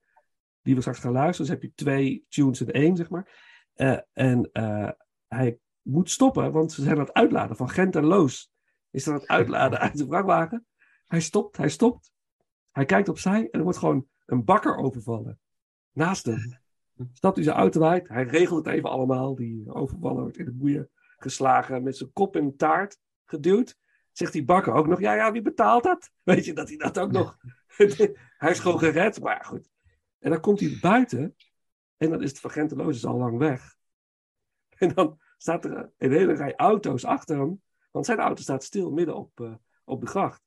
die 0.66 0.74
we 0.74 0.81
straks 0.81 0.98
gaan 0.98 1.12
luisteren. 1.12 1.50
Dus 1.50 1.61
heb 1.61 1.62
je 1.62 1.85
twee 1.85 2.24
tunes 2.29 2.61
in 2.61 2.70
één, 2.70 2.96
zeg 2.96 3.11
maar. 3.11 3.55
Uh, 3.76 3.98
en 4.12 4.50
uh, 4.52 4.90
hij 5.26 5.59
moet 5.83 6.11
stoppen, 6.11 6.52
want 6.52 6.72
ze 6.72 6.83
zijn 6.83 6.94
aan 6.94 7.05
het 7.05 7.12
uitladen 7.12 7.57
van 7.57 7.69
Gent 7.69 7.96
en 7.96 8.04
Loos. 8.04 8.50
Is 8.90 9.08
aan 9.08 9.14
het 9.14 9.27
uitladen 9.27 9.79
uit 9.79 9.98
de 9.98 10.06
vrachtwagen. 10.06 10.67
Hij 11.06 11.21
stopt, 11.21 11.56
hij 11.56 11.69
stopt. 11.69 12.12
Hij 12.71 12.85
kijkt 12.85 13.08
opzij 13.08 13.48
en 13.50 13.58
er 13.58 13.62
wordt 13.62 13.79
gewoon 13.79 14.06
een 14.27 14.44
bakker 14.44 14.77
overvallen. 14.77 15.38
Naast 15.92 16.25
hem. 16.25 16.58
Stapt 17.12 17.37
hij 17.37 17.44
zijn 17.44 17.56
auto 17.56 17.83
uit. 17.83 18.08
Hij 18.08 18.25
regelt 18.25 18.64
het 18.64 18.75
even 18.75 18.90
allemaal. 18.90 19.35
Die 19.35 19.75
overvallen 19.75 20.23
wordt 20.23 20.38
in 20.38 20.44
de 20.44 20.52
boeien 20.52 20.90
geslagen. 21.17 21.83
Met 21.83 21.96
zijn 21.96 22.12
kop 22.12 22.37
in 22.37 22.56
taart 22.56 22.98
geduwd. 23.25 23.79
Zegt 24.12 24.33
die 24.33 24.44
bakker 24.44 24.73
ook 24.73 24.87
nog, 24.87 25.00
ja, 25.00 25.14
ja, 25.14 25.33
wie 25.33 25.42
betaalt 25.42 25.83
dat? 25.83 26.10
Weet 26.23 26.44
je, 26.44 26.52
dat 26.52 26.69
hij 26.69 26.77
dat 26.77 26.98
ook 26.98 27.12
nog... 27.12 27.37
hij 28.38 28.50
is 28.50 28.58
gewoon 28.58 28.79
gered, 28.79 29.21
maar 29.21 29.44
goed. 29.44 29.69
En 30.27 30.33
dan 30.33 30.40
komt 30.40 30.60
hij 30.60 30.79
buiten 30.81 31.37
en 31.96 32.10
dan 32.10 32.22
is 32.22 32.31
het 32.31 32.40
van 32.40 32.50
Genteloos 32.50 33.04
al 33.04 33.16
lang 33.16 33.38
weg. 33.38 33.77
En 34.68 34.94
dan 34.94 35.20
staat 35.37 35.64
er 35.64 35.92
een 35.98 36.12
hele 36.12 36.33
rij 36.33 36.54
auto's 36.54 37.04
achter 37.04 37.38
hem, 37.38 37.62
want 37.90 38.06
zijn 38.06 38.18
auto 38.18 38.42
staat 38.42 38.64
stil 38.64 38.90
midden 38.90 39.16
op, 39.16 39.40
uh, 39.40 39.54
op 39.85 40.00
de 40.00 40.06
gracht. 40.06 40.42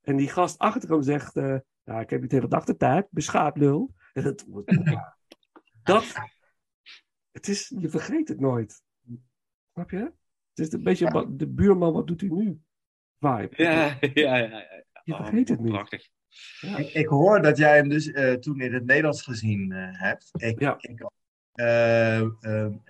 En 0.00 0.16
die 0.16 0.28
gast 0.28 0.58
achter 0.58 0.90
hem 0.90 1.02
zegt, 1.02 1.36
uh, 1.36 1.58
ja, 1.82 2.00
ik 2.00 2.10
heb 2.10 2.20
niet 2.20 2.30
de 2.30 2.36
hele 2.36 2.48
dag 2.48 2.64
de 2.64 2.76
tijd, 2.76 3.06
beschaat 3.10 3.56
lul. 3.56 3.94
En 4.12 4.22
dat, 4.22 4.46
dat, 5.82 6.14
het 7.30 7.48
is, 7.48 7.74
je 7.78 7.88
vergeet 7.88 8.28
het 8.28 8.40
nooit. 8.40 8.82
Snap 9.72 9.90
je? 9.90 10.12
Het 10.54 10.66
is 10.66 10.72
een 10.72 10.82
beetje 10.82 11.26
de 11.36 11.48
buurman, 11.48 11.92
wat 11.92 12.06
doet 12.06 12.20
hij 12.20 12.30
nu? 12.30 12.60
Vibe. 13.18 13.48
Ja, 13.50 13.98
ja, 14.00 14.36
ja. 14.36 14.36
ja. 14.36 14.84
Je 15.04 15.14
vergeet 15.14 15.48
het 15.48 15.60
niet. 15.60 15.72
Prachtig. 15.72 16.08
Ja. 16.60 16.76
Ik, 16.76 16.92
ik, 16.92 17.06
hoor 17.06 17.42
dat 17.42 17.56
jij 17.56 17.76
hem 17.76 17.88
dus 17.88 18.06
uh, 18.06 18.32
toen 18.32 18.60
in 18.60 18.74
het 18.74 18.84
Nederlands 18.84 19.22
gezien 19.22 19.70
uh, 19.72 20.00
hebt. 20.00 20.30
Ik, 20.32 20.60
ja. 20.60 20.76
ik, 20.80 21.00
uh, 21.00 21.06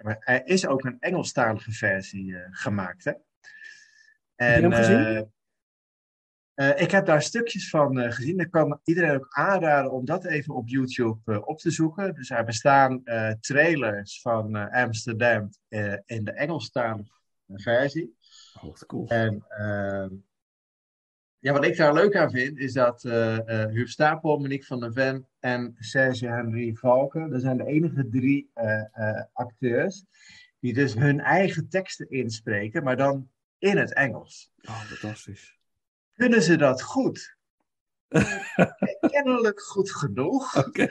maar 0.02 0.18
er 0.24 0.46
is 0.46 0.66
ook 0.66 0.84
een 0.84 0.96
Engelstalige 1.00 1.72
versie 1.72 2.36
gemaakt, 2.50 3.04
hè? 3.04 3.12
En, 4.36 4.52
heb 4.52 4.56
je 4.56 4.62
hem 4.62 4.72
gezien? 4.72 5.32
ik 6.76 6.90
heb 6.90 7.06
daar 7.06 7.22
stukjes 7.22 7.70
van 7.70 8.12
gezien. 8.12 8.38
Ik 8.38 8.50
kan 8.50 8.80
iedereen 8.84 9.14
ook 9.14 9.26
aanraden 9.28 9.92
om 9.92 10.04
dat 10.04 10.24
even 10.24 10.54
op 10.54 10.68
YouTube 10.68 11.46
op 11.46 11.58
te 11.58 11.70
zoeken. 11.70 12.14
Dus 12.14 12.30
er 12.30 12.44
bestaan 12.44 13.02
trailers 13.40 14.20
van 14.20 14.70
Amsterdam 14.70 15.50
in 16.04 16.24
de 16.24 16.32
Engelstalige 16.32 17.20
versie. 17.54 18.16
Oh, 18.62 18.74
cool. 18.86 19.08
En 19.08 19.44
ehm, 19.48 20.14
ja, 21.40 21.52
wat 21.52 21.64
ik 21.64 21.76
daar 21.76 21.94
leuk 21.94 22.16
aan 22.16 22.30
vind, 22.30 22.58
is 22.58 22.72
dat 22.72 23.04
uh, 23.04 23.38
uh, 23.38 23.64
Huub 23.66 23.88
Stapel, 23.88 24.38
Monique 24.38 24.66
van 24.66 24.80
der 24.80 24.92
Ven 24.92 25.26
en 25.40 25.76
Serge 25.78 26.26
Henry 26.26 26.74
Valken, 26.74 27.30
dat 27.30 27.40
zijn 27.40 27.56
de 27.56 27.66
enige 27.66 28.08
drie 28.08 28.50
uh, 28.54 29.22
acteurs 29.32 30.04
die 30.60 30.72
dus 30.72 30.94
hun 30.94 31.20
eigen 31.20 31.68
teksten 31.68 32.10
inspreken, 32.10 32.82
maar 32.82 32.96
dan 32.96 33.28
in 33.58 33.76
het 33.76 33.94
Engels. 33.94 34.52
Oh, 34.68 34.80
fantastisch. 34.80 35.58
Kunnen 36.14 36.42
ze 36.42 36.56
dat 36.56 36.82
goed? 36.82 37.36
Kennelijk 39.10 39.60
goed 39.62 39.90
genoeg. 39.90 40.56
Okay. 40.56 40.90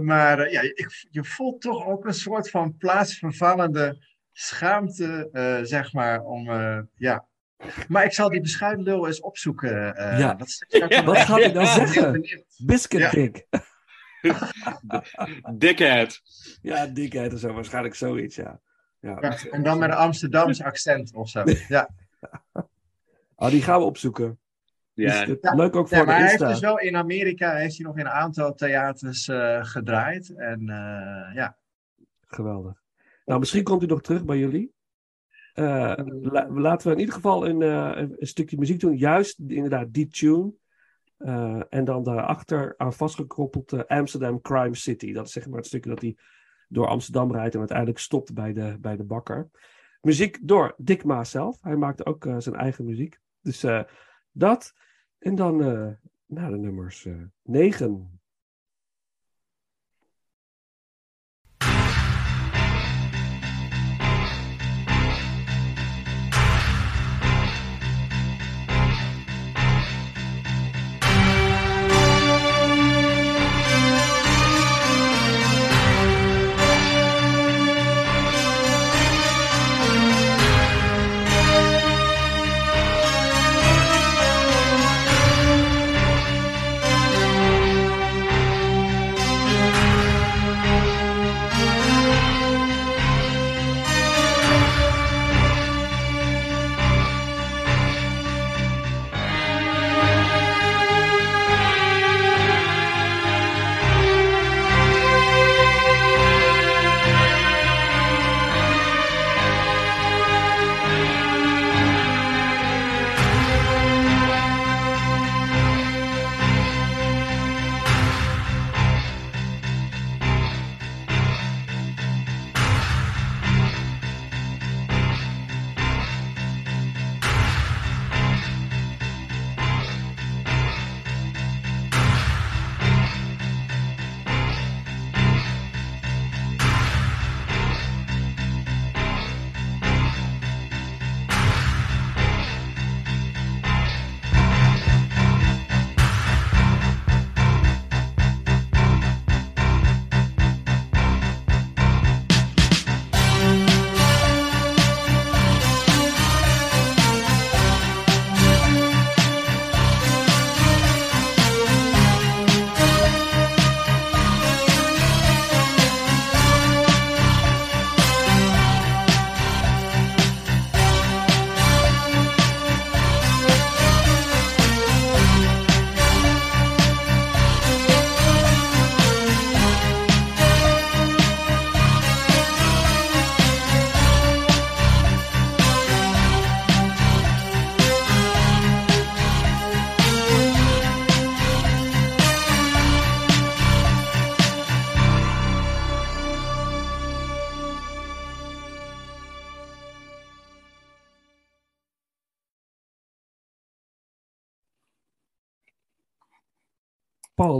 maar 0.00 0.50
ja, 0.50 0.60
ik, 0.60 1.06
je 1.10 1.24
voelt 1.24 1.60
toch 1.60 1.86
ook 1.86 2.04
een 2.04 2.14
soort 2.14 2.50
van 2.50 2.76
plaatsvervallende 2.76 4.06
schaamte, 4.32 5.28
zeg 5.64 5.92
maar, 5.92 6.22
om 6.22 6.50
ja, 6.94 7.28
maar 7.88 8.04
ik 8.04 8.12
zal 8.12 8.28
die 8.28 8.40
bescheiden 8.40 8.84
lul 8.84 9.06
eens 9.06 9.20
opzoeken. 9.20 9.72
Uh, 9.98 10.18
ja. 10.18 10.36
Wat, 10.36 10.64
ja, 10.68 11.04
wat 11.04 11.16
gaat 11.16 11.40
hij 11.40 11.52
dan 11.52 11.66
zeggen? 11.66 12.26
Biscuit 12.56 13.02
ja. 13.02 13.10
dick. 13.10 13.46
Dickhead. 15.58 16.20
Ja, 16.62 16.86
dickhead 16.86 17.32
of 17.32 17.38
zo. 17.38 17.52
Waarschijnlijk 17.52 17.94
zoiets, 17.94 18.36
ja. 18.36 18.60
ja, 19.00 19.18
ja 19.20 19.36
en 19.50 19.62
dan 19.62 19.78
met 19.78 19.88
een 19.88 19.96
Amsterdams 19.96 20.62
accent 20.62 21.14
of 21.14 21.28
zo. 21.28 21.42
Ja. 21.68 21.90
Oh, 23.36 23.50
die 23.50 23.62
gaan 23.62 23.78
we 23.78 23.84
opzoeken. 23.84 24.38
Ja. 24.92 25.24
Dus 25.24 25.38
leuk 25.40 25.76
ook 25.76 25.88
voor 25.88 25.96
ja, 25.96 26.04
maar 26.04 26.14
de 26.14 26.22
hij 26.22 26.30
Insta. 26.30 26.46
heeft 26.46 26.60
dus 26.60 26.68
wel 26.68 26.78
in 26.78 26.96
Amerika 26.96 27.54
heeft 27.54 27.76
hij 27.76 27.86
nog 27.86 27.98
in 27.98 28.06
een 28.06 28.12
aantal 28.12 28.54
theaters 28.54 29.28
uh, 29.28 29.64
gedraaid. 29.64 30.34
En 30.36 30.60
uh, 30.60 31.34
ja. 31.34 31.56
Geweldig. 32.26 32.82
Nou, 33.24 33.40
misschien 33.40 33.62
komt 33.62 33.80
hij 33.80 33.90
nog 33.90 34.00
terug 34.00 34.24
bij 34.24 34.38
jullie. 34.38 34.73
Uh, 35.54 35.94
la 36.20 36.50
laten 36.50 36.86
we 36.86 36.92
in 36.92 37.00
ieder 37.00 37.14
geval 37.14 37.46
een, 37.46 37.60
uh, 37.60 37.92
een, 37.94 38.16
stukje 38.18 38.58
muziek 38.58 38.80
doen. 38.80 38.96
Juist 38.96 39.38
inderdaad 39.46 39.92
die 39.92 40.08
tune. 40.08 40.52
Uh, 41.18 41.62
en 41.68 41.84
dan 41.84 42.02
daarachter 42.02 42.74
aan 42.76 42.92
vastgekoppeld 42.92 43.88
Amsterdam 43.88 44.40
Crime 44.40 44.74
City. 44.74 45.12
Dat 45.12 45.26
is 45.26 45.32
zeg 45.32 45.46
maar 45.48 45.58
het 45.58 45.66
stukje 45.66 45.90
dat 45.90 46.00
hij 46.00 46.16
door 46.68 46.86
Amsterdam 46.86 47.32
rijdt 47.32 47.52
en 47.52 47.58
uiteindelijk 47.58 47.98
stopt 47.98 48.34
bij 48.34 48.52
de, 48.52 48.76
bij 48.80 48.96
de 48.96 49.04
bakker. 49.04 49.50
Muziek 50.04 50.38
door 50.42 50.74
Dick 50.76 51.04
Maas 51.04 51.30
zelf. 51.30 51.58
Hij 51.60 51.76
maakte 51.76 52.06
ook 52.06 52.26
eh, 52.26 52.36
zijn 52.38 52.54
eigen 52.54 52.84
muziek. 52.84 53.18
Dus 53.40 53.62
eh, 53.62 53.82
dat. 54.32 54.74
En 55.18 55.34
dan 55.34 55.62
eh, 55.62 55.88
naar 56.26 56.50
de 56.50 56.56
nummers 56.56 57.06
9. 57.42 58.20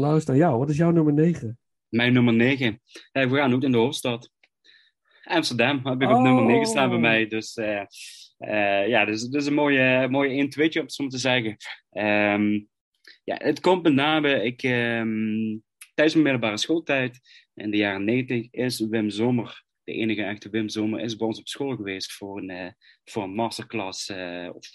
Paul, 0.00 0.14
is 0.14 0.20
het 0.20 0.30
aan 0.30 0.36
jou. 0.36 0.58
Wat 0.58 0.70
is 0.70 0.76
jouw 0.76 0.90
nummer 0.90 1.12
9? 1.12 1.58
Mijn 1.88 2.12
nummer 2.12 2.34
9. 2.34 2.80
Eh, 3.12 3.30
we 3.30 3.36
gaan 3.36 3.54
ook 3.54 3.62
in 3.62 3.72
de 3.72 3.78
hoofdstad. 3.78 4.30
Amsterdam 5.24 5.80
heb 5.86 6.02
ik 6.02 6.08
op 6.08 6.14
Oh. 6.14 6.22
nummer 6.22 6.44
9 6.44 6.66
staan 6.66 6.88
bij 6.88 6.98
mij. 6.98 7.26
Dus 7.26 7.54
eh, 7.54 7.80
eh, 8.38 8.88
ja, 8.88 9.04
dus, 9.04 9.22
dus 9.22 9.46
een 9.46 9.54
mooie, 9.54 10.08
mooie 10.08 10.30
1 10.30 10.50
2 10.50 10.80
om 10.80 10.88
zo 10.88 11.06
te 11.06 11.18
zeggen. 11.18 11.56
Ehm, 11.90 12.52
ja, 13.24 13.36
het 13.36 13.60
komt 13.60 13.82
met 13.82 13.92
name, 13.92 14.44
ik, 14.44 14.62
ehm, 14.62 15.58
tijdens 15.94 16.14
mijn 16.14 16.22
middelbare 16.22 16.56
schooltijd, 16.56 17.20
in 17.54 17.70
de 17.70 17.76
jaren 17.76 18.04
90, 18.04 18.48
is 18.50 18.80
Wim 18.80 19.10
Zomer, 19.10 19.64
de 19.84 19.92
enige 19.92 20.22
echte 20.22 20.50
Wim 20.50 20.68
Zomer, 20.68 21.00
is 21.00 21.16
bij 21.16 21.26
ons 21.26 21.38
op 21.38 21.48
school 21.48 21.76
geweest 21.76 22.12
voor 22.12 22.38
een, 22.38 22.50
eh, 22.50 22.72
voor 23.04 23.22
een 23.22 23.34
masterclass 23.34 24.10
of 24.52 24.66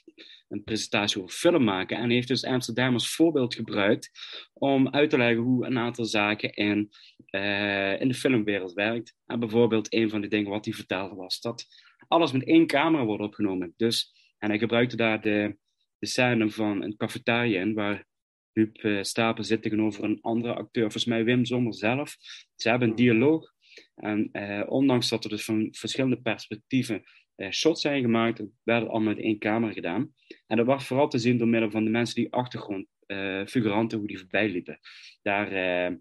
een 0.50 0.64
presentatie 0.64 1.22
over 1.22 1.36
film 1.36 1.64
maken. 1.64 1.98
En 1.98 2.10
heeft 2.10 2.28
dus 2.28 2.46
Amsterdam 2.46 2.94
als 2.94 3.16
voorbeeld 3.16 3.56
gebruikt 3.56 4.12
om 4.54 4.90
uit 4.90 5.10
te 5.10 5.18
leggen 5.18 5.44
hoe 5.44 5.66
een 5.66 5.78
aantal 5.78 6.06
zaken 6.06 6.54
in, 6.54 6.90
eh, 7.26 8.02
in 8.02 8.08
de 8.08 8.14
filmwereld 8.14 8.74
werkt. 8.74 9.16
En 9.26 9.40
bijvoorbeeld 9.40 9.94
een 9.94 10.10
van 10.10 10.22
de 10.22 10.28
dingen 10.28 10.52
wat 10.52 10.66
hij 10.66 10.74
vertelde 10.74 11.16
was 11.16 11.40
dat 11.40 11.66
alles 12.08 12.32
met 12.32 12.46
één 12.46 12.68
camera 12.68 13.06
wordt 13.06 13.24
opgenomen. 13.24 13.74
Dus, 13.78 14.14
en 14.38 14.50
hij 14.50 14.60
gebruikte 14.60 14.96
daar 14.96 15.22
de, 15.22 15.58
de 16.00 16.08
scène 16.08 16.50
van 16.50 16.84
een 16.84 16.98
cafetaria 16.98 17.62
in, 17.62 17.74
waar 17.74 18.08
Huub 18.52 18.78
eh, 18.78 19.04
Stapel 19.04 19.44
zit 19.44 19.62
tegenover 19.62 20.04
een 20.04 20.22
andere 20.22 20.54
acteur, 20.54 20.84
volgens 20.84 21.06
mij 21.06 21.24
Wim 21.24 21.46
Sommer 21.46 21.74
zelf. 21.74 22.16
Ze 22.56 22.70
hebben 22.70 22.90
een 22.90 22.96
dialoog. 22.96 23.54
En 23.96 24.30
eh, 24.32 24.64
ondanks 24.66 25.10
dat 25.10 25.24
er 25.24 25.30
dus 25.30 25.46
van 25.46 25.68
verschillende 25.72 26.22
perspectieven 26.22 27.04
shots 27.50 27.82
zijn 27.82 28.02
gemaakt, 28.02 28.44
werd 28.64 28.82
het 28.82 28.90
allemaal 28.90 29.14
met 29.14 29.24
één 29.24 29.40
camera 29.40 29.74
gedaan. 29.74 30.14
En 30.48 30.58
dat 30.58 30.66
was 30.66 30.88
vooral 30.88 31.08
te 31.08 31.18
zien 31.18 31.38
door 31.38 31.48
middel 31.48 31.72
van 31.72 31.84
de 31.84 31.90
mensen 31.90 32.16
die 32.16 32.34
achtergrond, 32.34 32.88
eh, 33.06 33.46
figuranten, 33.46 33.98
hoe 33.98 34.08
die 34.08 34.20
voorbij 34.20 34.50
liepen. 34.50 34.80
Daar, 35.22 35.48
eh, 35.48 35.96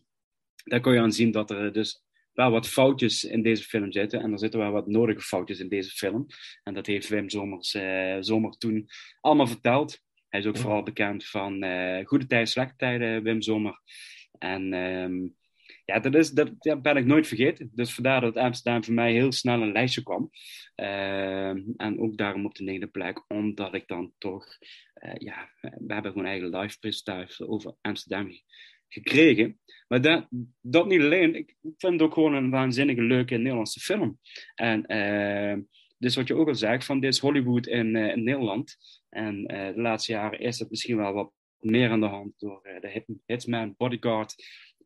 daar 0.64 0.80
kon 0.80 0.92
je 0.92 1.00
aan 1.00 1.12
zien 1.12 1.30
dat 1.30 1.50
er 1.50 1.72
dus 1.72 2.02
wel 2.38 2.50
wat 2.50 2.68
foutjes 2.68 3.24
in 3.24 3.42
deze 3.42 3.62
film 3.62 3.92
zitten. 3.92 4.20
En 4.20 4.32
er 4.32 4.38
zitten 4.38 4.60
wel 4.60 4.72
wat 4.72 4.86
nodige 4.86 5.20
foutjes 5.20 5.58
in 5.58 5.68
deze 5.68 5.90
film. 5.90 6.26
En 6.62 6.74
dat 6.74 6.86
heeft 6.86 7.08
Wim 7.08 7.28
Somers, 7.28 7.74
eh, 7.74 8.16
Zomer 8.20 8.52
toen 8.58 8.88
allemaal 9.20 9.46
verteld. 9.46 10.00
Hij 10.28 10.40
is 10.40 10.46
ook 10.46 10.56
vooral 10.56 10.82
bekend 10.82 11.26
van 11.26 11.62
eh, 11.62 12.06
Goede 12.06 12.26
Tijden, 12.26 12.48
Slechte 12.48 12.76
Tijden, 12.76 13.22
Wim 13.22 13.42
Zomer. 13.42 13.80
En 14.38 14.72
ehm, 14.72 15.28
ja, 15.88 16.00
dat, 16.00 16.14
is, 16.14 16.30
dat 16.30 16.82
ben 16.82 16.96
ik 16.96 17.04
nooit 17.04 17.26
vergeten. 17.26 17.70
Dus 17.74 17.94
vandaar 17.94 18.20
dat 18.20 18.36
Amsterdam 18.36 18.84
voor 18.84 18.94
mij 18.94 19.12
heel 19.12 19.32
snel 19.32 19.62
een 19.62 19.72
lijstje 19.72 20.02
kwam. 20.02 20.30
Ehm, 20.74 21.60
en 21.76 21.98
ook 22.00 22.16
daarom 22.16 22.44
op 22.46 22.54
de 22.54 22.64
negende 22.64 22.86
plek, 22.86 23.24
omdat 23.28 23.74
ik 23.74 23.86
dan 23.86 24.12
toch... 24.18 24.46
eh, 24.94 25.12
ja, 25.14 25.48
we 25.60 25.92
hebben 25.92 26.12
gewoon 26.12 26.26
eigen 26.26 26.56
live 26.56 26.78
presentatie 26.78 27.48
over 27.48 27.74
Amsterdam 27.80 28.30
ge- 28.30 28.42
gekregen. 28.88 29.60
Maar 29.88 30.00
dat, 30.00 30.26
dat 30.60 30.86
niet 30.86 31.00
alleen. 31.00 31.34
Ik 31.34 31.56
vind 31.60 31.92
het 31.92 32.02
ook 32.02 32.14
gewoon 32.14 32.34
een 32.34 32.50
waanzinnige 32.50 33.02
leuke 33.02 33.36
Nederlandse 33.36 33.80
film. 33.80 34.18
En 34.54 34.86
eh, 34.86 35.56
dus 35.98 36.16
wat 36.16 36.28
je 36.28 36.34
ook 36.34 36.48
al 36.48 36.54
zegt, 36.54 36.84
van 36.84 37.00
dit 37.00 37.12
is 37.12 37.18
Hollywood 37.18 37.66
in, 37.66 37.96
eh, 37.96 38.16
in 38.16 38.24
Nederland. 38.24 38.76
En 39.08 39.46
eh, 39.46 39.74
de 39.74 39.80
laatste 39.80 40.12
jaren 40.12 40.40
is 40.40 40.58
het 40.58 40.70
misschien 40.70 40.96
wel 40.96 41.12
wat 41.12 41.32
meer 41.58 41.90
aan 41.90 42.00
de 42.00 42.06
hand 42.06 42.32
door 42.38 42.62
eh, 42.62 42.80
de 42.80 42.88
hit, 42.88 43.04
Hitman, 43.26 43.74
Bodyguard 43.76 44.34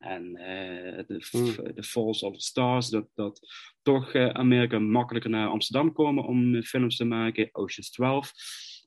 en 0.03 0.37
eh, 0.37 1.05
de, 1.07 1.27
Hmm. 1.31 1.75
de 1.75 1.83
Falls 1.83 2.23
of 2.23 2.35
the 2.35 2.45
Stars. 2.45 2.89
Dat, 2.89 3.09
dat 3.15 3.41
toch 3.83 4.13
eh, 4.13 4.29
Amerika 4.29 4.79
makkelijker 4.79 5.31
naar 5.31 5.49
Amsterdam 5.49 5.93
komen 5.93 6.25
om 6.25 6.55
eh, 6.55 6.63
films 6.63 6.97
te 6.97 7.05
maken. 7.05 7.49
Ocean's 7.53 7.91
12. 7.91 8.33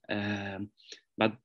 Eh, 0.02 0.60
maar 1.14 1.40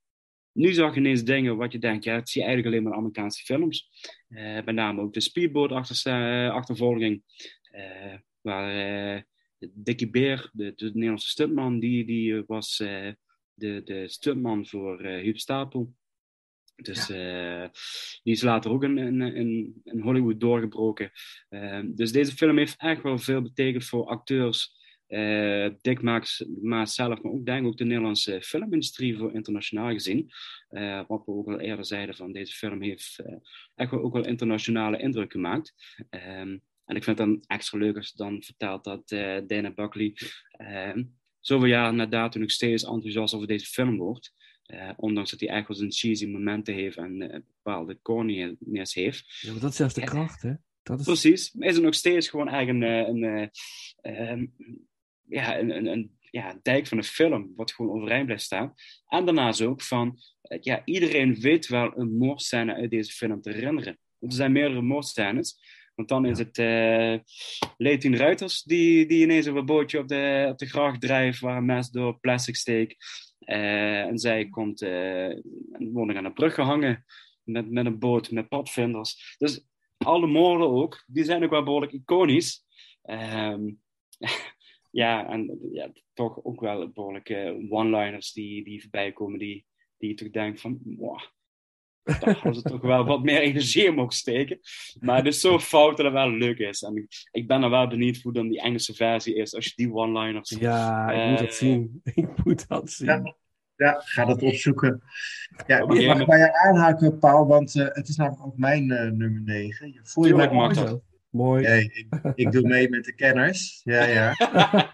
nu 0.53 0.73
zag 0.73 0.95
je 0.95 1.01
ineens 1.01 1.23
dingen 1.25 1.57
wat 1.57 1.73
je 1.73 1.79
denkt, 1.79 2.05
ja, 2.05 2.14
het 2.14 2.29
zie 2.29 2.41
je 2.41 2.47
eigenlijk 2.47 2.77
alleen 2.77 2.89
maar 2.89 2.99
Amerikaanse 2.99 3.45
films. 3.45 3.91
Eh, 4.29 4.64
met 4.64 4.75
name 4.75 5.01
ook 5.01 5.12
de 5.12 5.51
eh, 6.05 6.51
achtervolging. 6.51 7.23
waar 8.41 9.14
eh, 9.16 9.23
Dickie 9.73 10.11
Beer, 10.11 10.51
de, 10.53 10.73
de 10.77 10.85
Nederlandse 10.85 11.29
stuntman, 11.29 11.79
die, 11.79 12.05
die 12.05 12.43
was 12.47 12.77
de, 12.77 13.83
de 13.85 14.05
stuntman 14.09 14.66
voor 14.66 15.03
Huub 15.03 15.39
Stapel. 15.39 15.95
Dus 16.83 17.11
eh, 17.11 17.64
die 18.22 18.33
is 18.33 18.43
later 18.43 18.70
ook 18.70 18.83
in, 18.83 18.99
in, 18.99 19.20
in, 19.20 19.81
in 19.85 20.01
Hollywood 20.01 20.41
doorgebroken. 20.41 21.11
Eh, 21.49 21.81
dus 21.85 22.12
deze 22.12 22.37
film 22.37 22.59
heeft 22.59 22.74
echt 22.78 23.03
wel 23.03 23.18
veel 23.18 23.43
betekend 23.43 23.85
voor 23.85 24.07
acteurs 24.07 24.78
eh, 25.07 25.68
Dick 25.81 26.03
Maas, 26.03 26.45
Maas 26.62 26.95
zelf, 26.95 27.22
maar 27.22 27.33
ook 27.33 27.47
denk 27.47 27.61
ik 27.61 27.66
ook 27.66 27.76
de 27.76 27.85
Nederlandse 27.85 28.43
filmindustrie 28.43 29.16
voor 29.16 29.35
internationaal 29.35 29.93
gezien. 29.93 30.31
Wat 31.07 31.24
we 31.24 31.33
ook 31.33 31.49
al 31.49 31.61
eerder 31.61 31.85
zeiden 31.85 32.14
van 32.14 32.33
deze 32.33 32.53
film 32.53 32.83
heeft 32.83 33.22
echt 33.74 33.91
wel 33.91 34.01
ook 34.01 34.12
wel 34.12 34.26
internationale 34.26 34.99
indruk 34.99 35.33
gemaakt. 35.33 35.74
Ehm, 36.11 36.59
en 36.85 36.97
ik 36.97 37.05
vind 37.05 37.18
het 37.18 37.26
dan 37.26 37.45
extra 37.47 37.78
leuk 37.78 37.97
als 37.97 38.09
je 38.09 38.16
dan 38.16 38.43
vertelt 38.43 38.85
dat 38.85 39.09
Dana 39.49 39.72
Buckley 39.72 40.16
ehm, 40.51 41.03
zoveel 41.41 41.68
jaar 41.68 41.95
na 41.95 42.07
dato 42.07 42.39
nog 42.39 42.51
steeds 42.51 42.85
enthousiast 42.85 43.35
over 43.35 43.47
deze 43.47 43.66
film 43.66 43.97
wordt. 43.97 44.33
Eh, 44.71 44.91
ondanks 44.97 45.31
dat 45.31 45.41
hij 45.41 45.49
echt 45.49 45.68
wel 45.68 45.77
zijn 45.77 45.93
cheesy 45.93 46.27
momenten 46.27 46.75
heeft 46.75 46.97
en 46.97 47.23
eh, 47.23 47.41
bepaalde 47.62 47.99
corniness 48.03 48.95
heeft. 48.95 49.41
Ja, 49.41 49.53
maar 49.53 49.61
dat 49.61 49.73
is 49.73 49.79
juist 49.79 49.95
de 49.95 50.01
kracht, 50.01 50.43
hè? 50.43 50.53
Dat 50.83 50.99
is... 51.01 51.05
Precies, 51.05 51.53
maar 51.53 51.68
is 51.68 51.77
er 51.77 51.83
nog 51.83 51.95
steeds 51.95 52.29
gewoon 52.29 52.49
eigenlijk 52.49 52.85
een, 52.85 53.23
eh, 53.23 53.31
een, 53.31 53.51
eh, 54.01 54.31
ehm, 54.31 54.47
ja, 55.29 55.59
een, 55.59 55.77
een, 55.77 55.87
een 55.87 56.18
ja, 56.31 56.59
dijk 56.62 56.87
van 56.87 56.99
een 56.99 57.05
film, 57.05 57.53
wat 57.57 57.73
gewoon 57.73 57.97
overeind 57.97 58.25
blijft 58.25 58.43
staan. 58.43 58.75
En 59.07 59.25
daarnaast 59.25 59.62
ook 59.62 59.83
van, 59.83 60.18
eh, 60.43 60.59
ja, 60.61 60.83
iedereen 60.85 61.41
weet 61.41 61.66
wel 61.66 61.99
een 61.99 62.16
moordscène 62.16 62.75
uit 62.75 62.91
deze 62.91 63.12
film 63.12 63.41
te 63.41 63.51
herinneren. 63.51 63.99
Want 64.18 64.33
er 64.33 64.39
zijn 64.39 64.53
meerdere 64.53 64.83
moordscènes. 64.83 65.79
Want 65.95 66.09
dan 66.09 66.27
is 66.27 66.39
het 66.39 66.59
uh, 66.59 67.18
Leetien 67.77 68.16
Ruiters 68.16 68.62
die, 68.62 69.07
die 69.07 69.23
ineens 69.23 69.47
op 69.47 69.57
een 69.57 69.66
bootje 69.66 69.99
op 69.99 70.09
de, 70.09 70.47
op 70.51 70.59
de 70.59 70.66
gracht 70.66 71.01
drijft 71.01 71.41
waar 71.41 71.57
een 71.57 71.64
mes 71.64 71.91
door 71.91 72.18
plastic 72.21 72.57
steekt. 72.57 72.97
Eh, 73.41 74.03
en 74.03 74.18
zij 74.18 74.49
komt, 74.49 74.82
uh, 74.82 75.36
worden 75.78 76.16
aan 76.16 76.24
de 76.24 76.32
brug 76.32 76.55
gehangen 76.55 77.05
met, 77.43 77.70
met 77.70 77.86
een 77.86 77.99
boot, 77.99 78.30
met 78.30 78.49
padvinders. 78.49 79.36
Dus 79.38 79.66
alle 79.97 80.26
moorden 80.26 80.68
ook, 80.68 81.05
die 81.07 81.24
zijn 81.24 81.45
ook 81.45 81.51
wel 81.51 81.62
behoorlijk 81.62 81.93
iconisch. 81.93 82.64
Ehm, 83.03 83.70
ja, 84.91 85.28
en 85.28 85.59
ja, 85.72 85.93
toch 86.12 86.45
ook 86.45 86.61
wel 86.61 86.88
behoorlijke 86.88 87.66
one-liners 87.68 88.32
die, 88.32 88.64
die 88.64 88.80
voorbij 88.80 89.12
komen, 89.12 89.38
die, 89.38 89.66
die 89.99 90.09
je 90.09 90.14
toch 90.14 90.30
denkt 90.30 90.61
van, 90.61 90.80
wow, 90.84 91.20
daar 92.21 92.35
hadden 92.35 92.55
ze 92.55 92.63
toch 92.63 92.81
wel 92.81 93.05
wat 93.05 93.23
meer 93.23 93.41
energie 93.41 93.85
in 93.85 93.95
mogen 93.95 94.17
steken. 94.17 94.61
Maar 95.01 95.17
het 95.17 95.27
is 95.27 95.41
zo 95.41 95.59
fout 95.59 95.97
dat 95.97 96.07
het 96.07 96.15
wel 96.15 96.31
leuk 96.31 96.59
is. 96.59 96.83
En 96.83 96.97
ik, 96.97 97.29
ik 97.31 97.47
ben 97.47 97.63
er 97.63 97.71
wel 97.71 97.89
benieuwd 97.89 98.17
hoe 98.17 98.33
dan 98.33 98.49
die 98.49 98.61
Engelse 98.61 98.95
versie 98.95 99.35
is, 99.35 99.55
als 99.55 99.65
je 99.65 99.73
die 99.75 99.93
one-liners... 99.93 100.51
Ja, 100.59 101.11
ik 101.11 101.31
moet 101.31 101.39
Eh, 101.39 101.45
dat 101.45 101.55
zien. 101.55 102.01
Ik 102.15 102.45
moet 102.45 102.69
dat 102.69 102.91
zien. 102.91 103.07
Ja, 103.07 103.35
ja, 103.77 104.01
ga 104.05 104.25
dat 104.25 104.43
opzoeken. 104.43 105.03
Ja, 105.67 105.79
ik 105.79 106.07
mag 106.07 106.25
bij 106.27 106.39
je 106.39 106.59
aanhaken, 106.59 107.19
Paul, 107.19 107.47
want 107.47 107.77
eh, 107.77 107.87
het 107.89 108.09
is 108.09 108.17
namelijk 108.17 108.47
ook 108.47 108.57
mijn 108.57 108.91
eh, 108.91 109.11
nummer 109.11 109.41
9. 109.41 110.01
Voel 110.03 110.25
je 110.25 110.35
mij 110.35 110.49
Tuurlijk 110.49 110.77
mag 110.77 110.85
dat. 110.85 111.03
Mooi. 111.31 111.62
Nee, 111.68 111.85
ik, 111.93 112.07
ik 112.35 112.53
doe 112.53 112.68
mee 112.68 112.89
met 112.89 113.05
de 113.05 113.14
kenners. 113.14 113.81
Ja, 113.85 114.05
ja. 114.05 114.35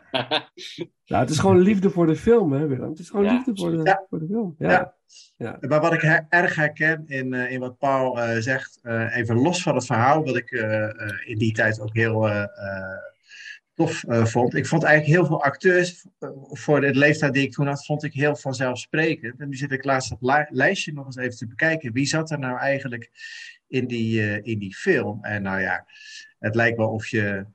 Nou, 1.06 1.22
het 1.22 1.30
is 1.30 1.38
gewoon 1.38 1.60
liefde 1.60 1.90
voor 1.90 2.06
de 2.06 2.16
film, 2.16 2.52
hè, 2.52 2.66
Willem? 2.66 2.90
Het 2.90 2.98
is 2.98 3.10
gewoon 3.10 3.24
Ja, 3.24 3.32
liefde 3.32 3.52
voor 3.54 3.70
de, 3.70 3.80
Ja. 3.84 4.04
voor 4.10 4.18
de 4.18 4.26
film. 4.26 4.54
Ja. 4.58 4.94
Ja. 5.36 5.56
Maar 5.60 5.80
wat 5.80 5.92
ik 5.92 6.00
her- 6.00 6.26
erg 6.28 6.54
herken 6.54 7.02
in, 7.06 7.34
eh, 7.34 7.50
in 7.52 7.60
wat 7.60 7.78
Paul 7.78 8.20
eh, 8.20 8.38
zegt, 8.38 8.78
eh, 8.82 9.16
even 9.16 9.36
los 9.36 9.62
van 9.62 9.74
het 9.74 9.86
verhaal, 9.86 10.24
wat 10.24 10.36
ik 10.36 10.50
eh, 10.50 10.84
eh, 10.84 10.90
in 11.24 11.38
die 11.38 11.52
tijd 11.52 11.80
ook 11.80 11.94
heel 11.94 12.28
eh, 12.28 12.42
eh, 12.42 12.48
tof 13.74 14.04
eh, 14.04 14.24
vond. 14.24 14.54
Ik 14.54 14.66
vond 14.66 14.82
eigenlijk 14.82 15.18
heel 15.18 15.26
veel 15.26 15.42
acteurs, 15.42 16.06
voor 16.50 16.80
de 16.80 16.94
leeftijd 16.94 17.32
die 17.32 17.42
ik 17.46 17.52
toen 17.52 17.66
had, 17.66 17.86
vond 17.86 18.04
ik 18.04 18.12
heel 18.12 18.36
vanzelfsprekend. 18.36 19.40
En 19.40 19.48
nu 19.48 19.54
zit 19.56 19.72
ik 19.72 19.84
laatst 19.84 20.10
dat 20.10 20.18
li- 20.20 20.56
lijstje 20.56 20.92
nog 20.92 21.06
eens 21.06 21.16
even 21.16 21.36
te 21.36 21.46
bekijken. 21.46 21.92
Wie 21.92 22.06
zat 22.06 22.30
er 22.30 22.38
nou 22.38 22.58
eigenlijk 22.58 23.10
in 23.68 23.86
die, 23.86 24.20
eh, 24.20 24.52
in 24.52 24.58
die 24.58 24.74
film? 24.74 25.24
En 25.24 25.42
nou 25.42 25.60
ja, 25.60 25.86
het 26.38 26.54
lijkt 26.54 26.76
wel 26.76 26.90
of 26.90 27.06
je 27.06 27.46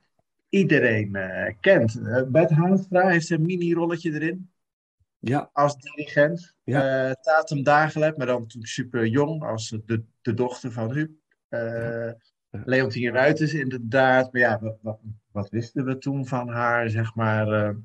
iedereen 0.49 1.15
eh, 1.15 1.53
kent. 1.59 1.95
Uh, 1.95 2.21
Bert 2.27 2.49
Haanstra 2.49 3.07
heeft 3.07 3.29
een 3.29 3.45
mini-rolletje 3.45 4.13
erin 4.13 4.49
ja. 5.19 5.49
als 5.53 5.77
dirigent. 5.77 6.55
Ja. 6.63 7.13
Tatum 7.13 7.63
Dagelet, 7.63 8.17
maar 8.17 8.27
dan 8.27 8.41
natuurlijk 8.41 8.71
super 8.71 9.05
jong 9.05 9.43
als 9.43 9.69
de, 9.85 10.03
de 10.21 10.33
dochter 10.33 10.71
van 10.71 10.93
Huub. 10.93 11.11
Eh 11.49 12.11
Leontien 12.63 13.13
Ruiters 13.13 13.53
inderdaad. 13.53 14.33
Maar 14.33 14.41
ja, 14.41 14.59
wat, 14.59 14.77
wat, 14.81 14.99
wat 15.31 15.49
wisten 15.49 15.85
we 15.85 15.97
toen 15.97 16.27
van 16.27 16.49
haar, 16.49 16.89
zeg 16.89 17.15
maar. 17.15 17.75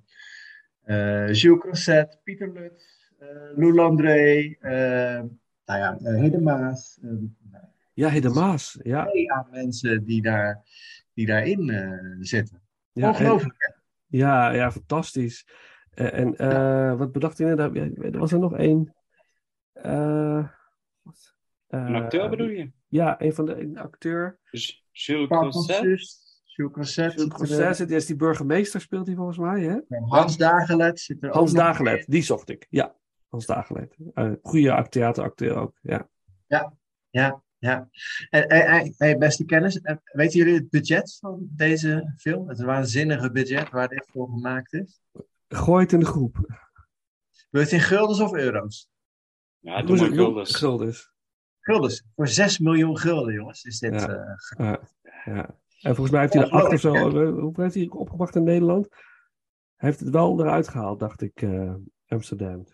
Gilles 1.27 1.59
Crosset, 1.59 2.20
Pieter 2.24 2.53
Lut, 2.53 3.12
eh 3.18 3.29
Lou 3.57 3.74
Landré, 3.74 4.57
nou 5.66 5.79
ja, 5.81 5.99
Hede 6.03 6.41
Maas. 6.41 6.99
eh, 7.03 7.11
Ja, 7.97 8.09
Hede 8.09 8.28
Maas. 8.28 8.78
Ja. 8.82 9.09
aan 9.26 9.47
mensen 9.51 10.05
die, 10.05 10.22
daar, 10.22 10.62
die 11.14 11.26
daarin 11.26 11.70
eh, 11.70 12.16
zitten. 12.20 12.62
Ja, 12.92 13.03
en- 13.03 13.09
Ongelooflijk. 13.11 13.74
Ja, 14.07 14.51
ja, 14.51 14.72
fantastisch. 14.72 15.47
Eh, 15.90 16.18
en 16.18 16.36
eh, 16.36 16.99
wat 16.99 17.12
bedacht 17.12 17.38
je 17.38 17.44
inderdaad? 17.44 17.76
Er 18.12 18.18
was 18.18 18.32
er 18.32 18.38
nog 18.38 18.57
één. 18.57 18.94
Een 19.72 20.51
acteur 21.94 22.28
bedoel 22.30 22.49
je? 22.49 22.70
Ja, 22.88 23.20
een 23.20 23.34
van 23.34 23.47
de 23.47 23.61
een 23.61 23.78
acteur. 23.78 24.38
Dus 24.51 24.86
Jules 24.90 25.28
Crosset? 25.28 25.82
Jules 26.44 26.72
Crosset, 27.28 27.76
zit- 27.76 27.90
is 27.90 28.07
die 28.07 28.16
burgemeester, 28.16 28.80
speelt 28.80 29.07
hij 29.07 29.16
volgens 29.16 29.38
mij, 29.38 29.62
hè? 29.62 29.99
Hans 30.01 30.36
Dagelet 30.36 31.01
zit 31.01 31.22
er 31.22 31.30
Hans 31.30 31.53
Dagelet, 31.53 32.05
die 32.09 32.22
zocht 32.22 32.49
ik. 32.51 32.66
Ja, 32.70 32.94
Hans 33.28 33.47
Dagelet. 33.47 33.97
Eh 34.14 34.32
goede 34.42 34.72
act- 34.72 34.90
theateracteur 34.92 35.57
ook, 35.57 35.78
ja. 35.82 36.09
Ja, 36.47 36.72
ja. 37.11 37.42
En, 37.59 37.88
en, 38.30 38.48
en- 38.48 38.94
en 38.96 39.18
beste 39.18 39.44
kennis, 39.44 39.80
eh, 39.80 39.96
weten 40.12 40.38
jullie 40.38 40.54
het 40.54 40.70
budget 40.70 41.16
van 41.20 41.46
deze 41.50 42.14
film? 42.16 42.48
Het 42.48 42.61
waanzinnige 42.61 43.30
budget 43.30 43.70
waar 43.70 43.88
dit 43.88 44.07
voor 44.12 44.28
gemaakt 44.28 44.72
is? 44.72 45.00
Gooi 45.48 45.82
het 45.82 45.92
in 45.92 45.98
de 46.00 46.07
groep. 46.07 46.36
Wil 47.50 47.61
je 47.61 47.66
het 47.66 47.72
in 47.72 47.80
guldens 47.80 48.20
of 48.20 48.32
euro's? 48.32 48.88
Ja, 49.59 49.82
doe 49.82 49.96
maar 49.96 50.11
guldens. 50.12 50.54
Guldens. 50.57 51.12
Guldens. 51.61 52.04
Voor 52.14 52.28
6 52.28 52.59
miljoen 52.59 52.98
gulden, 52.98 53.34
jongens, 53.34 53.64
is 53.64 53.78
dit. 53.78 53.92
Ja. 54.00 54.09
eh, 54.09 54.38
Ja, 54.59 54.80
ja. 55.24 55.59
En 55.80 55.94
volgens 55.94 56.11
mij 56.11 56.20
heeft 56.20 56.32
hij 56.32 56.42
er 56.42 56.50
acht 56.50 56.72
of 56.72 56.80
zo. 56.80 56.94
eh, 56.94 57.40
Hoe 57.40 57.52
heeft 57.62 57.74
hij 57.74 57.88
opgebracht 57.88 58.36
in 58.36 58.42
Nederland? 58.44 58.88
Hij 59.76 59.88
heeft 59.88 60.00
het 60.00 60.11
wel 60.11 60.40
eruit 60.40 60.68
gehaald, 60.68 61.00
dacht 61.00 61.22
ik, 61.22 61.42
eh, 61.42 61.74
Amsterdam. 62.07 62.66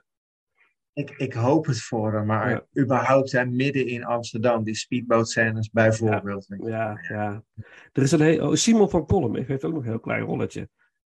Ik, 0.92 1.10
ik 1.10 1.32
hoop 1.32 1.66
het 1.66 1.80
voor 1.80 2.12
hem, 2.12 2.26
maar 2.26 2.50
Ja. 2.50 2.66
überhaupt 2.82 3.32
hè, 3.32 3.44
midden 3.46 3.86
in 3.86 4.04
Amsterdam, 4.04 4.64
die 4.64 4.74
speedboot-scènes 4.74 5.70
bijvoorbeeld. 5.70 6.46
weet 6.46 6.60
je. 6.62 6.68
Ja, 6.68 6.98
ja. 7.08 7.44
Er 7.92 8.02
is 8.02 8.12
een 8.12 8.20
heel, 8.20 8.48
oh, 8.48 8.54
Simon 8.54 8.90
van 8.90 9.06
Kolm 9.06 9.36
heeft 9.36 9.64
ook 9.64 9.72
nog 9.72 9.82
een 9.82 9.88
heel 9.88 10.00
klein 10.00 10.22
rolletje. 10.22 10.68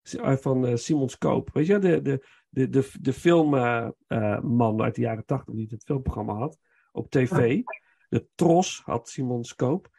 Eh, 0.03 0.35
Van 0.35 0.65
eh, 0.67 0.75
Simon 0.75 1.09
Scoop. 1.09 1.49
Weet 1.53 1.65
je, 1.65 1.79
de, 1.79 2.01
de, 2.01 2.25
de, 2.49 2.69
de, 2.69 2.89
de 3.01 3.13
filmman 3.13 4.81
uit 4.81 4.95
de 4.95 5.01
jaren 5.01 5.25
tachtig 5.25 5.53
die 5.53 5.67
het 5.69 5.83
filmprogramma 5.83 6.33
had 6.33 6.57
op 6.91 7.09
tv. 7.09 7.61
De 8.09 8.27
Tros 8.35 8.81
had 8.85 9.09
Simon 9.09 9.43
Scoop. 9.43 9.89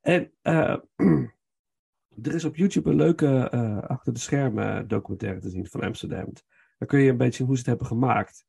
En 0.00 0.32
eh, 0.42 0.76
er 2.22 2.34
is 2.34 2.44
op 2.44 2.56
YouTube 2.56 2.90
een 2.90 2.96
leuke 2.96 3.48
eh, 3.50 3.78
achter 3.82 4.12
de 4.12 4.18
schermen 4.18 4.88
documentaire 4.88 5.40
te 5.40 5.50
zien 5.50 5.66
van 5.66 5.80
Amsterdam. 5.80 6.32
Dan 6.78 6.88
kun 6.88 7.00
je 7.00 7.10
een 7.10 7.16
beetje 7.16 7.36
zien 7.36 7.46
hoe 7.46 7.54
ze 7.56 7.60
het 7.60 7.70
hebben 7.70 7.86
gemaakt. 7.86 8.46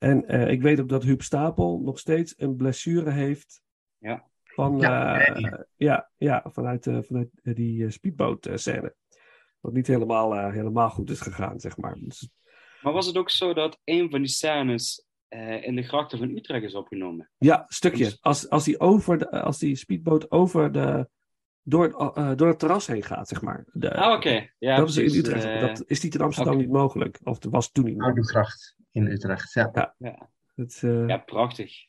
En 0.00 0.28
eh, 0.28 0.50
ik 0.50 0.62
weet 0.62 0.80
ook 0.80 0.88
dat 0.88 1.02
Huub 1.02 1.22
Stapel 1.22 1.80
nog 1.84 1.98
steeds 1.98 2.34
een 2.36 2.56
blessure 2.56 3.10
heeft. 3.10 3.62
Ja. 3.98 4.28
Van, 4.44 4.78
Ja, 4.78 5.20
eh, 5.20 5.34
nee. 5.34 5.52
ja, 5.76 6.10
ja, 6.16 6.44
vanuit, 6.52 6.86
eh, 6.86 6.98
vanuit 7.02 7.28
die 7.42 7.82
uh, 7.82 7.90
speedboot 7.90 8.48
scène. 8.54 8.94
Wat 9.60 9.72
niet 9.72 9.86
helemaal, 9.86 10.34
eh, 10.34 10.52
helemaal 10.52 10.90
goed 10.90 11.10
is 11.10 11.20
gegaan, 11.20 11.60
zeg 11.60 11.76
maar. 11.76 11.94
Dus, 11.98 12.28
Maar 12.80 12.92
was 12.92 13.06
het 13.06 13.16
ook 13.16 13.30
zo 13.30 13.54
dat 13.54 13.80
een 13.84 14.10
van 14.10 14.20
die 14.20 14.30
scènes 14.30 15.06
eh, 15.28 15.66
in 15.66 15.76
de 15.76 15.82
grachten 15.82 16.18
van 16.18 16.30
Utrecht 16.30 16.64
is 16.64 16.74
opgenomen? 16.74 17.30
ja, 17.38 17.64
stukje. 17.68 18.16
Als, 18.20 18.48
als, 18.48 18.64
die 18.64 18.80
over 18.80 19.18
de, 19.18 19.30
als 19.30 19.58
die 19.58 19.76
speedboot 19.76 20.30
over 20.30 20.72
de, 20.72 21.08
door, 21.70 22.12
eh, 22.14 22.32
door 22.36 22.48
het 22.48 22.58
terras 22.58 22.86
heen 22.86 23.02
gaat, 23.02 23.28
zeg 23.28 23.42
maar. 23.42 23.64
De, 23.72 23.94
Ah, 23.94 24.12
oké. 24.12 24.50
Ja, 24.58 24.76
dat 24.76 24.88
is 24.88 24.96
in. 24.96 25.18
Utrecht. 25.18 25.44
Eh, 25.44 25.60
dat 25.60 25.82
is 25.86 26.02
niet 26.02 26.14
in 26.14 26.20
Amsterdam 26.20 26.56
niet 26.56 26.70
mogelijk. 26.70 27.18
Of 27.24 27.38
dat 27.38 27.52
was 27.52 27.72
toen 27.72 27.84
niet 27.84 27.96
mogelijk. 27.96 28.18
Oude 28.18 28.32
Gracht 28.32 28.76
in 28.90 29.06
Utrecht, 29.06 29.52
ja. 29.52 29.94
ja. 29.98 30.30
Het, 30.54 30.80
eh 30.82 31.06
ja, 31.06 31.16
prachtig. 31.16 31.88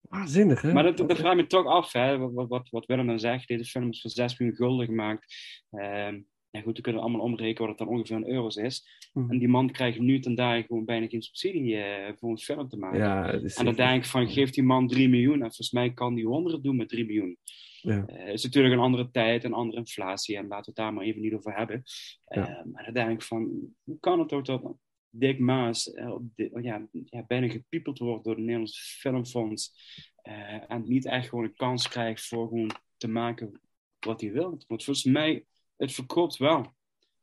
Waanzinnig, 0.00 0.62
hè? 0.62 0.72
Maar 0.72 0.82
dat, 0.82 0.96
dat 0.96 1.16
vraag 1.16 1.32
ik 1.32 1.38
me 1.38 1.46
toch 1.46 1.66
af, 1.66 1.92
hè, 1.92 2.18
wat, 2.18 2.48
wat, 2.48 2.68
wat 2.70 2.86
Willem 2.86 3.06
dan 3.06 3.18
zegt. 3.18 3.48
Deze 3.48 3.70
film 3.70 3.88
is 3.88 4.00
voor 4.00 4.10
6 4.10 4.38
miljoen 4.38 4.56
gulden 4.56 4.86
gemaakt. 4.86 5.34
Ehm 5.70 6.20
ja, 6.54 6.60
goed, 6.60 6.76
we 6.76 6.82
kunnen 6.82 7.02
allemaal 7.02 7.20
omrekenen 7.20 7.68
wat 7.68 7.78
het 7.78 7.88
dan 7.88 7.96
ongeveer 7.96 8.16
in 8.16 8.28
euro's 8.34 8.56
is. 8.56 8.86
Mhm. 9.12 9.30
En 9.30 9.38
die 9.38 9.48
man 9.48 9.70
krijgt 9.70 9.98
nu 9.98 10.20
ten 10.20 10.34
dagen 10.34 10.64
gewoon 10.64 10.84
bijna 10.84 11.06
geen 11.08 11.22
subsidie 11.22 11.76
eh, 11.76 12.12
voor 12.16 12.30
een 12.30 12.38
film 12.38 12.68
te 12.68 12.76
maken. 12.76 12.98
Ja, 12.98 13.30
is, 13.30 13.56
En 13.56 13.64
dan 13.64 13.74
denk 13.74 14.02
ik 14.04 14.10
van, 14.10 14.28
geef 14.28 14.50
die 14.50 14.62
man 14.64 14.88
3 14.88 15.08
miljoen. 15.08 15.34
En 15.34 15.40
volgens 15.40 15.70
mij 15.70 15.92
kan 15.92 16.14
die 16.14 16.26
honderden 16.26 16.62
doen 16.62 16.76
met 16.76 16.88
3 16.88 17.04
miljoen. 17.04 17.36
ja. 17.80 18.04
Het 18.06 18.32
is 18.34 18.42
natuurlijk 18.44 18.74
een 18.74 18.80
andere 18.80 19.10
tijd, 19.10 19.44
een 19.44 19.52
andere 19.52 19.78
inflatie. 19.78 20.36
En 20.36 20.46
laten 20.46 20.64
we 20.64 20.66
het 20.66 20.76
daar 20.76 20.92
maar 20.92 21.04
even 21.04 21.20
niet 21.20 21.34
over 21.34 21.56
hebben. 21.56 21.82
Ja. 22.26 22.48
Eh, 22.58 22.64
maar 22.72 22.84
dan 22.84 22.94
denk 22.94 23.10
ik 23.10 23.22
van, 23.22 23.50
hoe 23.84 23.98
kan 24.00 24.18
het 24.18 24.32
ook 24.32 24.44
dat 24.44 24.76
Dick 25.10 25.38
Maas 25.38 25.92
eh, 25.92 26.16
dit- 26.34 26.52
ja, 26.62 26.88
ja, 27.04 27.24
bijna 27.26 27.48
gepiepeld 27.48 27.98
wordt 27.98 28.24
door 28.24 28.32
het 28.34 28.42
Nederlands 28.42 28.96
Filmfonds. 29.00 29.72
eh, 30.22 30.70
en 30.70 30.82
niet 30.86 31.06
echt 31.06 31.28
gewoon 31.28 31.44
een 31.44 31.54
kans 31.56 31.88
krijgt 31.88 32.26
voor 32.26 32.48
gewoon 32.48 32.70
te 32.96 33.08
maken 33.08 33.60
wat 33.98 34.20
hij 34.20 34.32
wil. 34.32 34.50
Want 34.50 34.84
volgens 34.84 35.04
mij, 35.04 35.44
het 35.76 35.92
verkoopt 35.92 36.36
wel. 36.36 36.74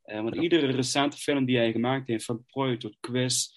Eh, 0.04 0.22
want 0.22 0.36
iedere 0.36 0.68
recente 0.72 1.18
film 1.18 1.46
die 1.46 1.58
hij 1.58 1.72
gemaakt 1.72 2.08
heeft, 2.08 2.26
van 2.26 2.44
Prooi 2.46 2.78
tot 2.78 2.98
Quiz 3.00 3.48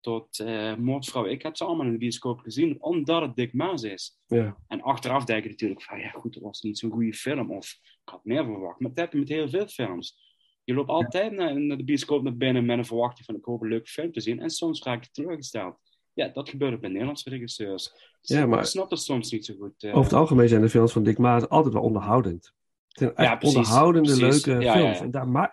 tot 0.00 0.38
eh 0.38 0.74
Moordvrouw, 0.76 1.24
ik 1.24 1.42
heb 1.42 1.56
ze 1.56 1.64
allemaal 1.64 1.86
in 1.86 1.92
de 1.92 1.98
bioscoop 1.98 2.40
gezien, 2.40 2.82
omdat 2.82 3.22
het 3.22 3.36
Dick 3.36 3.52
Maas 3.52 3.82
is. 3.82 4.18
Ja. 4.26 4.56
En 4.66 4.82
achteraf 4.82 5.24
denk 5.24 5.44
ik 5.44 5.50
natuurlijk 5.50 5.82
van, 5.82 5.98
ja 5.98 6.08
goed, 6.10 6.34
het 6.34 6.42
was 6.44 6.60
niet 6.60 6.78
zo'n 6.78 6.90
goede 6.90 7.12
film, 7.14 7.50
of 7.52 7.70
ik 7.82 8.08
had 8.12 8.24
meer 8.24 8.44
verwacht. 8.44 8.80
Maar 8.80 8.90
dat 8.90 8.98
heb 8.98 9.12
je 9.12 9.18
met 9.18 9.28
heel 9.28 9.48
veel 9.48 9.66
films. 9.66 10.28
Je 10.64 10.74
loopt 10.74 10.88
altijd 10.88 11.32
naar, 11.32 11.60
naar 11.60 11.76
de 11.76 11.84
bioscoop 11.84 12.22
naar 12.22 12.36
binnen 12.36 12.64
met 12.64 12.78
een 12.78 12.84
verwachting 12.84 13.26
van, 13.26 13.34
ik 13.34 13.44
hoop 13.44 13.62
een 13.62 13.68
leuke 13.68 13.88
film 13.90 14.12
te 14.12 14.20
zien, 14.20 14.40
en 14.40 14.50
soms 14.50 14.82
raak 14.82 15.04
je 15.04 15.10
teleurgesteld. 15.12 15.78
Ja, 16.12 16.28
dat 16.28 16.48
gebeurt 16.48 16.74
ook 16.74 16.80
bij 16.80 16.90
Nederlandse 16.90 17.30
regisseurs. 17.30 17.92
Dus 18.20 18.36
Ja, 18.38 18.46
maar- 18.46 18.58
Ik 18.58 18.64
snap 18.64 18.90
dat 18.90 19.02
soms 19.02 19.30
niet 19.30 19.44
zo 19.44 19.54
goed. 19.58 19.82
eh. 19.82 19.90
Over 19.90 20.02
het 20.10 20.20
algemeen 20.20 20.48
zijn 20.48 20.60
de 20.60 20.68
films 20.68 20.92
van 20.92 21.02
Dick 21.02 21.18
Maas 21.18 21.48
altijd 21.48 21.74
wel 21.74 21.82
onderhoudend. 21.82 22.52
Het 22.90 22.98
zijn 23.16 23.28
Ja, 23.28 23.38
onderhoudende, 23.40 24.16
precies. 24.16 24.44
leuke 24.46 24.62
Ja, 24.62 24.72
films. 24.72 24.98
ja. 24.98 25.04
En, 25.04 25.10
daar 25.10 25.28
ma- 25.28 25.52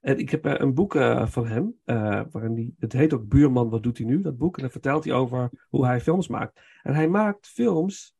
en 0.00 0.18
ik 0.18 0.30
heb 0.30 0.46
eh, 0.46 0.54
een 0.56 0.74
boek 0.74 0.94
eh, 0.94 1.26
van 1.26 1.46
hem, 1.46 1.74
eh, 1.84 2.22
waarin 2.30 2.54
die, 2.54 2.74
het 2.78 2.92
heet 2.92 3.12
ook 3.12 3.28
Buurman, 3.28 3.70
wat 3.70 3.82
doet 3.82 3.98
hij 3.98 4.06
nu? 4.06 4.20
Dat 4.20 4.36
boek. 4.38 4.56
En 4.56 4.62
daar 4.62 4.70
vertelt 4.70 5.04
hij 5.04 5.12
over 5.14 5.50
hoe 5.68 5.86
hij 5.86 6.00
films 6.00 6.28
maakt. 6.28 6.60
En 6.82 6.94
hij 6.94 7.08
maakt 7.08 7.46
films 7.46 8.16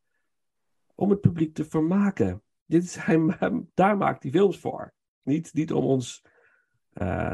om 0.95 1.09
het 1.09 1.21
publiek 1.21 1.53
te 1.53 1.65
vermaken. 1.65 2.41
Dit 2.65 2.83
is, 2.83 2.95
hij, 3.05 3.37
daar 3.73 3.97
maakt 3.97 4.23
hij 4.23 4.31
films 4.31 4.59
voor. 4.59 4.93
Niet, 5.23 5.53
niet 5.53 5.73
om 5.73 5.83
ons 5.83 6.21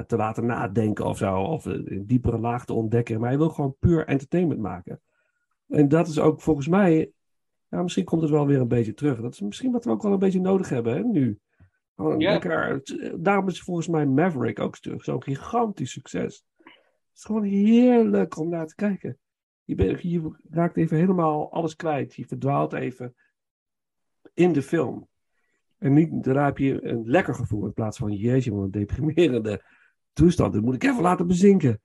te 0.08 0.16
laten 0.18 0.46
nadenken 0.46 1.06
of 1.06 1.18
zo, 1.18 1.42
of 1.42 1.66
een 1.66 2.04
diepere 2.08 2.38
laag 2.40 2.66
te 2.66 2.74
ontdekken. 2.74 3.20
Maar 3.20 3.30
hij 3.30 3.38
wil 3.38 3.50
gewoon 3.50 3.76
puur 3.80 4.08
entertainment 4.08 4.60
maken. 4.60 5.02
En 5.68 5.88
dat 5.88 6.08
is 6.08 6.20
ook 6.20 6.42
volgens 6.42 6.68
mij 6.68 7.12
ja, 7.74 7.82
misschien 7.82 8.04
komt 8.04 8.22
het 8.22 8.32
wel 8.32 8.48
weer 8.48 8.60
een 8.60 8.68
beetje 8.68 8.94
terug. 8.94 9.22
Dat 9.22 9.34
is 9.34 9.42
misschien 9.42 9.72
wat 9.72 9.86
we 9.86 9.92
ook 9.92 10.02
wel 10.02 10.12
een 10.12 10.20
beetje 10.20 10.42
nodig 10.42 10.70
hebben 10.70 10.94
hè, 10.94 11.04
nu. 11.04 11.40
Ja. 11.96 12.16
lekker, 12.18 12.82
daarom 13.20 13.48
is 13.48 13.62
volgens 13.62 13.88
mij 13.88 14.06
Maverick 14.06 14.60
ook 14.60 14.78
terug. 14.78 15.04
Zo'n 15.04 15.24
gigantisch 15.24 15.92
succes. 15.92 16.46
Het 16.58 17.14
is 17.14 17.24
gewoon 17.24 17.44
heerlijk 17.44 18.38
om 18.38 18.50
naar 18.50 18.68
te 18.68 18.76
kijken. 18.76 19.18
Je, 19.64 19.76
bent, 19.76 20.02
je 20.02 20.32
raakt 20.50 20.78
even 20.78 20.98
helemaal 20.98 21.52
alles 21.52 21.76
kwijt. 21.76 22.16
Je 22.16 22.26
verdwaalt 22.26 22.74
even 22.74 23.16
in 24.34 24.54
de 24.54 24.62
film. 24.62 25.08
En 25.78 25.94
niet, 25.94 26.24
daarna 26.24 26.46
heb 26.46 26.58
je 26.58 26.84
een 26.84 27.04
lekker 27.06 27.36
gevoel 27.36 27.66
in 27.66 27.74
plaats 27.74 27.98
van 27.98 28.12
jeetje, 28.12 28.54
wat 28.54 28.64
een 28.64 28.72
deprimerende 28.72 29.64
toestand. 30.14 30.54
Dat 30.54 30.62
moet 30.62 30.76
ik 30.76 30.84
even 30.84 31.02
laten 31.02 31.28
bezinken. 31.28 31.82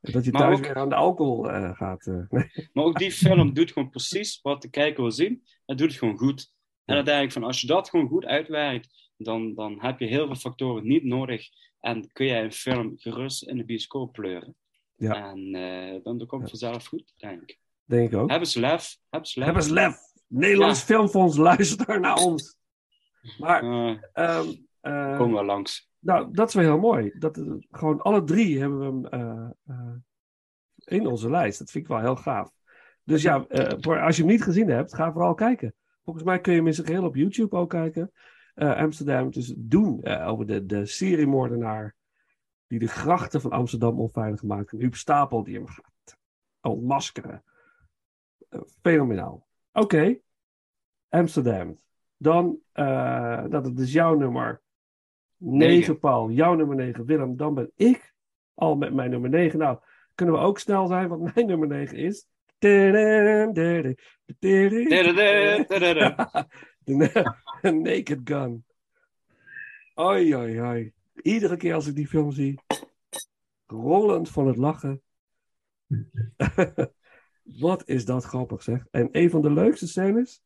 Dat 0.00 0.24
je 0.24 0.30
Maar 0.32 0.40
thuis 0.40 0.58
ook- 0.58 0.64
weer 0.64 0.76
aan 0.76 0.88
de 0.88 0.94
alcohol 0.94 1.50
eh, 1.50 1.76
gaat. 1.76 2.06
eh. 2.06 2.30
Maar 2.72 2.84
ook 2.84 2.98
die 2.98 3.12
film 3.12 3.54
doet 3.54 3.72
gewoon 3.72 3.90
precies 3.90 4.38
wat 4.42 4.62
de 4.62 4.70
kijker 4.70 5.02
wil 5.02 5.12
zien. 5.12 5.42
Het 5.66 5.78
doet 5.78 5.88
het 5.90 5.98
gewoon 5.98 6.18
goed. 6.18 6.52
En 6.84 6.94
dan 6.96 7.04
denk 7.04 7.24
ik 7.24 7.32
van, 7.32 7.44
als 7.44 7.60
je 7.60 7.66
dat 7.66 7.88
gewoon 7.90 8.08
goed 8.08 8.24
uitwerkt, 8.24 9.10
dan, 9.16 9.54
dan 9.54 9.80
heb 9.82 9.98
je 9.98 10.06
heel 10.06 10.26
veel 10.26 10.34
factoren 10.34 10.86
niet 10.86 11.04
nodig. 11.04 11.48
En 11.80 12.12
kun 12.12 12.26
jij 12.26 12.44
een 12.44 12.52
film 12.52 12.92
gerust 12.96 13.42
in 13.42 13.56
de 13.56 13.64
bioscoop 13.64 14.12
pleuren. 14.12 14.54
Ja. 14.96 15.30
En 15.30 15.54
eh, 15.54 16.02
dan, 16.02 16.26
komt 16.26 16.40
het 16.42 16.50
vanzelf 16.50 16.86
goed, 16.86 17.12
denk 17.16 17.42
ik. 17.42 17.58
Denk 17.84 18.12
ik 18.12 18.18
ook. 18.18 18.30
Hebben 18.30 18.48
ze 18.48 18.60
lef? 18.60 18.96
Hebben 19.08 19.28
ze 19.30 19.38
lef? 19.38 19.46
Hebben 19.46 19.64
ze 19.64 19.72
lef. 19.72 19.96
Nederlands 20.26 20.82
Filmfonds 20.82 21.36
luistert 21.36 22.00
naar 22.00 22.16
ons. 22.16 22.58
Maar, 23.38 23.62
Eh, 23.62 23.96
ehm, 24.12 24.48
eh, 24.80 25.16
komen 25.18 25.38
we 25.40 25.44
langs. 25.44 25.89
Nou, 26.00 26.32
dat 26.32 26.48
is 26.48 26.54
wel 26.54 26.64
heel 26.64 26.78
mooi. 26.78 27.12
Dat, 27.18 27.36
eh, 27.36 27.52
gewoon 27.70 28.00
alle 28.02 28.24
drie 28.24 28.60
hebben 28.60 28.78
we 28.78 28.84
hem 28.84 29.06
eh, 29.06 29.50
eh, 29.66 29.94
in 30.84 31.06
onze 31.06 31.30
lijst. 31.30 31.58
Dat 31.58 31.70
vind 31.70 31.84
ik 31.84 31.90
wel 31.90 32.00
heel 32.00 32.16
gaaf. 32.16 32.50
Dus 33.04 33.22
ja, 33.22 33.36
als 33.82 34.16
je 34.16 34.22
hem 34.22 34.30
niet 34.30 34.42
gezien 34.42 34.68
hebt, 34.68 34.94
ga 34.94 35.12
vooral 35.12 35.34
kijken. 35.34 35.74
Volgens 36.04 36.24
mij 36.24 36.40
kun 36.40 36.52
je 36.52 36.58
hem 36.58 36.66
in 36.66 36.74
zijn 36.74 36.86
geheel 36.86 37.04
op 37.04 37.16
YouTube 37.16 37.56
ook 37.56 37.70
kijken. 37.70 38.12
Amsterdam, 38.54 39.30
dus 39.30 39.54
doen 39.56 40.06
over 40.06 40.46
de, 40.46 40.66
de 40.66 40.86
seriemoordenaar 40.86 41.94
die 42.66 42.78
de 42.78 42.88
grachten 42.88 43.40
van 43.40 43.50
Amsterdam 43.50 44.00
onveilig 44.00 44.42
maakt. 44.42 44.72
En 44.72 44.92
Stapel 44.92 45.42
die 45.42 45.54
hem 45.54 45.66
gaat 45.66 46.16
ontmaskeren. 46.60 47.44
Fenomenaal. 48.80 49.46
Oké, 49.72 50.18
Amsterdam. 51.08 51.76
Dan, 52.16 52.58
dat 53.50 53.66
is 53.66 53.72
dus 53.72 53.92
jouw 53.92 54.14
nummer 54.14 54.62
9, 55.40 55.58
Negen. 55.58 55.98
Paul. 55.98 56.30
Jouw 56.30 56.54
nummer 56.54 56.76
9, 56.76 57.04
Willem. 57.04 57.36
Dan 57.36 57.54
ben 57.54 57.72
ik 57.76 58.14
al 58.54 58.76
met 58.76 58.94
mijn 58.94 59.10
nummer 59.10 59.30
9. 59.30 59.58
Nou, 59.58 59.78
kunnen 60.14 60.34
we 60.34 60.40
ook 60.40 60.58
snel 60.58 60.86
zijn, 60.86 61.08
want 61.08 61.22
mijn 61.34 61.46
nummer 61.46 61.68
9 61.68 61.96
is. 61.96 62.26
De 62.58 63.48
Naked 67.72 68.20
Gun. 68.24 68.64
Oi, 69.94 70.36
oi, 70.36 70.60
oi. 70.60 70.92
Iedere 71.22 71.56
keer 71.56 71.74
als 71.74 71.86
ik 71.86 71.94
die 71.94 72.06
film 72.06 72.32
zie, 72.32 72.60
rollend 73.66 74.30
van 74.30 74.46
het 74.46 74.56
lachen. 74.56 75.02
Wat 77.42 77.88
is 77.88 78.04
dat 78.04 78.24
grappig, 78.24 78.62
zeg. 78.62 78.86
En 78.90 79.08
een 79.12 79.30
van 79.30 79.42
de 79.42 79.50
leukste 79.50 79.86
scènes, 79.86 80.42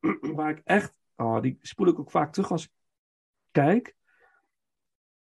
waar 0.34 0.50
ik 0.50 0.60
echt, 0.64 0.94
oh, 1.16 1.40
die 1.40 1.58
spoel 1.60 1.86
ik 1.86 1.98
ook 1.98 2.10
vaak 2.10 2.32
terug 2.32 2.50
als 2.50 2.64
ik 2.64 2.70
kijk. 3.50 3.98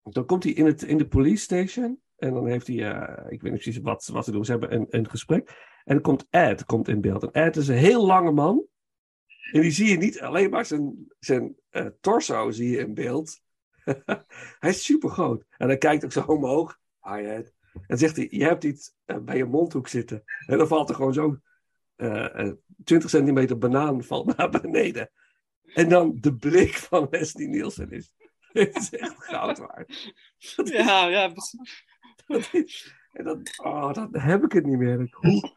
Dan 0.09 0.25
komt 0.25 0.43
hij 0.43 0.53
in, 0.53 0.65
het, 0.65 0.83
in 0.83 0.97
de 0.97 1.07
police 1.07 1.43
station. 1.43 1.99
En 2.15 2.33
dan 2.33 2.47
heeft 2.47 2.67
hij, 2.67 2.91
eh, 2.91 3.31
ik 3.31 3.41
weet 3.41 3.51
niet 3.51 3.61
precies 3.61 3.81
wat, 3.81 4.09
wat 4.11 4.25
ze 4.25 4.31
doen. 4.31 4.45
Ze 4.45 4.51
hebben 4.51 4.73
een, 4.73 4.85
een 4.89 5.09
gesprek. 5.09 5.49
En 5.83 5.93
dan 5.93 6.01
komt 6.01 6.27
Ed 6.29 6.65
komt 6.65 6.87
in 6.87 7.01
beeld. 7.01 7.23
En 7.23 7.43
Ed 7.43 7.55
is 7.55 7.67
een 7.67 7.75
heel 7.75 8.05
lange 8.05 8.31
man. 8.31 8.65
En 9.51 9.61
die 9.61 9.71
zie 9.71 9.89
je 9.89 9.97
niet 9.97 10.21
alleen 10.21 10.49
maar 10.49 10.65
zijn, 10.65 11.07
zijn 11.19 11.55
eh, 11.69 11.85
torso 12.01 12.51
zie 12.51 12.69
je 12.69 12.77
in 12.77 12.93
beeld. 12.93 13.41
hij 14.59 14.69
is 14.69 14.85
super 14.85 15.09
groot. 15.09 15.45
En 15.57 15.67
hij 15.67 15.77
kijkt 15.77 16.05
ook 16.05 16.11
zo 16.11 16.21
omhoog. 16.21 16.77
Hi 17.01 17.25
Ed. 17.25 17.53
En 17.87 17.97
zegt 17.97 18.15
hij, 18.15 18.27
je 18.31 18.43
hebt 18.43 18.63
iets 18.63 18.95
eh, 19.05 19.17
bij 19.17 19.37
je 19.37 19.45
mondhoek 19.45 19.87
zitten. 19.87 20.23
En 20.45 20.57
dan 20.57 20.67
valt 20.67 20.89
er 20.89 20.95
gewoon 20.95 21.13
zo 21.13 21.37
eh, 21.95 22.51
20 22.83 23.09
centimeter 23.09 23.57
banaan 23.57 24.03
valt 24.03 24.25
naar 24.37 24.49
beneden. 24.49 25.09
En 25.73 25.89
dan 25.89 26.17
de 26.19 26.35
blik 26.35 26.73
van 26.73 27.07
Leslie 27.09 27.47
Nielsen 27.47 27.91
is, 27.91 28.13
is 28.73 28.89
echt 28.89 29.23
goud 29.23 29.57
waard. 29.57 30.13
Ja, 30.63 31.07
ja. 31.07 31.27
Dat 32.27 32.49
is- 32.51 32.93
en 33.11 33.23
dan, 33.23 33.41
oh, 33.63 33.93
dan 33.93 34.17
heb 34.17 34.43
ik 34.43 34.51
het 34.51 34.65
niet 34.65 34.77
meer. 34.77 35.01
Ik- 35.01 35.13
Hoe, 35.13 35.53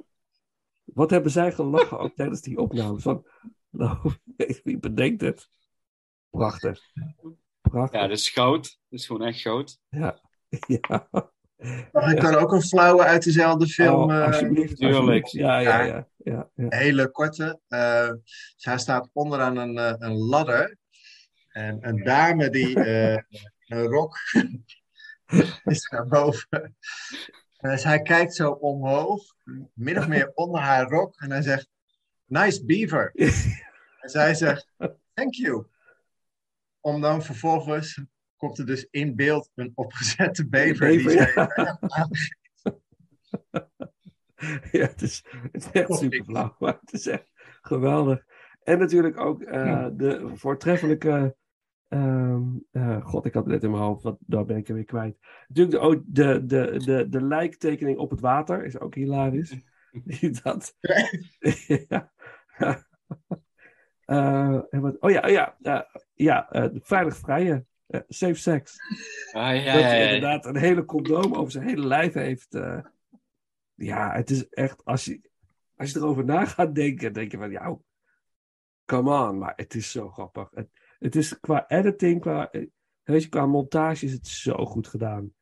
wat 0.85 1.11
hebben 1.11 1.31
zij 1.31 1.53
gelachen 1.53 1.99
ook 1.99 2.15
tijdens 2.15 2.41
die 2.41 2.59
opnames? 2.59 3.03
Van, 3.03 3.27
nou, 3.71 4.13
wie 4.65 4.79
bedenkt 4.79 5.21
het? 5.21 5.49
Prachtig. 6.31 6.81
Prachtig. 7.61 8.01
Ja, 8.01 8.07
dat 8.07 8.19
is 8.19 8.29
goud. 8.31 8.63
Dat 8.63 8.99
is 9.01 9.07
gewoon 9.07 9.23
echt 9.27 9.41
goud. 9.41 9.79
Ja. 9.89 10.21
ja. 10.67 11.09
Mag 11.93 12.13
ik 12.13 12.21
dan 12.21 12.35
ook 12.35 12.53
een 12.53 12.63
flauwe 12.63 13.03
uit 13.03 13.25
dezelfde 13.25 13.67
film? 13.67 13.95
Oh, 14.03 14.15
eh, 14.17 14.27
alsjeblieft, 14.27 14.77
tuurlijk. 14.77 14.99
alsjeblieft. 14.99 15.31
Ja, 15.31 15.59
ja, 15.59 15.83
ja. 15.83 16.09
ja, 16.17 16.51
ja. 16.55 16.65
Een 16.65 16.73
hele 16.75 17.11
korte. 17.11 17.61
Eh, 17.69 18.11
zij 18.57 18.79
staat 18.79 19.11
onderaan 19.13 19.57
een, 19.57 19.79
eh, 19.79 19.95
een 19.99 20.17
ladder. 20.17 20.79
En 21.53 21.79
een 21.81 22.05
dame 22.05 22.51
die 22.51 22.85
eh, 22.85 23.23
een 23.67 23.83
rok 23.83 24.17
is 25.65 25.89
naar 25.91 26.07
boven. 26.07 26.77
En 27.57 27.79
zij 27.79 28.03
kijkt 28.03 28.35
zo 28.35 28.51
omhoog, 28.51 29.23
min 29.75 29.99
of 29.99 30.09
meer 30.09 30.33
onder 30.35 30.61
haar 30.61 30.89
rok. 30.89 31.21
En 31.21 31.31
hij 31.31 31.43
zegt, 31.43 31.69
nice 32.25 32.65
beaver. 32.65 33.13
En 34.01 34.09
zij 34.11 34.35
zegt, 34.35 34.69
thank 35.15 35.35
you. 35.35 35.67
Om 36.81 37.01
dan 37.01 37.23
vervolgens, 37.23 38.01
komt 38.37 38.59
er 38.59 38.67
dus 38.67 38.87
in 38.91 39.17
beeld 39.17 39.51
een 39.55 39.73
opgezette 39.75 40.49
bever. 40.49 40.89
die 40.89 41.03
Bever, 41.03 41.35
zij 41.35 41.47
ja, 44.81 44.87
het 44.87 45.03
is, 45.03 45.25
het 45.53 45.65
is 45.65 45.71
echt 45.71 45.95
super 45.95 46.25
flauw, 46.25 46.57
maar 46.59 46.79
het 46.85 46.93
is 46.93 47.07
echt 47.07 47.31
geweldig. 47.61 48.25
En 48.63 48.79
natuurlijk 48.79 49.21
ook 49.21 49.43
eh, 49.43 49.87
de 49.93 50.31
voortreffelijke. 50.35 51.37
Ehm, 51.93 52.43
eh, 52.71 53.05
God, 53.07 53.25
ik 53.25 53.35
had 53.35 53.45
het 53.45 53.53
net 53.53 53.63
in 53.63 53.71
mijn 53.71 53.83
hoofd, 53.83 54.03
wat, 54.03 54.17
daar 54.21 54.45
ben 54.45 54.57
ik 54.57 54.69
er 54.69 54.75
weer 54.75 54.85
kwijt. 54.85 55.17
Natuurlijk 55.49 55.77
de, 55.83 55.89
oh, 55.89 56.03
de, 56.07 56.47
de, 56.47 56.83
de, 56.85 57.09
de 57.09 57.23
lijktekening 57.23 57.99
op 57.99 58.11
het 58.11 58.21
water 58.21 58.65
is 58.65 58.79
ook 58.79 58.95
hilarisch. 58.95 59.57
Dat. 60.43 60.77
ja. 61.89 62.13
Eh, 64.05 64.61
wat, 64.71 64.97
oh 65.01 65.11
ja, 65.11 65.21
oh 65.21 65.31
ja, 65.31 65.57
ja, 65.59 65.89
ja 66.15 66.51
eh, 66.51 66.69
veilig 66.75 67.17
vrije. 67.17 67.65
eh, 67.87 68.01
safe 68.09 68.35
sex. 68.35 68.77
Ah, 69.33 69.65
ja, 69.65 69.73
dat 69.73 69.83
hij 69.83 69.99
ja. 69.99 70.05
inderdaad 70.05 70.47
een 70.47 70.57
hele 70.57 70.85
condoom 70.85 71.35
over 71.35 71.53
zijn 71.53 71.67
hele 71.69 71.87
lijf 71.87 72.13
heeft. 72.13 72.55
eh. 72.55 72.79
ja, 73.75 74.13
het 74.13 74.31
is 74.31 74.49
echt, 74.49 74.85
als 74.85 75.05
je, 75.05 75.21
als 75.77 75.93
je 75.93 75.99
erover 75.99 76.25
na 76.25 76.45
gaat 76.45 76.75
denken, 76.75 77.13
denk 77.13 77.31
je 77.31 77.37
van, 77.39 77.51
ja, 77.51 77.79
come 78.85 79.29
on, 79.29 79.39
maar 79.39 79.53
het 79.57 79.75
is 79.75 79.91
zo 79.91 80.09
grappig. 80.09 80.51
Het, 80.55 80.69
het 81.03 81.17
is 81.17 81.41
qua 81.41 81.69
editing, 81.69 82.21
qua, 82.21 82.51
eh, 82.51 82.67
weet 83.03 83.23
je, 83.23 83.29
qua 83.29 83.47
montage 83.47 84.05
is 84.05 84.13
het 84.13 84.27
zo 84.27 84.65
goed 84.65 84.87
gedaan. 84.87 85.35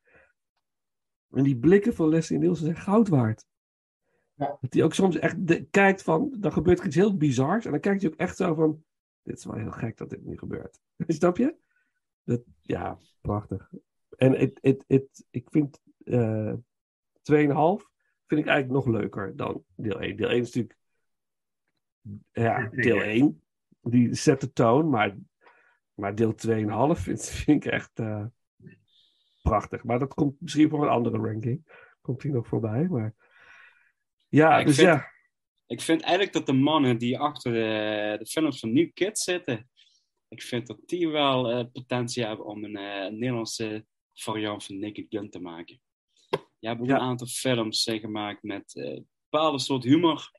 En 1.30 1.42
die 1.42 1.58
blikken 1.58 1.94
van 1.94 2.08
Leslie 2.08 2.38
Nielsen 2.38 2.64
zijn 2.64 2.76
goud 2.76 3.08
waard. 3.08 3.46
Ja. 4.34 4.58
Dat 4.60 4.72
hij 4.72 4.82
ook 4.82 4.94
soms 4.94 5.18
echt 5.18 5.46
de- 5.46 5.64
kijkt 5.64 6.02
van, 6.02 6.36
dan 6.38 6.52
gebeurt 6.52 6.78
er 6.78 6.86
iets 6.86 6.96
heel 6.96 7.16
bizars. 7.16 7.64
En 7.64 7.70
dan 7.70 7.80
kijkt 7.80 8.02
hij 8.02 8.10
ook 8.10 8.18
echt 8.18 8.36
zo 8.36 8.54
van, 8.54 8.84
dit 9.22 9.38
is 9.38 9.44
wel 9.44 9.54
heel 9.54 9.70
gek 9.70 9.96
dat 9.96 10.10
dit 10.10 10.24
nu 10.24 10.38
gebeurt. 10.38 10.80
Snap 11.06 11.36
je? 11.36 11.56
Dat, 12.24 12.42
ja, 12.60 12.98
prachtig. 13.20 13.70
En 14.16 14.52
ik 15.30 15.48
vind 15.50 15.80
eh 16.04 16.54
2,5 17.22 17.88
vind 18.26 18.40
ik 18.40 18.46
eigenlijk 18.46 18.70
nog 18.70 18.86
leuker 18.86 19.36
dan 19.36 19.64
deel 19.74 20.00
1. 20.00 20.16
Deel 20.16 20.28
1 20.28 20.40
is 20.40 20.44
natuurlijk 20.44 20.78
ja, 22.32 22.68
deel 22.68 23.00
1. 23.02 23.42
Die 23.80 24.14
zet 24.14 24.40
de 24.40 24.52
toon, 24.52 24.90
maar, 24.90 25.16
maar 26.00 26.14
deel 26.14 26.34
2,5 26.94 27.00
vind, 27.00 27.24
vind 27.44 27.64
ik 27.64 27.72
echt 27.72 27.90
eh, 27.98 28.24
prachtig. 29.42 29.84
Maar 29.84 29.98
dat 29.98 30.14
komt 30.14 30.40
misschien 30.40 30.68
voor 30.68 30.82
een 30.82 30.88
andere 30.92 31.18
ranking. 31.18 31.88
Komt 32.00 32.20
die 32.20 32.32
nog 32.32 32.46
voorbij, 32.46 32.88
maar... 32.88 33.14
Ja, 34.28 34.62
dus 34.64 34.74
vind- 34.76 34.86
ja. 34.88 35.08
Ik 35.66 35.80
vind 35.80 36.00
eigenlijk 36.02 36.32
dat 36.32 36.46
de 36.46 36.52
mannen 36.52 36.98
die 36.98 37.18
achter 37.18 37.52
de, 37.52 38.16
de 38.18 38.26
films 38.26 38.60
van 38.60 38.72
New 38.72 38.90
Kids 38.94 39.24
zitten, 39.24 39.70
ik 40.28 40.42
vind 40.42 40.66
dat 40.66 40.78
die 40.86 41.08
wel 41.08 41.50
eh, 41.50 41.64
potentie 41.72 42.24
hebben 42.24 42.46
om 42.46 42.64
een, 42.64 42.76
eh, 42.76 43.10
Nederlandse 43.10 43.86
variant 44.14 44.64
van 44.64 44.78
Naked 44.78 45.06
Gun 45.08 45.30
te 45.30 45.40
maken. 45.40 45.80
Je 46.58 46.68
hebt 46.68 46.80
ook 46.80 46.86
Ja. 46.86 46.94
een 46.94 47.00
aantal 47.00 47.26
films 47.26 47.86
eh, 47.86 48.00
gemaakt 48.00 48.42
met 48.42 48.74
eh, 48.76 48.84
een 48.84 49.08
bepaalde 49.30 49.58
soort 49.58 49.84
humor. 49.84 50.30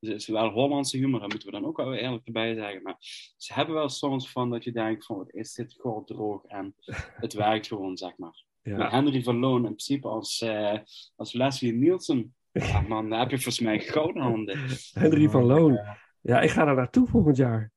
Dus 0.00 0.08
het 0.10 0.20
is 0.20 0.26
wel 0.26 0.48
Hollandse 0.50 0.96
humor, 0.96 1.20
dat 1.20 1.28
moeten 1.28 1.48
we 1.50 1.54
dan 1.60 1.64
ook 1.66 1.76
wel 1.76 1.94
eerlijk 1.94 2.26
erbij 2.26 2.54
zeggen. 2.54 2.82
Maar 2.82 2.96
ze 3.36 3.54
hebben 3.54 3.74
wel 3.74 3.88
soms 3.88 4.30
van 4.30 4.50
dat 4.50 4.64
je 4.64 4.72
denkt 4.72 5.06
van, 5.06 5.16
wat 5.16 5.32
is 5.32 5.54
dit 5.54 5.76
gewoon 5.80 6.04
droog 6.04 6.44
en 6.44 6.74
het 7.24 7.32
werkt 7.32 7.66
gewoon, 7.66 7.96
zeg 7.96 8.16
maar. 8.16 8.44
Ja. 8.62 8.90
Henry 8.90 9.22
van 9.22 9.38
Loon 9.38 9.56
in 9.56 9.62
principe 9.62 10.08
als, 10.08 10.40
eh, 10.40 10.78
als 11.16 11.32
Leslie 11.32 11.72
Nielsen. 11.72 12.34
Ja 12.52 12.80
man, 12.80 13.10
daar 13.10 13.18
heb 13.20 13.30
je 13.30 13.36
volgens 13.36 13.60
mij 13.60 13.80
gouden 13.80 14.22
handen. 14.30 14.58
Henry 14.92 15.28
van 15.28 15.44
Loon. 15.44 15.78
Ja, 16.20 16.40
ik 16.40 16.50
ga 16.50 16.64
daar 16.64 16.74
naartoe 16.74 17.06
volgend 17.06 17.36
jaar. 17.36 17.72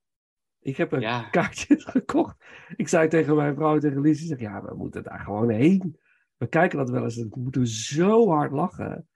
Ik 0.59 0.77
heb 0.77 0.91
een 0.91 1.01
Ja. 1.01 1.23
kaartjes 1.29 1.83
gekocht. 1.97 2.35
Ik 2.75 2.87
zei 2.87 3.07
tegen 3.07 3.35
mijn 3.35 3.55
vrouw, 3.55 3.79
tegen 3.79 4.01
Lies, 4.01 4.21
ik 4.21 4.27
zeg, 4.27 4.39
ja, 4.39 4.63
we 4.63 4.75
moeten 4.75 5.03
daar 5.03 5.19
gewoon 5.19 5.49
heen. 5.49 5.99
We 6.37 6.47
kijken 6.47 6.77
dat 6.77 6.89
wel 6.89 7.03
eens. 7.03 7.15
We 7.15 7.29
moeten 7.39 7.67
zo 7.67 8.29
hard 8.29 8.51
lachen. 8.51 9.07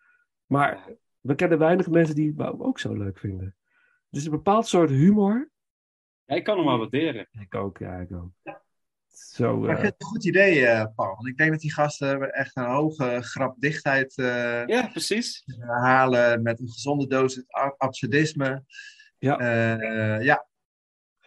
Maar 0.45 0.89
we 1.27 1.35
kennen 1.35 1.59
weinig 1.59 1.89
mensen 1.89 2.15
die 2.15 2.33
het 2.37 2.59
ook 2.59 2.79
zo 2.79 2.93
leuk 2.93 3.19
vinden. 3.19 3.55
Het 4.09 4.19
is 4.19 4.25
een 4.25 4.31
bepaald 4.31 4.67
soort 4.67 4.89
humor. 4.89 5.49
Ja, 6.25 6.35
ik 6.35 6.43
kan 6.43 6.57
hem 6.57 6.65
wel 6.65 6.77
waarderen. 6.77 7.27
Ik 7.31 7.55
ook, 7.55 7.77
ja, 7.77 7.95
ik 7.95 8.11
ook. 8.11 8.31
Zo, 9.07 9.57
Maar 9.57 9.69
ik 9.69 9.75
eh, 9.75 9.81
vind 9.81 9.93
het 9.93 10.01
een 10.01 10.07
goed 10.07 10.25
idee, 10.25 10.65
eh, 10.65 10.85
Paul. 10.95 11.15
Want 11.15 11.27
ik 11.27 11.37
denk 11.37 11.51
dat 11.51 11.59
die 11.59 11.73
gasten 11.73 12.33
echt 12.33 12.55
een 12.55 12.65
hoge 12.65 13.17
grapdichtheid 13.21 14.17
eh, 14.17 14.65
Ja, 14.65 14.87
precies. 14.87 15.43
halen 15.67 16.41
met 16.41 16.59
een 16.59 16.69
gezonde 16.69 17.07
dosis 17.07 17.43
absurdisme. 17.77 18.63
Ja. 19.17 19.37
Eh, 19.39 20.23
ja, 20.25 20.47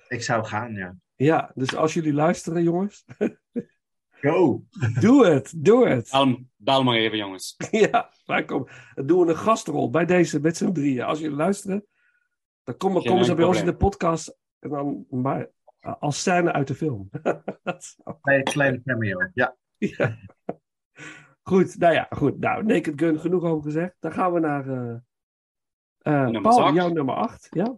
ik 0.09 0.23
zou 0.23 0.45
gaan, 0.45 0.75
ja. 0.75 0.97
ja, 1.17 1.51
dus 1.55 1.75
als 1.75 1.95
jullie 1.95 2.13
luisteren, 2.13 2.63
jongens, 2.63 3.05
Go! 4.21 4.65
doe 5.01 5.27
het, 5.27 5.53
doe 5.57 5.89
het. 5.89 6.09
Bel, 6.11 6.39
bel 6.57 6.83
maar 6.85 6.97
even, 6.97 7.19
jongens. 7.19 7.57
Ja, 7.71 8.11
wij 8.27 8.45
komen. 8.45 8.69
Dan 8.95 9.07
doen 9.07 9.25
we 9.25 9.31
een 9.31 9.39
gastrol 9.39 9.91
bij 9.91 10.05
deze 10.05 10.41
met 10.41 10.57
z'n 10.57 10.73
drieën. 10.73 11.05
Als 11.05 11.19
jullie 11.19 11.37
luisteren, 11.37 11.87
dan 12.65 12.77
komen, 12.77 13.05
komen 13.05 13.25
ze 13.25 13.35
bij 13.35 13.45
ons 13.45 13.59
in 13.59 13.65
de 13.65 13.77
podcast 13.77 14.37
en 14.59 14.71
dan 14.71 15.07
maar 15.11 15.51
als 15.81 16.21
scène 16.21 16.53
uit 16.53 16.67
de 16.67 16.75
film. 16.75 17.09
Een 18.23 18.43
kleine 18.43 18.83
cameo. 18.83 19.29
Ja. 19.35 19.57
ja. 19.79 20.19
Goed, 21.43 21.79
nou 21.79 21.95
ja, 21.95 22.07
goed. 22.11 22.39
Nou, 22.39 22.65
Naked 22.65 23.01
Gun, 23.01 23.21
genoeg 23.21 23.43
over 23.43 23.65
gezegd. 23.65 23.97
Dan 24.01 24.13
gaan 24.13 24.33
we 24.33 24.41
naar 24.41 24.69
eh 24.69 24.97
eh, 26.01 26.23
Nummer 26.23 26.41
Paul, 26.41 26.73
jouw 26.73 26.89
nummer 26.89 27.15
8. 27.15 27.47
Ja? 27.51 27.77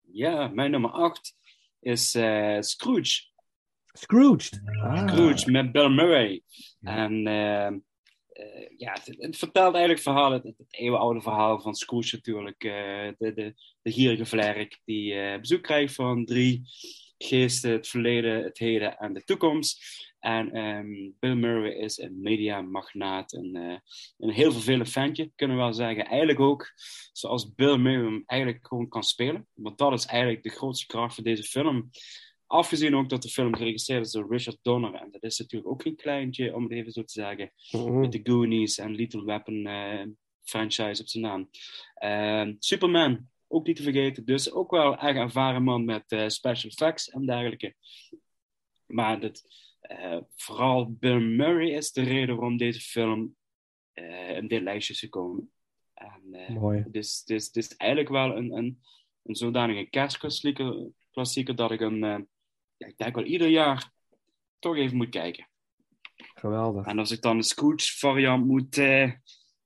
Ja, 0.00 0.48
mijn 0.48 0.70
nummer 0.70 0.90
8 0.90 1.36
is 1.80 2.14
eh, 2.14 2.60
Scrooge. 2.60 3.30
Scrooged. 3.92 4.60
Ah. 4.82 5.08
Scrooge 5.08 5.50
met 5.50 5.72
Bill 5.72 5.88
Murray. 5.88 6.42
En 6.80 7.26
eh, 7.26 7.66
eh, 7.66 8.68
ja, 8.76 8.92
het, 8.92 9.16
het 9.18 9.36
vertelt 9.36 9.74
eigenlijk 9.74 10.04
het 10.04 10.14
verhaal, 10.14 10.32
het, 10.32 10.42
het 10.44 10.66
eeuwenoude 10.70 11.20
verhaal 11.20 11.60
van 11.60 11.74
Scrooge 11.74 12.16
natuurlijk. 12.16 12.64
eh, 12.64 13.08
de, 13.18 13.32
de, 13.34 13.54
de 13.82 13.92
gierige 13.92 14.26
vlerk 14.26 14.80
die 14.84 15.38
bezoek 15.38 15.62
krijgt 15.62 15.94
van 15.94 16.24
drie 16.24 16.62
geesten, 17.18 17.70
het 17.70 17.88
verleden, 17.88 18.42
het 18.42 18.58
heden 18.58 18.98
en 18.98 19.12
de 19.12 19.24
toekomst. 19.24 19.84
En 20.22 20.52
ehm, 20.52 21.10
Bill 21.18 21.34
Murray 21.34 21.72
is 21.72 21.98
een 21.98 22.20
mediamagnaat, 22.20 23.32
een, 23.32 23.56
eh, 23.56 23.76
een 24.18 24.30
heel 24.30 24.52
vervelend 24.52 24.90
ventje, 24.90 25.30
kunnen 25.36 25.56
we 25.56 25.62
wel 25.62 25.72
zeggen. 25.72 26.06
Eigenlijk 26.06 26.40
ook 26.40 26.72
zoals 27.12 27.54
Bill 27.54 27.76
Murray 27.76 28.04
hem 28.04 28.22
eigenlijk 28.26 28.66
gewoon 28.66 28.88
kan 28.88 29.02
spelen. 29.02 29.46
Want 29.54 29.78
dat 29.78 29.92
is 29.92 30.06
eigenlijk 30.06 30.42
de 30.42 30.50
grootste 30.50 30.86
kracht 30.86 31.14
van 31.14 31.24
deze 31.24 31.42
film. 31.42 31.90
Afgezien 32.52 32.94
ook 32.94 33.08
dat 33.08 33.22
de 33.22 33.28
film 33.28 33.56
geregisseerd 33.56 34.06
is 34.06 34.12
door 34.12 34.30
Richard 34.30 34.58
Donner. 34.62 34.94
En 34.94 35.10
dat 35.10 35.22
is 35.22 35.38
natuurlijk 35.38 35.72
ook 35.72 35.82
geen 35.82 35.96
kleintje, 35.96 36.54
om 36.54 36.62
het 36.62 36.72
even 36.72 36.92
zo 36.92 37.02
te 37.02 37.12
zeggen. 37.12 37.52
Mhm. 37.70 38.00
Met 38.00 38.12
de 38.12 38.20
Goonies 38.22 38.78
en 38.78 38.94
Little 38.94 39.24
Weapon 39.24 39.66
eh, 39.66 40.06
franchise 40.42 41.02
op 41.02 41.08
zijn 41.08 41.24
naam. 41.24 41.50
Ehm, 41.94 42.54
Superman, 42.58 43.28
ook 43.48 43.66
niet 43.66 43.76
te 43.76 43.82
vergeten. 43.82 44.24
Dus 44.24 44.52
ook 44.52 44.70
wel 44.70 44.98
erg 44.98 45.16
ervaren 45.16 45.62
man 45.62 45.84
met 45.84 46.04
eh, 46.12 46.28
special 46.28 46.70
effects 46.70 47.08
en 47.08 47.26
dergelijke. 47.26 47.74
Maar 48.86 49.20
dat, 49.20 49.46
eh, 49.80 50.18
vooral 50.36 50.92
Bill 50.92 51.20
Murray 51.20 51.70
is 51.70 51.92
de 51.92 52.02
reden 52.02 52.36
waarom 52.36 52.56
deze 52.56 52.80
film 52.80 53.36
in 54.36 54.48
dit 54.48 54.62
lijstje 54.62 54.92
is 54.92 55.00
gekomen. 55.00 55.52
En, 55.94 56.52
Mooi. 56.52 56.84
dus, 56.90 57.24
dus, 57.24 57.50
dus 57.50 57.76
eigenlijk 57.76 58.10
wel 58.10 58.36
een, 58.36 58.52
een, 58.56 58.82
een 59.22 59.36
zodanige 59.36 59.90
kerstklassieker 59.90 60.90
klassieker 61.10 61.56
dat 61.56 61.70
ik 61.70 61.80
hem, 61.80 62.28
ja, 62.82 62.88
ik 62.88 62.98
denk 62.98 63.14
wel 63.14 63.24
ieder 63.24 63.48
jaar 63.48 63.92
toch 64.58 64.76
even 64.76 64.96
moet 64.96 65.08
kijken. 65.08 65.48
Geweldig. 66.34 66.86
En 66.86 66.98
als 66.98 67.10
ik 67.10 67.22
dan 67.22 67.36
een 67.36 67.42
Scrooge 67.42 67.98
variant 67.98 68.46
moet, 68.46 68.78
eh, 68.78 69.12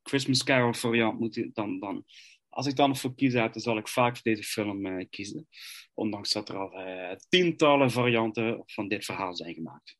Christmas 0.02 0.44
Carol 0.44 0.72
variant 0.74 1.18
moet, 1.18 1.48
dan, 1.52 1.78
dan, 1.78 2.04
als 2.48 2.66
ik 2.66 2.76
dan 2.76 2.90
ervoor 2.90 3.14
kies 3.14 3.32
heb, 3.32 3.52
dan 3.52 3.62
zal 3.62 3.76
ik 3.78 3.88
vaak 3.88 4.12
voor 4.14 4.22
deze 4.22 4.42
film 4.42 4.86
eh, 4.86 5.06
kiezen. 5.10 5.48
Ondanks 5.94 6.32
dat 6.32 6.48
er 6.48 6.56
al 6.56 6.72
eh, 6.72 7.16
tientallen 7.28 7.90
varianten 7.90 8.62
van 8.66 8.88
dit 8.88 9.04
verhaal 9.04 9.34
zijn 9.34 9.54
gemaakt. 9.54 9.96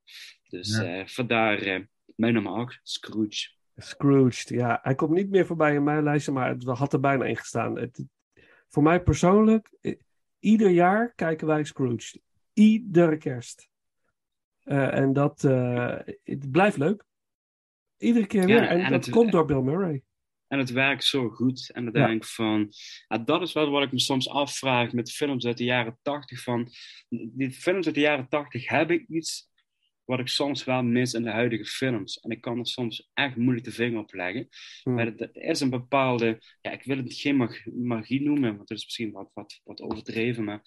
Dus 0.48 0.76
Ja. 0.76 1.06
vandaar 1.06 1.86
mijn 2.16 2.32
nummer 2.32 2.52
8, 2.52 2.80
Scrooge. 2.82 3.54
Scrooged, 3.76 4.48
ja. 4.48 4.78
Hij 4.82 4.94
komt 4.94 5.14
niet 5.14 5.30
meer 5.30 5.46
voorbij 5.46 5.74
in 5.74 5.84
mijn 5.84 6.02
lijstje, 6.02 6.32
maar 6.32 6.48
het 6.48 6.64
had 6.64 6.92
er 6.92 7.00
bijna 7.00 7.24
in 7.24 7.36
gestaan. 7.36 7.78
Het, 7.78 8.04
voor 8.68 8.82
mij 8.82 9.02
persoonlijk, 9.02 9.70
ieder 10.38 10.70
jaar 10.70 11.12
kijken 11.14 11.46
wij 11.46 11.64
Scrooged. 11.64 12.20
Iedere 12.56 13.16
kerst. 13.16 13.68
Eh, 14.62 14.94
en 14.94 15.12
dat 15.12 15.44
eh, 15.44 15.98
het 16.22 16.50
blijft 16.50 16.76
leuk. 16.76 17.04
Iedere 17.98 18.26
keer 18.26 18.44
weer. 18.46 18.62
Ja, 18.62 18.68
en, 18.68 18.80
en 18.80 18.90
dat 18.92 19.04
het- 19.04 19.14
komt 19.14 19.32
door 19.32 19.44
Bill 19.44 19.60
Murray. 19.60 20.02
En 20.48 20.58
het 20.58 20.70
werkt 20.70 21.04
zo 21.04 21.28
goed. 21.28 21.70
En 21.72 21.84
dan 21.84 22.00
Ja. 22.02 22.06
denk 22.06 22.22
ik 22.22 22.28
van, 22.28 22.72
ja, 23.08 23.18
dat 23.18 23.42
is 23.42 23.52
wel 23.52 23.70
wat 23.70 23.82
ik 23.82 23.92
me 23.92 24.00
soms 24.00 24.28
afvraag 24.28 24.92
met 24.92 25.12
films 25.12 25.46
uit 25.46 25.56
de 25.58 25.64
jaren 25.64 25.98
tachtig. 26.02 26.42
Van, 26.42 26.68
die 27.08 27.50
films 27.50 27.86
uit 27.86 27.94
de 27.94 28.00
jaren 28.00 28.28
tachtig 28.28 28.68
hebben 28.68 29.14
iets 29.16 29.50
wat 30.04 30.18
ik 30.18 30.28
soms 30.28 30.64
wel 30.64 30.82
mis 30.82 31.14
in 31.14 31.22
de 31.22 31.30
huidige 31.30 31.64
films. 31.64 32.20
En 32.20 32.30
ik 32.30 32.40
kan 32.40 32.58
er 32.58 32.66
soms 32.66 33.10
echt 33.14 33.36
moeilijk 33.36 33.64
de 33.64 33.72
vinger 33.72 33.98
op 33.98 34.12
leggen. 34.14 34.48
Hmm. 34.82 34.94
Maar 34.94 35.06
het- 35.06 35.20
er 35.20 35.36
is 35.42 35.60
een 35.60 35.70
bepaalde, 35.70 36.38
ja, 36.60 36.70
ik 36.70 36.82
wil 36.82 36.96
het 36.96 37.14
geen 37.14 37.36
mag- 37.36 37.64
magie 37.66 38.22
noemen, 38.22 38.56
want 38.56 38.68
dat 38.68 38.78
is 38.78 38.84
misschien 38.84 39.12
wat, 39.12 39.30
wat, 39.34 39.60
wat 39.64 39.80
overdreven. 39.80 40.44
Maar 40.44 40.62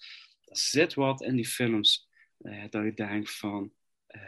er 0.50 0.56
zit 0.58 0.94
wat 0.94 1.22
in 1.22 1.34
die 1.36 1.46
films 1.46 2.08
eh, 2.38 2.64
dat 2.70 2.84
ik 2.84 2.96
denk 2.96 3.28
van, 3.28 3.72
eh, 4.06 4.20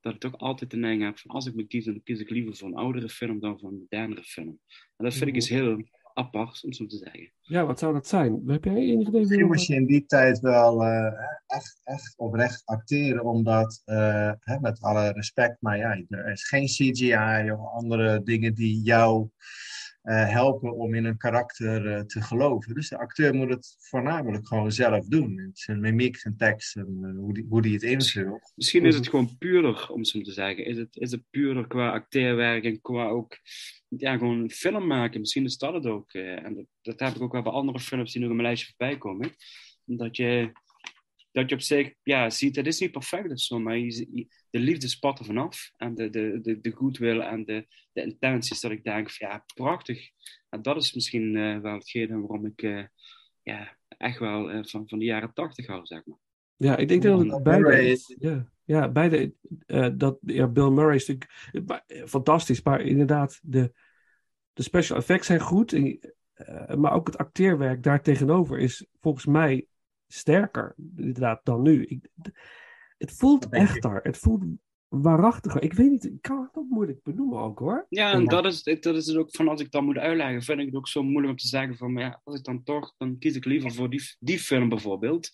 dat 0.00 0.14
ik 0.14 0.20
toch 0.20 0.38
altijd 0.38 0.70
de 0.70 0.76
neiging 0.76 1.04
heb 1.04 1.18
van 1.18 1.30
als 1.30 1.46
ik 1.46 1.54
moet 1.54 1.66
kiezen, 1.68 1.92
dan 1.92 2.02
kies 2.02 2.20
ik 2.20 2.30
liever 2.30 2.56
voor 2.56 2.68
een 2.68 2.74
oudere 2.76 3.08
film 3.08 3.40
dan 3.40 3.58
voor 3.58 3.68
een 3.68 3.78
modernere 3.78 4.22
film. 4.22 4.58
En 4.96 5.04
dat 5.04 5.12
vind 5.12 5.24
ik 5.24 5.28
Mhm. 5.28 5.36
iets 5.36 5.48
heel 5.48 5.82
apart, 6.14 6.64
om 6.64 6.72
zo 6.72 6.86
te 6.86 6.96
zeggen. 6.96 7.32
Ja, 7.40 7.66
wat 7.66 7.78
zou 7.78 7.92
dat 7.92 8.06
zijn? 8.08 8.42
Heb 8.46 8.64
jij 8.64 8.74
enig 8.76 9.08
idee? 9.08 9.20
Misschien 9.20 9.38
van- 9.40 9.48
moest 9.48 9.66
je 9.66 9.74
in 9.74 9.86
die 9.86 10.06
tijd 10.06 10.38
wel 10.40 10.82
eh, 10.84 11.12
echt, 11.46 11.80
echt 11.84 12.14
oprecht 12.16 12.62
acteren, 12.64 13.24
omdat, 13.24 13.82
eh, 13.84 14.32
hè, 14.40 14.60
met 14.60 14.80
alle 14.80 15.12
respect, 15.12 15.56
maar 15.60 15.76
ja, 15.78 16.02
er 16.08 16.30
is 16.32 16.48
geen 16.48 16.66
CGI 16.66 17.50
of 17.50 17.66
andere 17.72 18.22
dingen 18.22 18.54
die 18.54 18.80
jou 18.82 19.28
eh, 20.06 20.28
helpen 20.28 20.74
om 20.76 20.94
in 20.94 21.04
een 21.04 21.16
karakter 21.16 21.86
eh, 21.86 22.00
te 22.00 22.22
geloven. 22.22 22.74
Dus 22.74 22.88
de 22.88 22.98
acteur 22.98 23.34
moet 23.34 23.48
het 23.50 23.76
voornamelijk 23.78 24.46
gewoon 24.48 24.72
zelf 24.72 25.06
doen. 25.06 25.50
Zijn 25.52 25.80
mimiek, 25.80 26.16
zijn 26.16 26.36
tekst, 26.36 26.76
en, 26.76 26.98
eh, 27.02 27.18
hoe, 27.18 27.34
die, 27.34 27.46
hoe 27.48 27.62
die 27.62 27.72
het 27.72 27.82
invult. 27.82 28.52
Misschien 28.54 28.84
is 28.84 28.92
Mhm. 28.94 29.02
het 29.02 29.10
gewoon 29.10 29.36
puurder, 29.38 29.88
om 29.90 30.04
zo 30.04 30.20
te 30.20 30.32
zeggen. 30.32 30.64
Is 30.64 30.76
het, 30.76 30.96
is 30.96 31.10
het 31.10 31.22
puurder 31.30 31.66
qua 31.66 31.90
acteerwerk 31.90 32.64
en 32.64 32.80
qua 32.80 33.06
ook 33.08 33.38
ja, 33.88 34.16
gewoon 34.18 34.50
film 34.50 34.86
maken. 34.86 35.20
Misschien 35.20 35.44
is 35.44 35.56
dat 35.58 35.74
het 35.74 35.86
ook. 35.86 36.12
en 36.12 36.54
dat, 36.54 36.66
dat 36.82 37.00
heb 37.00 37.14
ik 37.14 37.22
ook 37.22 37.32
wel 37.32 37.42
bij 37.42 37.52
andere 37.52 37.80
films 37.80 38.12
die 38.12 38.20
nog 38.20 38.30
in 38.30 38.36
mijn 38.36 38.48
lijstje 38.48 38.74
voorbij 38.76 38.98
komen. 38.98 39.30
Dat 39.84 40.16
je, 40.16 40.52
dat 41.32 41.48
je 41.48 41.54
op 41.54 41.60
zich 41.60 41.94
ja, 42.02 42.30
ziet, 42.30 42.56
het 42.56 42.66
is 42.66 42.80
niet 42.80 42.92
perfect 42.92 43.30
of 43.30 43.40
zo, 43.40 43.58
maar 43.58 43.78
je, 43.78 44.08
je- 44.12 44.26
de 44.58 44.62
liefde 44.62 44.88
spat 44.88 45.18
er 45.18 45.24
vanaf. 45.24 45.72
En 45.76 45.94
de, 45.94 46.10
de, 46.10 46.40
de, 46.42 46.60
de 46.60 46.70
goodwill 46.70 47.20
en 47.20 47.44
de, 47.44 47.66
de 47.92 48.02
intenties, 48.02 48.60
dat 48.60 48.70
ik 48.70 48.84
denk 48.84 49.10
van 49.10 49.28
ja, 49.28 49.44
prachtig. 49.54 50.10
En 50.48 50.62
dat 50.62 50.76
is 50.76 50.94
misschien 50.94 51.36
eh, 51.36 51.58
wel 51.58 51.74
hetgene 51.74 52.18
waarom 52.18 52.46
ik 52.46 52.62
eh, 52.62 52.84
ja, 53.42 53.76
echt 53.88 54.18
wel 54.18 54.50
eh, 54.50 54.64
van, 54.64 54.88
van 54.88 54.98
de 54.98 55.04
jaren 55.04 55.32
tachtig 55.34 55.66
hou, 55.66 55.86
zeg 55.86 56.04
maar. 56.04 56.18
Ja, 56.56 56.76
ik 56.76 56.88
denk 56.88 57.02
dat 57.02 57.18
het 57.18 57.42
beide 57.42 57.62
Murray 57.62 57.86
is. 57.86 58.14
Ja. 58.18 58.54
Ja, 58.64 58.88
beide. 58.88 59.32
eh, 59.66 59.88
dat, 59.94 60.18
ja, 60.20 60.46
Bill 60.46 60.68
Murray 60.70 60.94
is 60.94 61.06
natuurlijk 61.08 61.84
fantastisch. 62.08 62.62
Maar 62.62 62.80
inderdaad, 62.80 63.40
de, 63.42 63.72
de 64.52 64.62
special 64.62 64.98
effects 64.98 65.26
zijn 65.26 65.40
goed. 65.40 65.72
En, 65.72 65.98
eh, 66.34 66.74
maar 66.74 66.92
ook 66.92 67.06
het 67.06 67.18
acteerwerk 67.18 67.82
daar 67.82 68.02
tegenover 68.02 68.58
is 68.58 68.86
volgens 69.00 69.26
mij 69.26 69.66
sterker 70.06 70.74
inderdaad 70.96 71.40
dan 71.44 71.62
nu. 71.62 71.84
Ik, 71.84 72.08
het 72.98 73.12
voelt 73.12 73.48
echter. 73.48 74.00
Het 74.02 74.18
voelt 74.18 74.44
waarachtiger. 74.88 75.62
Ik 75.62 75.72
weet 75.72 75.90
niet, 75.90 76.04
ik 76.04 76.20
kan 76.20 76.42
het 76.42 76.56
ook 76.56 76.68
moeilijk 76.68 77.02
benoemen 77.02 77.38
ook 77.38 77.58
hoor. 77.58 77.86
Ja, 77.88 78.12
en 78.12 78.24
dat 78.24 78.44
is, 78.44 78.62
dat 78.62 78.96
is 78.96 79.06
het 79.06 79.16
ook 79.16 79.36
van 79.36 79.48
als 79.48 79.60
ik 79.60 79.70
dat 79.70 79.82
moet 79.82 79.98
uitleggen, 79.98 80.42
vind 80.42 80.60
ik 80.60 80.66
het 80.66 80.74
ook 80.74 80.88
zo 80.88 81.02
moeilijk 81.02 81.32
om 81.32 81.38
te 81.38 81.46
zeggen 81.46 81.76
van, 81.76 81.92
maar 81.92 82.02
ja, 82.02 82.20
als 82.24 82.38
ik 82.38 82.44
dan 82.44 82.62
toch, 82.62 82.94
dan 82.98 83.18
kies 83.18 83.36
ik 83.36 83.44
liever 83.44 83.72
voor 83.72 83.90
die, 83.90 84.02
die 84.18 84.38
film 84.38 84.68
bijvoorbeeld. 84.68 85.30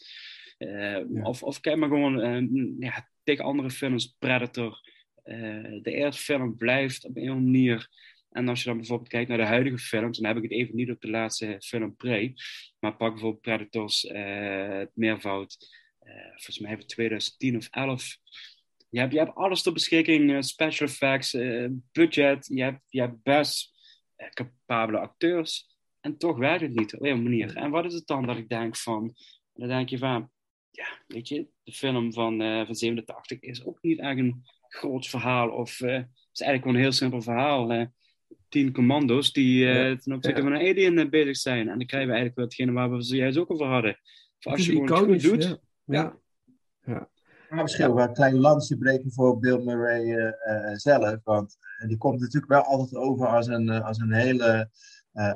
Eh, 0.59 0.99
of, 1.23 1.43
of 1.43 1.61
kijk 1.61 1.77
maar 1.77 1.89
gewoon 1.89 2.21
eh, 2.21 2.43
ja, 2.79 3.09
tegen 3.23 3.45
andere 3.45 3.71
films, 3.71 4.17
Predator. 4.19 4.81
Eh, 5.23 5.37
de 5.83 5.93
eerste 5.93 6.23
film 6.23 6.57
blijft 6.57 7.05
op 7.05 7.17
een 7.17 7.23
of 7.23 7.29
andere 7.29 7.47
manier. 7.47 7.89
En 8.31 8.49
als 8.49 8.59
je 8.63 8.69
dan 8.69 8.77
bijvoorbeeld 8.77 9.09
kijkt 9.09 9.29
naar 9.29 9.39
de 9.39 9.45
huidige 9.45 9.79
films, 9.79 10.19
dan 10.19 10.27
heb 10.27 10.37
ik 10.37 10.43
het 10.43 10.53
even 10.53 10.77
niet 10.77 10.91
op 10.91 11.01
de 11.01 11.11
laatste 11.11 11.57
film 11.59 11.97
Prey. 11.97 12.35
Maar 12.79 12.97
pak 12.97 13.11
bijvoorbeeld 13.13 13.43
Predators, 13.43 14.07
eh, 14.07 14.69
het 14.69 14.91
meervoud. 14.95 15.57
Eh, 16.03 16.27
volgens 16.31 16.59
mij 16.59 16.77
we 16.77 16.85
2010 16.85 17.57
of 17.57 17.69
11. 17.71 18.17
Je 18.89 18.99
hebt, 18.99 19.13
je 19.13 19.19
hebt 19.19 19.35
alles 19.35 19.63
ter 19.63 19.73
beschikking, 19.73 20.33
eh, 20.33 20.41
special 20.41 20.89
effects, 20.89 21.35
eh, 21.35 21.67
budget. 21.93 22.47
Je 22.47 22.63
hebt, 22.63 22.81
je 22.89 23.01
hebt 23.01 23.23
best 23.23 23.71
capabele 24.35 24.99
acteurs. 24.99 25.71
En 26.01 26.19
toch 26.19 26.39
werkt 26.39 26.61
het 26.61 26.75
niet 26.75 26.95
op 26.95 27.03
een 27.03 27.23
manier. 27.23 27.57
En 27.57 27.71
wat 27.71 27.85
is 27.85 27.95
het 27.95 28.07
dan 28.07 28.27
dat 28.27 28.37
ik 28.37 28.49
denk 28.49 28.77
van... 28.77 29.15
Dan 29.55 29.69
denk 29.69 29.89
je 29.89 29.99
van... 29.99 30.31
Ja, 30.71 30.87
weet 31.07 31.29
je, 31.29 31.47
de 31.63 31.73
film 31.73 32.13
van, 32.13 32.39
van 32.67 32.75
87 32.75 33.41
is 33.41 33.65
ook 33.65 33.79
niet 33.83 33.99
echt 33.99 34.19
een 34.19 34.43
groot 34.69 35.07
verhaal. 35.07 35.51
Of 35.51 35.79
het 35.79 36.09
is 36.33 36.41
eigenlijk 36.41 36.63
gewoon 36.63 36.75
een 36.75 36.83
heel 36.83 36.93
simpel 36.93 37.23
verhaal. 37.23 37.73
eh. 37.73 37.87
tien 38.49 38.73
commando's 38.73 39.33
die 39.33 39.65
Ja. 39.65 39.97
ten 39.97 40.13
opzichte 40.13 40.41
Ja. 40.43 40.47
van 40.49 40.53
een 40.53 40.69
alien 40.69 41.11
bezig 41.11 41.37
zijn. 41.37 41.69
En 41.69 41.79
dan 41.79 41.87
krijgen 41.87 42.11
we 42.11 42.15
eigenlijk 42.17 42.35
wel 42.37 42.45
hetgene 42.45 42.73
waar 42.73 42.91
we 42.91 43.03
zojuist 43.03 43.39
ook 43.39 43.51
over 43.51 43.67
hadden. 43.67 43.99
Als 44.41 44.67
je 44.67 44.73
gewoon 44.73 45.11
het 45.13 45.23
goed 45.25 45.31
doet... 45.31 45.43
Ja. 45.43 45.59
Ja. 45.93 47.09
Maar 47.53 47.63
misschien 47.63 47.87
ook 47.87 47.95
wel 47.97 48.07
een 48.07 48.13
klein 48.13 48.39
lansje 48.39 48.77
breken 48.77 49.13
voor 49.13 49.39
Bill 49.39 49.59
Murray 49.65 50.17
eh, 50.17 50.71
eh, 50.71 50.77
zelf. 50.77 51.17
Want 51.25 51.57
eh, 51.79 51.89
die 51.89 51.97
komt 51.97 52.21
natuurlijk 52.21 52.53
wel 52.53 52.63
altijd 52.63 52.95
over 52.95 53.27
als 53.27 53.47
een, 53.47 53.69
als 53.71 53.99
een 53.99 54.13
hele 54.13 54.71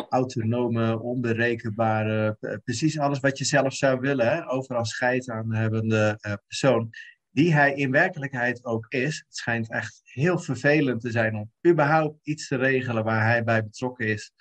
autonome, 0.08 1.00
onberekenbare, 1.00 2.36
precies 2.64 2.98
alles 2.98 3.20
wat 3.20 3.38
je 3.38 3.44
zelf 3.44 3.74
zou 3.74 4.00
willen, 4.00 4.28
hè? 4.28 4.50
overal 4.50 4.84
scheid 4.84 5.30
aan 5.30 5.54
hebbende 5.54 6.18
eh, 6.20 6.32
persoon. 6.46 6.90
Die 7.30 7.54
hij 7.54 7.74
in 7.74 7.90
werkelijkheid 7.90 8.64
ook 8.64 8.86
is. 8.88 9.16
Het 9.26 9.36
schijnt 9.36 9.70
echt 9.70 10.00
heel 10.02 10.38
vervelend 10.38 11.00
te 11.00 11.10
zijn 11.10 11.34
om 11.34 11.52
überhaupt 11.66 12.26
iets 12.26 12.48
te 12.48 12.56
regelen 12.56 13.04
waar 13.04 13.24
hij 13.26 13.44
bij 13.44 13.64
betrokken 13.64 14.06
is. 14.06 14.32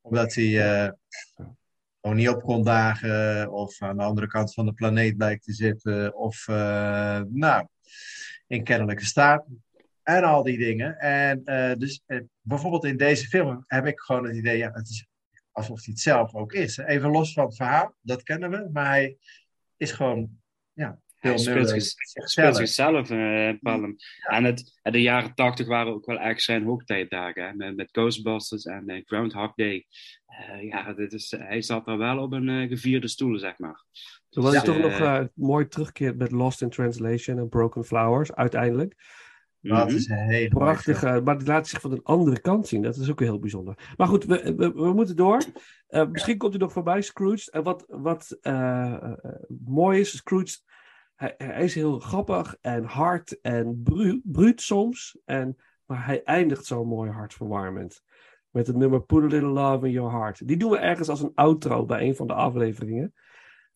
Omdat 0.00 0.34
hij 0.34 0.92
niet 2.14 2.28
op 2.28 2.42
kon 2.42 2.64
dagen 2.64 3.52
of 3.52 3.82
aan 3.82 3.96
de 3.96 4.02
andere 4.02 4.26
kant 4.26 4.54
van 4.54 4.66
de 4.66 4.72
planeet 4.72 5.16
blijkt 5.16 5.44
te 5.44 5.52
zitten 5.52 6.16
of 6.16 6.48
eh, 6.48 7.20
nou, 7.28 7.66
in 8.46 8.64
kennelijke 8.64 9.04
staat 9.04 9.46
en 10.02 10.24
al 10.24 10.42
die 10.42 10.58
dingen. 10.58 10.98
En 10.98 11.44
eh, 11.44 11.76
dus 11.76 12.02
eh, 12.06 12.20
bijvoorbeeld 12.40 12.84
in 12.84 12.96
deze 12.96 13.26
film 13.26 13.64
heb 13.66 13.86
ik 13.86 14.00
gewoon 14.00 14.24
het 14.24 14.36
idee, 14.36 14.56
ja, 14.56 14.70
het 14.72 14.88
is 14.88 15.06
alsof 15.52 15.84
hij 15.84 15.92
het 15.92 16.00
zelf 16.00 16.34
ook 16.34 16.52
is. 16.52 16.76
Even 16.76 17.10
los 17.10 17.32
van 17.32 17.44
het 17.44 17.56
verhaal, 17.56 17.94
dat 18.00 18.22
kennen 18.22 18.50
we, 18.50 18.68
maar 18.72 18.86
hij 18.86 19.16
is 19.76 19.92
gewoon, 19.92 20.30
ja, 20.72 21.00
Hij 21.28 21.38
speelt, 21.38 21.56
Murray 21.58 21.80
zich- 21.80 22.28
speelt 22.28 22.56
zichzelf. 22.56 23.10
eh 23.10 23.50
Palm. 23.60 23.96
En 24.28 24.44
het, 24.44 24.78
de 24.82 25.02
jaren 25.02 25.34
tachtig 25.34 25.66
waren 25.66 25.92
ook 25.92 26.06
wel 26.06 26.18
echt 26.18 26.42
zijn 26.42 26.64
hoogtijdagen. 26.64 27.42
Hè? 27.42 27.54
Met, 27.54 27.76
met 27.76 27.88
Ghostbusters 27.92 28.64
en 28.64 28.88
eh, 28.88 29.02
Groundhog 29.04 29.54
Day. 29.54 29.86
Eh, 30.26 30.62
ja, 30.68 30.92
dit 30.92 31.12
is, 31.12 31.34
hij 31.38 31.62
zat 31.62 31.88
er 31.88 31.98
wel 31.98 32.18
op 32.18 32.32
een 32.32 32.48
eh, 32.48 32.68
gevierde 32.68 33.08
stoel, 33.08 33.38
zeg 33.38 33.58
maar. 33.58 33.84
Terwijl 34.28 34.54
hij 34.54 34.64
Dus, 34.64 34.74
toch 34.74 34.82
nog 34.82 35.00
eh, 35.00 35.24
mooi 35.34 35.68
terugkeert 35.68 36.18
met 36.18 36.30
Lost 36.30 36.62
in 36.62 36.70
Translation 36.70 37.38
en 37.38 37.48
Broken 37.48 37.84
Flowers 37.84 38.34
uiteindelijk. 38.34 38.94
Dat 39.60 39.86
mhm. 39.86 39.96
is 39.96 40.08
mooie 40.08 40.48
Prachtig, 40.48 41.02
eh, 41.02 41.20
maar 41.22 41.38
die 41.38 41.46
laat 41.46 41.68
zich 41.68 41.80
van 41.80 41.92
een 41.92 42.02
andere 42.02 42.40
kant 42.40 42.68
zien. 42.68 42.82
Dat 42.82 42.96
is 42.96 43.10
ook 43.10 43.20
heel 43.20 43.38
bijzonder. 43.38 43.94
Maar 43.96 44.06
goed, 44.06 44.24
we, 44.24 44.54
we, 44.56 44.72
we 44.72 44.92
moeten 44.92 45.16
door. 45.16 45.42
Eh, 45.86 46.06
misschien 46.08 46.38
komt 46.38 46.52
hij 46.52 46.62
nog 46.62 46.72
voorbij, 46.72 47.02
Scrooge. 47.02 47.50
En 47.50 47.62
wat, 47.62 47.84
wat 47.88 48.38
eh, 48.40 48.92
eh, 48.92 49.12
mooi 49.64 50.00
is, 50.00 50.16
Scrooge, 50.16 50.58
hij, 51.16 51.34
hij 51.38 51.64
is 51.64 51.74
heel 51.74 51.98
grappig 51.98 52.56
en 52.60 52.84
hard 52.84 53.40
en 53.40 53.80
bru 53.82 54.20
bruut 54.24 54.60
soms. 54.60 55.18
En, 55.24 55.56
maar 55.86 56.06
hij 56.06 56.22
eindigt 56.22 56.64
zo 56.64 56.84
mooi 56.84 57.10
hartverwarmend. 57.10 58.02
Met 58.50 58.66
het 58.66 58.76
nummer 58.76 59.02
Put 59.02 59.22
a 59.22 59.26
Little 59.26 59.48
Love 59.48 59.86
in 59.86 59.92
Your 59.92 60.10
Heart. 60.12 60.46
Die 60.48 60.56
doen 60.56 60.70
we 60.70 60.78
ergens 60.78 61.08
als 61.08 61.22
een 61.22 61.34
outro 61.34 61.84
bij 61.84 62.00
een 62.06 62.16
van 62.16 62.26
de 62.26 62.32
afleveringen. 62.34 63.14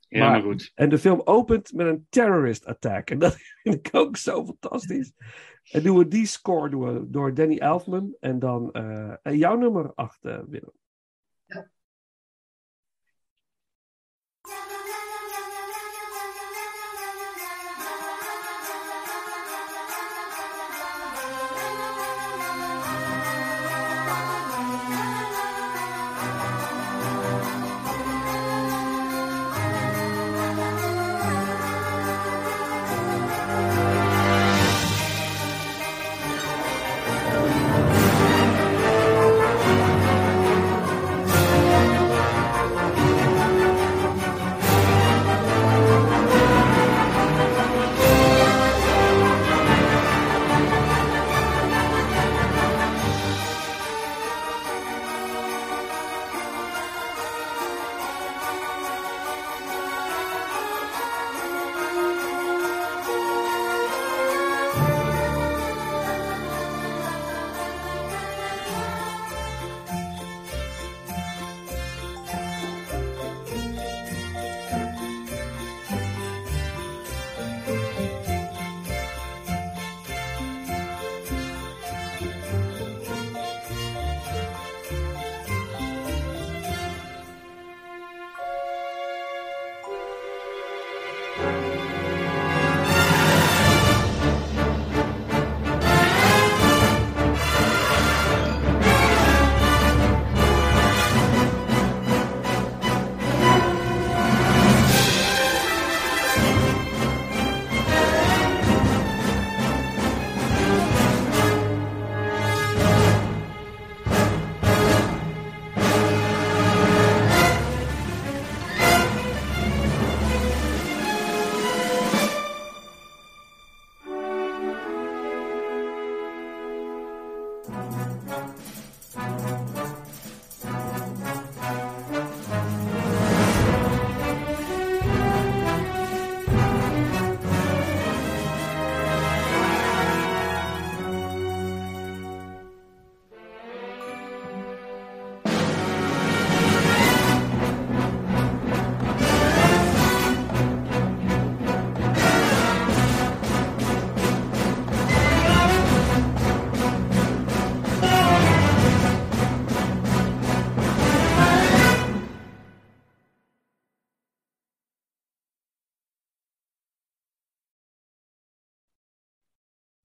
Ja, 0.09 0.19
maar- 0.21 0.31
maar 0.31 0.43
goed. 0.43 0.73
En 0.75 0.89
de 0.89 0.99
film 0.99 1.21
opent 1.25 1.73
met 1.73 1.87
een 1.87 2.07
terrorist 2.09 2.67
attack. 2.67 3.11
En 3.11 3.19
dat 3.25 3.37
vind 3.63 3.75
ik 3.75 3.89
ook 3.93 4.17
zo 4.17 4.45
fantastisch. 4.45 5.13
En 5.71 5.83
doen 5.83 5.99
we 5.99 6.09
die 6.09 6.27
score 6.27 6.71
doen 6.71 6.95
we 6.95 7.11
door 7.11 7.35
Danny 7.35 7.59
Elfman. 7.59 8.17
En 8.21 8.39
dan 8.39 8.73
eh, 8.73 9.15
jouw 9.23 9.57
nummer 9.57 9.93
8, 9.95 10.19
Willem. 10.23 10.73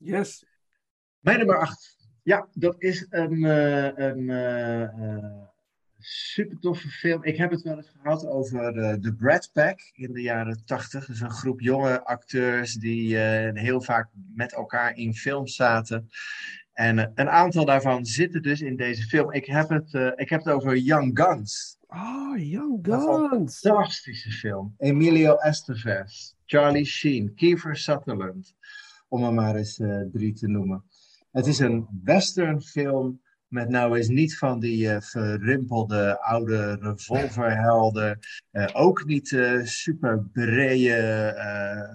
Yes. 0.06 0.46
Mijn 1.20 1.38
nummer 1.38 1.58
8. 1.58 1.98
Ja, 2.24 2.48
dat 2.54 2.76
is 2.78 3.06
een, 3.10 3.46
eh, 3.46 3.98
een 4.08 4.30
eh, 4.30 4.84
eh, 4.84 5.44
super 5.98 6.60
toffe 6.60 6.88
film. 6.90 7.24
Ik 7.24 7.38
heb 7.38 7.52
het 7.52 7.62
wel 7.62 7.76
eens 7.76 7.92
gehad 8.02 8.26
over 8.26 8.78
eh, 8.78 8.96
de 9.00 9.16
Brad 9.16 9.50
Pack 9.54 9.80
in 9.94 10.14
de 10.14 10.22
jaren 10.22 10.66
80. 10.66 11.06
Dus 11.06 11.20
een 11.20 11.32
groep 11.32 11.62
jonge 11.62 12.04
acteurs 12.04 12.74
die 12.74 13.18
heel 13.18 13.82
vaak 13.82 14.10
met 14.34 14.54
elkaar 14.54 14.96
in 14.96 15.14
films 15.14 15.56
zaten. 15.56 16.10
En 16.74 17.12
een 17.16 17.30
aantal 17.30 17.66
daarvan 17.66 18.06
zitten 18.06 18.42
dus 18.42 18.62
in 18.62 18.76
deze 18.76 19.04
film. 19.04 19.32
Ik 19.32 19.46
heb 19.46 19.70
het, 19.70 19.94
ik 20.16 20.30
heb 20.30 20.44
het 20.44 20.54
over 20.54 20.78
Young 20.78 21.20
Guns. 21.20 21.78
Oh, 21.88 22.38
Young 22.38 22.80
Guns. 22.82 23.60
fantastische 23.60 24.32
film. 24.32 24.76
Emilio 24.78 25.36
Estevez, 25.36 26.34
Charlie 26.46 26.86
Sheen, 26.86 27.34
Kiefer 27.36 27.76
Sutherland. 27.76 28.56
Om 29.08 29.24
er 29.24 29.34
maar 29.34 29.56
eens 29.56 29.80
eh, 29.80 30.02
drie 30.12 30.34
te 30.34 30.48
noemen. 30.48 30.84
Het 31.32 31.48
is 31.48 31.60
een 31.60 31.88
westernfilm 32.04 33.22
met 33.48 33.70
nou 33.70 33.98
eens 33.98 34.08
niet 34.08 34.38
van 34.38 34.60
die 34.60 34.90
eh, 34.90 35.02
verrimpelde 35.02 36.20
oude 36.22 36.78
revolverhelden. 36.82 38.20
Eh, 38.52 38.68
ook 38.74 39.06
niet 39.06 39.32
eh, 39.32 39.64
super 39.64 40.24
brede, 40.32 40.94
eh, 40.94 41.80
eh, 41.80 41.90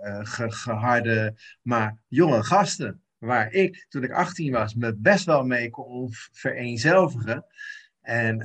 eh, 0.00 0.20
ge- 0.22 0.50
geharde, 0.50 1.34
maar 1.62 1.98
jonge 2.08 2.42
gasten. 2.42 3.02
Waar 3.18 3.52
ik, 3.52 3.86
toen 3.88 4.02
ik 4.04 4.12
18 4.12 4.52
was, 4.52 4.74
me 4.74 4.96
best 4.96 5.24
wel 5.24 5.44
mee 5.44 5.70
kon 5.70 6.08
vereenzelvigen. 6.32 7.44
En 8.00 8.38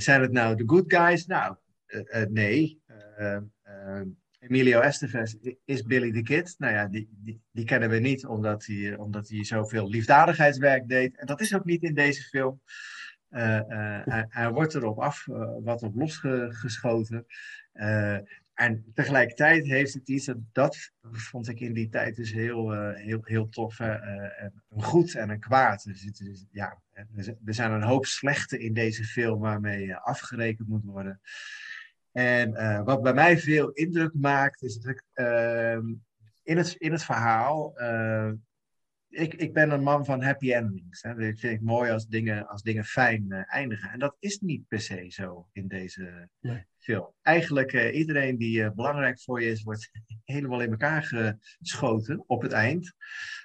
zijn 0.00 0.20
het 0.22 0.32
nou 0.32 0.56
de 0.56 0.62
good 0.66 0.84
guys? 0.94 1.26
Nou, 1.26 1.56
nee. 2.30 2.80
Emilio 4.42 4.80
Estevez 4.80 5.34
is 5.64 5.82
Billy 5.82 6.12
the 6.12 6.22
Kid. 6.22 6.54
Nou 6.58 6.72
ja, 6.72 6.88
die, 6.88 7.08
die, 7.10 7.40
die 7.50 7.64
kennen 7.64 7.90
we 7.90 7.98
niet 7.98 8.26
omdat 8.26 8.66
hij, 8.66 8.96
omdat 8.96 9.28
hij 9.28 9.44
zoveel 9.44 9.88
liefdadigheidswerk 9.88 10.88
deed. 10.88 11.16
En 11.16 11.26
dat 11.26 11.40
is 11.40 11.54
ook 11.54 11.64
niet 11.64 11.82
in 11.82 11.94
deze 11.94 12.22
film. 12.22 12.60
Eh, 13.28 13.58
eh, 13.58 14.24
hij, 14.28 14.50
wordt 14.50 14.74
erop 14.74 14.98
af, 14.98 15.28
eh, 15.28 15.54
wat 15.62 15.82
op 15.82 15.94
losgeschoten. 15.94 17.26
En 18.54 18.84
tegelijkertijd 18.94 19.66
heeft 19.66 19.94
het 19.94 20.08
iets, 20.08 20.32
dat, 20.52 20.92
vond 21.02 21.48
ik 21.48 21.60
in 21.60 21.72
die 21.72 21.88
tijd 21.88 22.16
dus 22.16 22.32
heel, 22.32 22.92
heel, 22.94 23.20
heel 23.22 23.48
tof. 23.48 23.78
een 23.78 24.52
goed 24.68 25.14
en 25.14 25.30
een 25.30 25.40
kwaad. 25.40 25.84
Dus 25.84 26.02
het 26.02 26.20
is, 26.20 26.46
ja, 26.50 26.82
er 27.44 27.54
zijn 27.54 27.72
een 27.72 27.82
hoop 27.82 28.06
slechte 28.06 28.58
in 28.58 28.72
deze 28.72 29.04
film 29.04 29.40
waarmee 29.40 29.94
afgerekend 29.94 30.68
moet 30.68 30.84
worden. 30.84 31.20
En 32.12 32.54
eh, 32.54 32.82
wat 32.84 33.02
bij 33.02 33.14
mij 33.14 33.38
veel 33.38 33.70
indruk 33.70 34.14
maakt, 34.14 34.62
is 34.62 34.78
dat 34.78 34.92
ik 34.92 35.02
ehm, 35.12 35.86
in, 36.42 36.56
het, 36.56 36.74
in 36.78 36.92
het 36.92 37.04
verhaal. 37.04 37.76
eh, 37.78 38.30
ik, 39.08 39.34
ik 39.34 39.52
ben 39.52 39.70
een 39.70 39.82
man 39.82 40.04
van 40.04 40.22
happy 40.22 40.52
endings. 40.52 41.02
Hè. 41.02 41.08
Dat 41.14 41.38
vind 41.38 41.42
ik 41.52 41.60
mooi 41.60 41.90
als 41.90 42.06
dingen, 42.06 42.48
als 42.48 42.62
dingen 42.62 42.84
fijn 42.84 43.26
eh, 43.32 43.42
eindigen. 43.46 43.90
En 43.90 43.98
dat 43.98 44.16
is 44.18 44.38
niet 44.40 44.68
per 44.68 44.80
se 44.80 45.06
zo 45.08 45.48
in 45.52 45.68
deze 45.68 46.28
Nee. 46.40 46.66
film. 46.78 47.12
Eigenlijk 47.22 47.92
iedereen 47.92 48.38
die 48.38 48.72
belangrijk 48.72 49.20
voor 49.20 49.42
je 49.42 49.50
is, 49.50 49.62
wordt 49.62 49.90
helemaal 50.24 50.60
in 50.60 50.70
elkaar 50.70 51.02
geschoten 51.58 52.24
op 52.26 52.42
het 52.42 52.52
eind. 52.52 52.94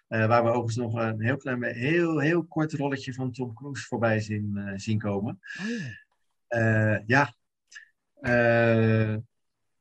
Waar 0.07 0.43
we 0.43 0.49
overigens 0.49 0.76
nog 0.76 0.93
een 0.93 1.22
heel 1.22 1.38
klein, 1.38 1.63
heel, 1.63 2.20
heel 2.20 2.45
kort 2.45 2.74
rolletje 2.74 3.13
van 3.13 3.32
Tom 3.32 3.53
Cruise 3.53 3.86
voorbij 3.86 4.20
zien, 4.20 4.74
zien 4.76 4.99
komen. 4.99 5.39
Oh, 5.61 5.68
ja. 6.47 6.95
Uh, 6.95 6.99
ja. 7.05 7.36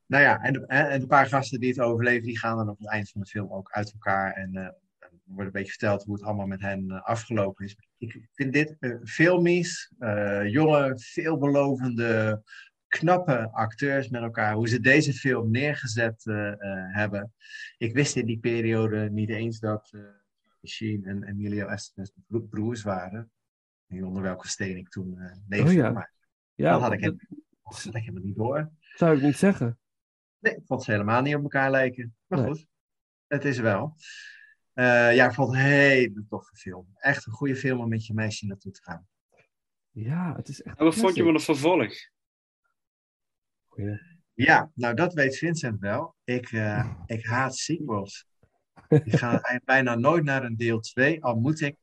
Nou 0.06 0.22
ja, 0.22 0.42
en, 0.42 0.66
en 0.66 1.00
de 1.00 1.06
paar 1.06 1.26
gasten 1.26 1.60
die 1.60 1.68
het 1.68 1.80
overleven, 1.80 2.26
die 2.26 2.38
gaan 2.38 2.56
dan 2.56 2.68
op 2.68 2.78
het 2.78 2.88
eind 2.88 3.10
van 3.10 3.20
de 3.20 3.26
film 3.26 3.52
ook 3.52 3.70
uit 3.70 3.92
elkaar. 3.92 4.32
En 4.32 4.50
uh, 4.54 4.60
er 4.98 5.10
wordt 5.24 5.46
een 5.46 5.52
beetje 5.52 5.70
verteld 5.70 6.04
hoe 6.04 6.14
het 6.14 6.24
allemaal 6.24 6.46
met 6.46 6.60
hen 6.60 6.84
uh, 6.84 7.02
afgelopen 7.02 7.64
is. 7.64 7.76
Ik 7.98 8.28
vind 8.32 8.52
dit 8.52 8.76
uh, 8.80 8.96
filmies, 9.04 9.92
jonge, 10.46 10.92
veelbelovende, 10.96 12.42
knappe 12.88 13.50
acteurs 13.52 14.08
met 14.08 14.22
elkaar. 14.22 14.54
Hoe 14.54 14.68
ze 14.68 14.80
deze 14.80 15.12
film 15.12 15.50
neergezet 15.50 16.24
hebben. 16.92 17.32
Ik 17.78 17.94
wist 17.94 18.16
in 18.16 18.26
die 18.26 18.38
periode 18.38 19.10
niet 19.10 19.30
eens 19.30 19.58
dat 19.58 19.90
Sheen 20.66 21.04
en 21.04 21.22
Emilio 21.22 21.66
Estevez 21.66 22.10
broers 22.26 22.82
waren. 22.82 23.30
Niet 23.86 24.02
onder 24.02 24.22
welke 24.22 24.48
steen 24.48 24.76
ik 24.76 24.88
toen 24.88 25.18
leefde. 25.48 25.68
Oh, 25.68 25.74
ja. 25.74 25.90
Maar 25.90 26.12
ja, 26.54 26.72
dat 26.72 26.80
had 26.80 26.92
ik, 26.92 27.14
dat 27.74 27.82
had 27.84 27.94
ik 27.94 28.00
helemaal 28.00 28.22
niet 28.22 28.36
door. 28.36 28.70
Zou 28.80 29.16
ik 29.16 29.22
niet 29.22 29.36
zeggen. 29.36 29.78
Nee, 30.38 30.54
ik 30.54 30.66
vond 30.66 30.82
ze 30.82 30.90
helemaal 30.90 31.22
niet 31.22 31.34
op 31.34 31.42
elkaar 31.42 31.70
lijken. 31.70 32.16
Maar 32.26 32.38
nee. 32.38 32.48
goed, 32.48 32.66
het 33.26 33.44
is 33.44 33.58
wel. 33.58 33.96
Uh, 34.74 35.14
ja, 35.14 35.26
ik 35.26 35.34
vond 35.34 35.48
het 35.48 35.56
een 35.56 35.66
hele 35.66 36.24
toffe 36.28 36.56
film. 36.56 36.86
Echt 36.94 37.26
een 37.26 37.32
goede 37.32 37.56
film 37.56 37.80
om 37.80 37.88
met 37.88 38.06
je 38.06 38.14
meisje 38.14 38.46
naartoe 38.46 38.72
te 38.72 38.82
gaan. 38.82 39.08
Ja, 39.90 40.34
het 40.36 40.48
is 40.48 40.62
echt. 40.62 40.78
En 40.78 40.84
wat 40.84 40.94
vond 40.94 41.14
je 41.14 41.22
van 41.22 41.34
een 41.34 41.40
vervolg? 41.40 41.94
Goeie. 43.66 44.00
Ja, 44.34 44.70
nou 44.74 44.94
dat 44.94 45.14
weet 45.14 45.36
Vincent 45.36 45.80
wel. 45.80 46.16
Ik, 46.24 46.52
uh, 46.52 46.94
ik 47.06 47.26
haat 47.26 47.56
sequels. 47.56 48.26
ik 48.88 49.16
ga 49.16 49.40
bijna 49.64 49.94
nooit 49.94 50.24
naar 50.24 50.44
een 50.44 50.56
deel 50.56 50.80
2, 50.80 51.22
al 51.24 51.34
moet 51.34 51.60
ik 51.60 51.76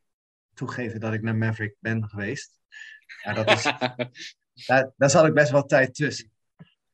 toegeven 0.54 1.00
dat 1.00 1.14
ik 1.14 1.22
naar 1.22 1.36
Maverick 1.36 1.76
ben 1.80 2.10
geweest. 2.10 2.60
Maar 3.24 3.36
dat 3.36 3.52
is, 3.52 3.64
daar, 4.54 4.94
daar 4.98 5.10
zat 5.10 5.28
ik 5.28 5.34
best 5.34 5.52
wel 5.52 5.66
tijd 5.66 5.96
tussen. 5.96 6.32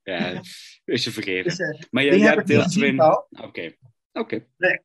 Ja, 0.04 0.42
is 0.86 1.04
je 1.04 1.12
vergeven. 1.12 1.44
Dus, 1.44 1.60
uh, 1.60 1.82
maar 1.90 2.04
je, 2.04 2.18
jij 2.18 2.34
hebt 2.34 2.48
deel 2.48 2.66
2. 2.66 2.94
Oké. 2.94 3.22
Oké. 3.42 3.76
Okay. 4.12 4.48
Nee. 4.58 4.80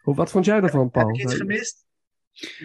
Hoe, 0.00 0.14
wat 0.14 0.30
vond 0.30 0.44
jij 0.44 0.60
ervan, 0.60 0.90
Paul? 0.90 1.06
Heb 1.06 1.16
je 1.16 1.22
iets 1.22 1.34
gemist? 1.34 1.86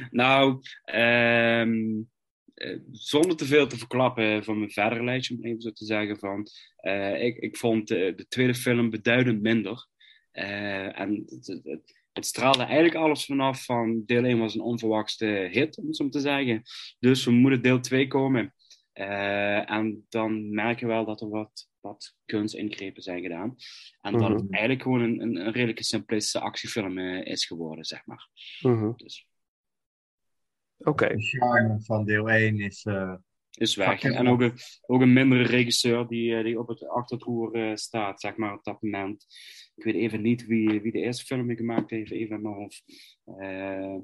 Nou, 0.09 0.61
um, 0.95 2.09
uh, 2.55 2.79
zonder 2.91 3.37
te 3.37 3.45
veel 3.45 3.67
te 3.67 3.77
verklappen 3.77 4.43
van 4.43 4.57
mijn 4.57 4.71
verdere 4.71 5.03
lijstje, 5.03 5.35
om 5.35 5.45
even 5.45 5.61
zo 5.61 5.71
te 5.71 5.85
zeggen, 5.85 6.19
van, 6.19 6.47
uh, 6.81 7.23
ik, 7.23 7.37
ik 7.37 7.57
vond 7.57 7.91
uh, 7.91 8.15
de 8.15 8.27
tweede 8.27 8.55
film 8.55 8.89
beduidend 8.89 9.41
minder. 9.41 9.87
Eh, 10.31 10.99
en 10.99 11.23
het, 11.25 11.47
het, 11.47 12.03
het, 12.13 12.25
straalde 12.25 12.63
eigenlijk 12.63 12.95
alles 12.95 13.25
vanaf 13.25 13.65
van 13.65 14.03
deel 14.05 14.23
1 14.23 14.39
was 14.39 14.55
een 14.55 14.61
onverwachte 14.61 15.25
hit, 15.51 15.77
om 15.77 15.87
het 15.87 15.95
zo 15.95 16.09
te 16.09 16.19
zeggen. 16.19 16.61
Dus 16.99 17.25
we 17.25 17.31
moeten 17.31 17.61
deel 17.61 17.79
2 17.79 18.07
komen. 18.07 18.53
Uh, 18.99 19.71
en 19.71 20.05
dan 20.09 20.53
merk 20.53 20.79
je 20.79 20.85
wel 20.85 21.05
dat 21.05 21.21
er 21.21 21.29
wat, 21.29 21.69
wat 21.79 22.15
kunstingrepen 22.25 23.01
zijn 23.01 23.21
gedaan. 23.21 23.55
En 24.01 24.13
mm 24.13 24.19
-hmm. 24.19 24.29
dat 24.29 24.41
het 24.41 24.51
eigenlijk 24.51 24.81
gewoon 24.81 25.01
een, 25.01 25.21
een, 25.21 25.35
een 25.35 25.51
redelijke 25.51 25.83
simplistische 25.83 26.39
actiefilm 26.39 26.97
uh, 26.97 27.25
is 27.25 27.45
geworden, 27.45 27.85
zeg 27.85 28.05
maar. 28.05 28.29
Mm 28.61 28.79
-hmm. 28.79 28.93
dus. 28.95 29.27
Oké. 30.77 30.89
Okay. 30.89 31.15
De 31.15 31.23
charme 31.23 31.81
van 31.81 32.05
deel 32.05 32.29
1 32.29 32.59
is... 32.59 32.85
Uh, 32.85 33.15
is 33.51 33.75
weg. 33.75 34.03
En 34.03 34.27
ook 34.27 34.41
een, 34.41 34.53
ook 34.81 35.01
een 35.01 35.13
mindere 35.13 35.43
regisseur 35.43 36.07
die, 36.07 36.43
die 36.43 36.59
op 36.59 36.67
het 36.67 36.87
achtertoer 36.87 37.77
staat, 37.77 38.19
zeg 38.19 38.35
maar, 38.35 38.53
op 38.53 38.63
dat 38.63 38.81
moment. 38.81 39.25
Ik 39.75 39.83
weet 39.83 39.95
even 39.95 40.21
niet 40.21 40.45
wie, 40.45 40.81
wie 40.81 40.91
de 40.91 40.99
eerste 40.99 41.25
film 41.25 41.55
gemaakt 41.55 41.89
heeft, 41.89 42.11
even 42.11 42.35
in 42.35 42.41
mijn 42.41 42.55
hoofd. 42.55 42.83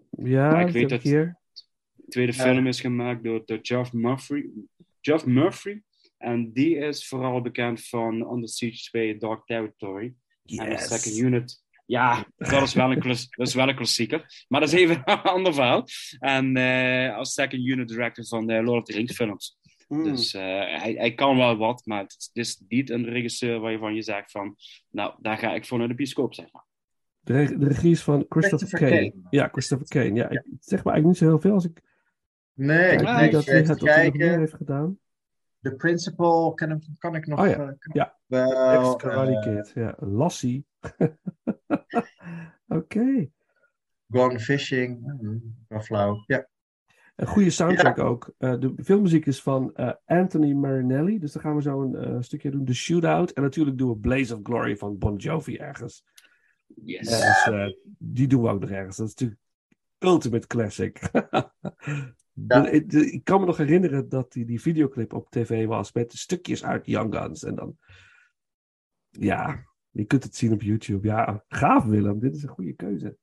ja, 0.09 0.51
maar 0.51 0.67
ik 0.67 0.73
weet 0.73 0.89
dat 0.89 1.01
hier. 1.01 1.40
De 2.06 2.12
tweede 2.12 2.34
film 2.34 2.68
is 2.68 2.82
gemaakt 2.82 3.24
door, 3.24 3.41
door 3.45 3.60
Geoff 3.62 3.93
Murphy. 3.93 4.45
Geoff 5.02 5.26
Murphy. 5.26 5.82
En 6.18 6.52
die 6.54 6.76
is 6.76 7.08
vooral 7.08 7.41
bekend 7.41 7.88
van 7.88 8.32
Under 8.34 8.49
Siege 8.49 8.84
2 8.84 9.18
Dark 9.18 9.45
Territory. 9.45 10.14
Yes. 10.43 10.60
En 10.60 10.70
de 10.70 10.78
Second 10.78 11.18
Unit. 11.18 11.64
Ja, 11.86 12.26
dat 12.38 12.62
is, 12.62 12.74
wel 12.74 12.91
een 12.91 12.99
dat 12.99 13.47
is 13.47 13.54
wel 13.54 13.70
een 13.70 13.76
klassieker. 13.76 14.45
Maar 14.47 14.60
dat 14.60 14.74
is 14.74 14.80
even 14.80 14.95
een 15.06 15.22
ander 15.22 15.54
verhaal. 15.54 15.86
En 16.20 16.58
uh, 16.58 17.16
als 17.18 17.34
Second 17.34 17.66
Unit 17.66 17.88
Director 17.88 18.26
van 18.26 18.47
de 18.47 18.64
Lord 18.64 18.80
of 18.80 18.86
the 18.86 18.93
Rings 18.93 19.16
films. 19.16 19.60
Mm. 19.88 20.04
Dus 20.04 20.34
uh, 20.34 20.41
hij, 20.41 20.95
hij, 20.97 21.14
kan 21.14 21.38
wel 21.38 21.58
wat, 21.58 21.86
maar 21.86 22.02
het 22.02 22.30
is 22.34 22.62
niet 22.68 22.89
een 22.89 23.06
regisseur 23.06 23.60
waarvan 23.60 23.95
je 23.95 24.02
zegt 24.02 24.32
van... 24.32 24.56
Nou, 24.89 25.14
daar 25.20 25.38
ga 25.38 25.54
ik 25.54 25.66
voor 25.66 25.78
naar 25.78 25.88
de 25.88 25.93
bioscoop, 25.93 26.34
zeg 26.34 26.52
maar. 26.52 26.66
De, 27.20 27.34
reg 27.34 27.49
de 27.49 27.68
regie 27.68 27.91
is 27.91 28.02
van 28.02 28.26
Christopher, 28.30 28.68
Christopher 28.68 28.89
Kane. 28.89 29.10
Kane. 29.10 29.28
Ja, 29.30 29.47
Christopher 29.52 29.88
Kane. 29.88 30.14
Ja, 30.14 30.30
ik 30.30 30.43
zeg 30.60 30.84
maar 30.84 30.93
eigenlijk 30.93 31.06
niet 31.06 31.18
zo 31.18 31.26
heel 31.26 31.39
veel 31.39 31.54
als 31.54 31.66
ik... 31.66 31.82
Nee, 32.54 32.91
ik 32.91 33.45
denk 33.45 33.68
dat 33.68 33.80
hij 33.80 34.12
meer 34.12 34.39
heeft 34.39 34.54
gedaan. 34.54 34.99
The 35.62 35.76
Principal, 35.76 36.54
kan, 36.54 36.84
kan 36.97 37.16
ik 37.16 37.28
nog... 37.28 37.39
Oh 37.39 37.47
ja, 37.47 37.60
uh, 37.60 37.74
ja. 37.93 38.18
Wel, 38.26 38.95
Karate 38.95 39.49
Kid, 39.49 39.72
ja. 39.76 39.95
Lassie. 39.99 40.66
Oké. 42.68 42.76
Okay. 42.76 43.32
Gone 44.10 44.39
Fishing, 44.39 45.14
wel 45.68 45.82
flauw, 45.82 46.24
ja. 46.28 46.49
Een 47.16 47.28
goede 47.28 47.49
soundtrack 47.49 47.97
ja. 47.97 48.04
ook. 48.04 48.34
Uh, 48.39 48.60
de 48.60 48.74
filmmuziek 48.84 49.26
is 49.26 49.41
van 49.41 49.74
uh, 49.76 49.91
Anthony 50.06 50.54
Marinelli. 50.54 51.20
Dus 51.20 51.32
dan 51.32 51.41
gaan 51.41 51.56
we 51.56 51.62
zo 51.62 51.82
een 51.82 52.14
uh, 52.14 52.22
stukje 52.22 52.52
doen. 52.52 52.66
The 52.66 52.74
Shootout. 52.74 53.32
En 53.32 53.41
natuurlijk 53.41 53.78
doen 53.78 53.89
we 53.89 53.97
Blaze 53.97 54.36
of 54.36 54.39
Glory 54.43 54.78
van 54.78 54.97
Bon 54.97 55.16
Jovi 55.16 55.58
ergens. 55.58 56.06
Yes. 56.86 57.08
Dus, 57.10 57.76
die 57.97 58.28
doen 58.28 58.41
we 58.41 58.49
ook 58.49 58.60
nog 58.60 58.70
ergens. 58.70 58.97
Dat 58.97 59.08
is 59.08 59.14
natuurlijk 59.14 59.41
ultimate 59.99 60.47
classic. 60.47 60.99
ja. 62.34 62.67
ik, 62.67 63.23
kan 63.23 63.39
me 63.39 63.45
nog 63.45 63.57
herinneren 63.57 64.09
dat 64.09 64.32
die, 64.32 64.45
die 64.45 64.61
videoclip 64.61 65.13
op 65.13 65.29
tv 65.29 65.65
was 65.65 65.93
met 65.93 66.13
stukjes 66.13 66.63
uit 66.63 66.86
Young 66.86 67.15
Guns. 67.15 67.43
En 67.43 67.55
dan... 67.55 67.77
Ja, 69.09 69.65
je 69.89 70.05
kunt 70.05 70.23
het 70.23 70.36
zien 70.36 70.53
op 70.53 70.61
YouTube. 70.61 71.07
Ja, 71.07 71.43
gaaf 71.47 71.86
Willem. 71.86 72.19
Dit 72.19 72.36
is 72.36 72.43
een 72.43 72.49
goede 72.49 72.73
keuze. 72.73 73.17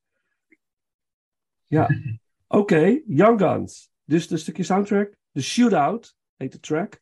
Ja. 1.66 1.88
Oké, 2.46 3.02
Young 3.06 3.40
Guns. 3.40 3.90
Dus 4.04 4.30
een 4.30 4.38
stukje 4.38 4.62
soundtrack. 4.62 5.16
De 5.30 5.42
Shootout 5.42 6.16
heet 6.36 6.52
de 6.52 6.60
track. 6.60 7.00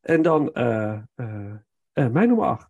En 0.00 0.22
dan 0.22 0.52
eh, 0.52 1.02
eh, 1.14 1.54
eh, 1.92 2.10
mijn 2.10 2.28
nummer 2.28 2.46
8. 2.46 2.69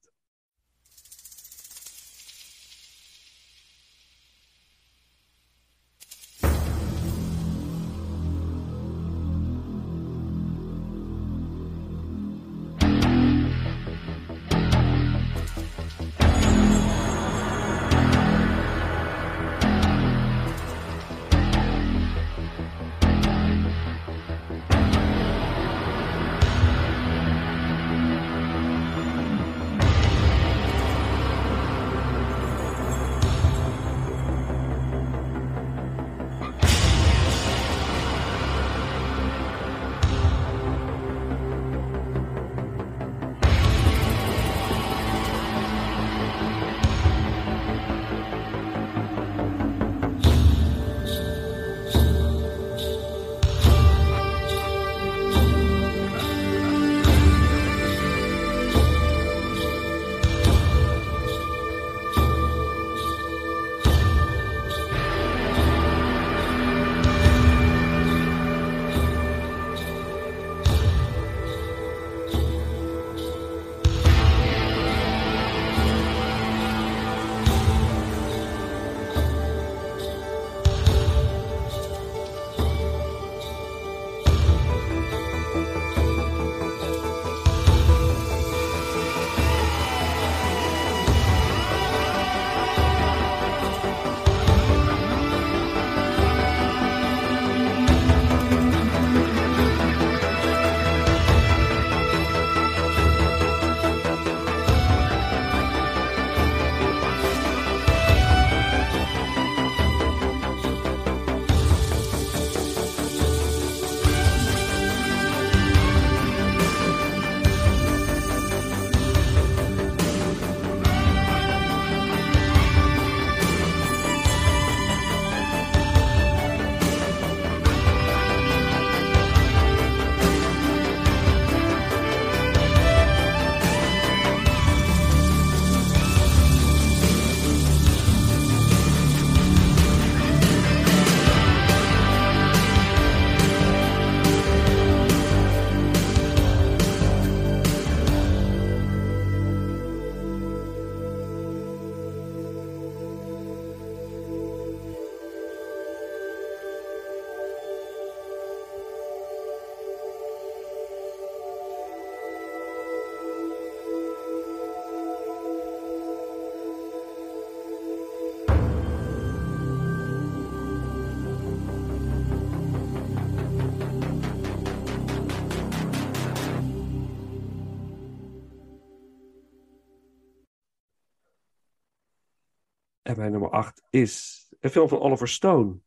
Nummer 183.51 183.69
8 183.69 183.83
is 183.91 184.47
een 184.61 184.71
film 184.71 184.89
van 184.89 185.01
Oliver 185.01 185.29
Stone. 185.29 185.79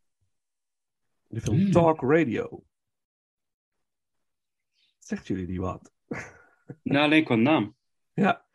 De 1.26 1.40
film 1.40 1.56
Hmm. 1.56 1.70
Talk 1.70 2.00
Radio. 2.00 2.64
Zegt 4.98 5.26
jullie 5.26 5.46
die 5.46 5.60
wat? 5.60 5.92
Nou, 6.82 7.04
alleen 7.04 7.24
qua 7.24 7.34
naam. 7.34 7.76
Ja, 8.12 8.46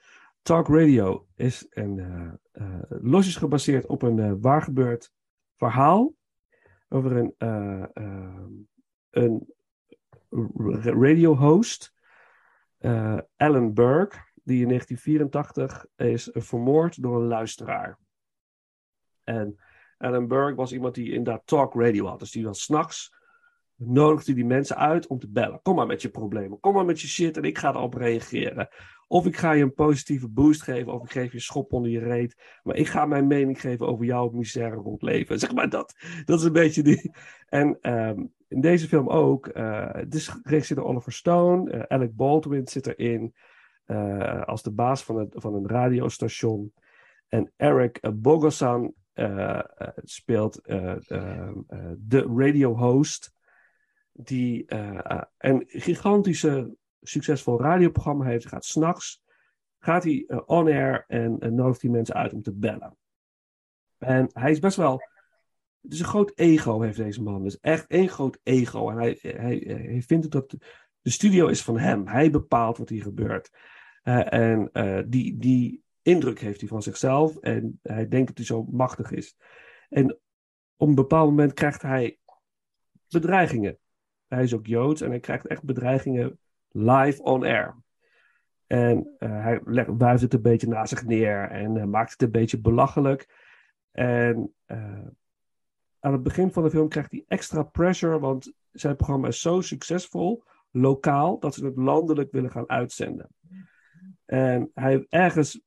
Talk 0.42 0.68
Radio 0.68 1.28
is 1.36 1.66
een, 1.70 2.00
eh, 2.00 2.32
eh, 2.52 2.82
losjes 2.90 3.36
gebaseerd 3.36 3.86
op 3.86 4.02
een 4.02 4.20
eh, 4.20 4.34
waargebeurd 4.42 5.14
verhaal 5.56 6.14
over 6.88 7.16
een, 7.16 7.36
een 9.10 9.48
radio-host, 10.84 11.94
Alan 13.36 13.74
Burke, 13.74 14.18
die 14.44 14.62
in 14.62 14.68
1984 14.68 15.86
is 15.96 16.30
vermoord 16.34 17.02
door 17.02 17.22
een 17.22 17.28
luisteraar. 17.28 17.98
En 19.30 19.60
Alan 19.98 20.28
Burke 20.28 20.56
was 20.56 20.72
iemand 20.74 20.96
die 20.96 21.12
inderdaad 21.12 21.42
talk 21.48 21.74
radio 21.74 22.06
had. 22.06 22.20
Dus 22.20 22.32
die 22.32 22.46
was 22.46 22.62
s'nachts 22.62 23.18
nodigde 23.76 24.34
die 24.34 24.46
mensen 24.46 24.78
uit 24.78 25.08
om 25.08 25.20
te 25.20 25.30
bellen. 25.30 25.62
Kom 25.62 25.76
maar 25.76 25.86
met 25.86 26.02
je 26.02 26.10
problemen. 26.10 26.60
Kom 26.60 26.74
maar 26.74 26.86
met 26.86 27.02
je 27.02 27.08
shit 27.08 27.38
en 27.38 27.44
ik 27.44 27.58
ga 27.58 27.70
erop 27.70 27.94
reageren. 27.94 28.68
Of 29.08 29.26
ik 29.26 29.38
ga 29.38 29.52
je 29.52 29.64
een 29.64 29.74
positieve 29.74 30.28
boost 30.28 30.62
geven, 30.62 30.94
of 30.94 31.04
ik 31.04 31.12
geef 31.12 31.30
je 31.30 31.36
een 31.36 31.42
schop 31.42 31.74
onder 31.74 31.92
je 31.92 32.00
reet. 32.00 32.60
Maar 32.64 32.76
ik 32.76 32.88
ga 32.88 33.06
mijn 33.06 33.28
mening 33.28 33.62
geven 33.62 33.88
over 33.88 34.06
jouw 34.06 34.30
misère 34.30 34.76
rond 34.76 35.02
leven. 35.02 35.40
Zeg 35.44 35.54
maar 35.54 35.70
dat. 35.70 35.96
Dat 36.26 36.40
is 36.40 36.46
een 36.46 36.52
beetje 36.54 36.84
die. 36.84 37.12
En 37.50 37.78
ehm, 37.82 38.26
in 38.48 38.62
deze 38.62 38.88
film 38.88 39.10
ook. 39.10 39.50
het 39.92 40.16
is 40.16 40.28
geregisseerd 40.28 40.80
door 40.80 40.90
Oliver 40.90 41.12
Stone. 41.14 41.72
eh, 41.72 41.82
Alec 41.88 42.16
Baldwin 42.16 42.68
zit 42.68 42.88
erin. 42.88 43.34
eh, 43.86 44.42
als 44.44 44.64
de 44.64 44.72
baas 44.72 45.04
van, 45.04 45.18
het, 45.20 45.34
van 45.38 45.54
een 45.54 45.68
radiostation. 45.68 46.74
En 47.28 47.52
Eric 47.58 48.00
Bogosan 48.14 48.94
speelt 50.04 50.60
eh, 50.60 51.12
eh, 51.12 51.50
eh, 51.68 51.92
de 51.98 52.34
radio-host. 52.36 53.32
Die 54.12 54.66
een 55.38 55.64
gigantische 55.68 56.76
succesvol 57.02 57.62
radioprogramma 57.62 58.26
heeft. 58.26 58.48
Gaat 58.48 58.66
s'nachts 58.66 59.24
gaat 59.80 60.04
hij 60.04 60.24
eh, 60.28 60.40
on-air 60.46 61.04
en 61.08 61.56
nodigt 61.56 61.82
die 61.82 61.90
mensen 61.90 62.16
uit 62.16 62.34
om 62.34 62.42
te 62.42 62.54
bellen. 62.54 62.98
En 63.98 64.30
hij 64.34 64.52
is 64.52 64.60
best 64.60 64.78
wel. 64.78 65.02
Het 65.82 65.94
is 65.94 66.00
een 66.00 66.06
groot 66.06 66.32
ego, 66.36 66.82
heeft 66.82 66.98
deze 66.98 67.22
man. 67.22 67.44
Dus 67.44 67.60
echt 67.60 67.88
één 67.88 68.10
groot 68.10 68.40
ego. 68.44 68.90
En 68.90 68.98
hij, 68.98 69.18
hij, 69.22 69.64
hij 69.66 70.02
vindt 70.02 70.24
het 70.24 70.32
dat. 70.32 70.56
De 71.02 71.10
studio 71.10 71.48
is 71.48 71.64
van 71.64 71.78
hem. 71.78 72.08
Hij 72.08 72.32
bepaalt 72.32 72.78
wat 72.78 72.90
hier 72.90 73.02
gebeurt. 73.02 73.50
En 74.04 74.70
die, 75.08 75.38
die 75.38 75.84
indruk 76.02 76.40
heeft 76.40 76.60
hij 76.60 76.70
van 76.70 76.82
zichzelf. 76.82 77.38
En 77.38 77.80
hij 77.82 78.08
denkt 78.08 78.28
dat 78.28 78.38
hij 78.38 78.46
zo 78.46 78.64
machtig 78.64 79.12
is. 79.12 79.36
En 79.90 80.20
op 80.76 80.88
een 80.88 80.96
bepaald 80.96 81.30
moment 81.30 81.54
krijgt 81.54 81.82
hij 81.82 82.18
bedreigingen. 83.10 83.78
Hij 84.28 84.44
is 84.44 84.54
ook 84.54 84.68
Joods 84.68 85.02
en 85.02 85.10
hij 85.10 85.20
krijgt 85.20 85.48
echt 85.48 85.64
bedreigingen 85.64 86.40
live 86.72 87.24
on 87.24 87.44
air. 87.44 87.76
En 88.68 89.16
eh, 89.18 89.44
hij 89.44 89.62
wuift 89.98 90.22
het 90.22 90.34
een 90.34 90.42
beetje 90.42 90.68
naast 90.68 90.90
zich 90.90 91.06
neer 91.06 91.50
en 91.50 91.78
eh, 91.78 91.84
maakt 91.84 92.12
het 92.12 92.22
een 92.22 92.32
beetje 92.32 92.60
belachelijk. 92.60 93.48
En 93.92 94.54
eh, 94.66 95.08
aan 96.00 96.14
het 96.14 96.24
begin 96.24 96.52
van 96.52 96.64
de 96.64 96.70
film 96.70 96.90
krijgt 96.90 97.12
hij 97.12 97.24
extra 97.28 97.64
pressure, 97.64 98.20
want 98.20 98.54
zijn 98.72 98.96
programma 98.96 99.28
is 99.28 99.42
zo 99.42 99.62
succesvol, 99.62 100.44
lokaal, 100.72 101.40
dat 101.40 101.54
ze 101.54 101.66
het 101.66 101.78
landelijk 101.78 102.32
willen 102.32 102.52
gaan 102.52 102.70
uitzenden. 102.70 103.30
En 104.26 104.72
hij 104.74 105.06
ergens 105.10 105.62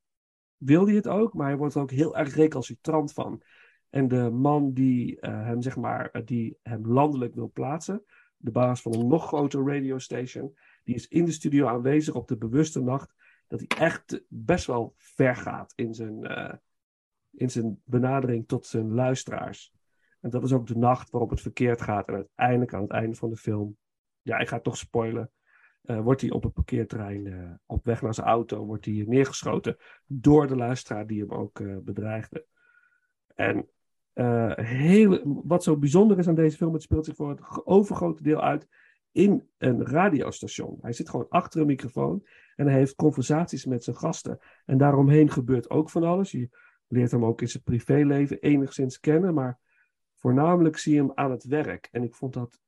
wil 0.65 0.87
hij 0.87 0.95
het 0.95 1.09
ook, 1.09 1.35
maar 1.35 1.47
hij 1.47 1.57
wordt 1.57 1.75
er 1.75 1.81
ook 1.81 1.91
heel 1.91 2.17
erg 2.17 2.35
recalcitrant 2.35 3.13
van. 3.13 3.43
En 3.91 4.09
de 4.09 4.31
man 4.31 4.73
die 4.73 5.21
eh, 5.21 5.45
hem, 5.45 5.63
zeg 5.63 5.77
maar, 5.77 6.11
eh, 6.11 6.23
die 6.25 6.59
hem 6.63 6.87
landelijk 6.87 7.35
wil 7.35 7.51
plaatsen, 7.53 8.05
de 8.37 8.51
baas 8.51 8.83
van 8.83 8.95
een 8.95 9.09
nog 9.09 9.27
groter 9.27 9.67
radiostation, 9.67 10.57
die 10.85 10.95
is 10.95 11.09
in 11.09 11.25
de 11.25 11.33
studio 11.33 11.67
aanwezig 11.67 12.15
op 12.15 12.29
de 12.29 12.37
bewuste 12.37 12.83
nacht 12.83 13.15
dat 13.47 13.63
hij 13.67 13.87
echt 13.87 14.23
best 14.29 14.67
wel 14.67 14.95
ver 14.97 15.37
gaat 15.37 15.73
in 15.77 15.95
zijn, 15.95 16.27
eh, 16.27 16.55
in 17.31 17.51
zijn 17.51 17.81
benadering 17.85 18.49
tot 18.49 18.67
zijn 18.67 18.95
luisteraars. 18.95 19.73
En 20.21 20.31
dat 20.31 20.45
is 20.45 20.53
ook 20.53 20.67
de 20.67 20.77
nacht 20.77 21.11
waarop 21.11 21.31
het 21.31 21.41
verkeerd 21.41 21.83
gaat. 21.83 22.09
En 22.09 22.15
uiteindelijk 22.15 22.75
aan 22.75 22.83
het 22.83 22.91
einde 22.91 23.17
van 23.17 23.31
de 23.31 23.37
film, 23.37 23.77
ja, 24.23 24.39
ik 24.39 24.49
ga 24.49 24.55
het 24.55 24.65
toch 24.65 24.77
spoilen, 24.77 25.31
eh, 25.83 26.01
wordt 26.01 26.21
hij 26.21 26.31
op 26.31 26.43
het 26.43 26.53
parkeerterrein 26.53 27.27
eh, 27.27 27.51
op 27.67 27.85
weg 27.85 28.03
naar 28.03 28.15
zijn 28.15 28.27
auto, 28.27 28.67
wordt 28.67 28.85
hij 28.85 29.05
neergeschoten 29.07 29.77
door 30.07 30.47
de 30.47 30.57
luisteraar 30.57 31.07
die 31.07 31.21
hem 31.21 31.31
ook 31.31 31.61
eh, 31.61 31.77
bedreigde. 31.79 32.47
En 33.35 33.67
heel, 34.55 35.21
wat 35.45 35.63
zo 35.63 35.77
bijzonder 35.77 36.19
is 36.19 36.29
aan 36.29 36.35
deze 36.35 36.57
film, 36.57 36.73
het 36.73 36.83
speelt 36.83 37.05
zich 37.05 37.17
voor 37.17 37.29
het 37.29 37.67
overgrote 37.67 38.23
deel 38.23 38.41
uit 38.41 38.69
in 39.13 39.49
een 39.59 39.87
radiostation. 39.87 40.79
Hij 40.81 40.93
zit 40.93 41.09
gewoon 41.09 41.29
achter 41.29 41.61
een 41.61 41.67
microfoon 41.67 42.27
en 42.57 42.67
hij 42.67 42.77
heeft 42.77 42.95
conversaties 42.95 43.65
met 43.65 43.85
zijn 43.85 43.97
gasten. 43.97 44.39
En 44.65 44.79
daaromheen 44.79 45.31
gebeurt 45.31 45.71
ook 45.71 45.91
van 45.91 46.03
alles. 46.03 46.31
Je 46.31 46.49
leert 46.87 47.11
hem 47.11 47.25
ook 47.25 47.41
in 47.41 47.49
zijn 47.49 47.63
privéleven 47.63 48.41
enigszins 48.41 49.01
kennen, 49.01 49.35
maar 49.35 49.59
voornamelijk 50.15 50.79
zie 50.79 50.95
je 50.95 50.99
hem 50.99 51.13
aan 51.15 51.31
het 51.31 51.45
werk. 51.45 51.89
En 51.91 52.03
ik 52.03 52.15
vond 52.15 52.33
dat 52.33 52.61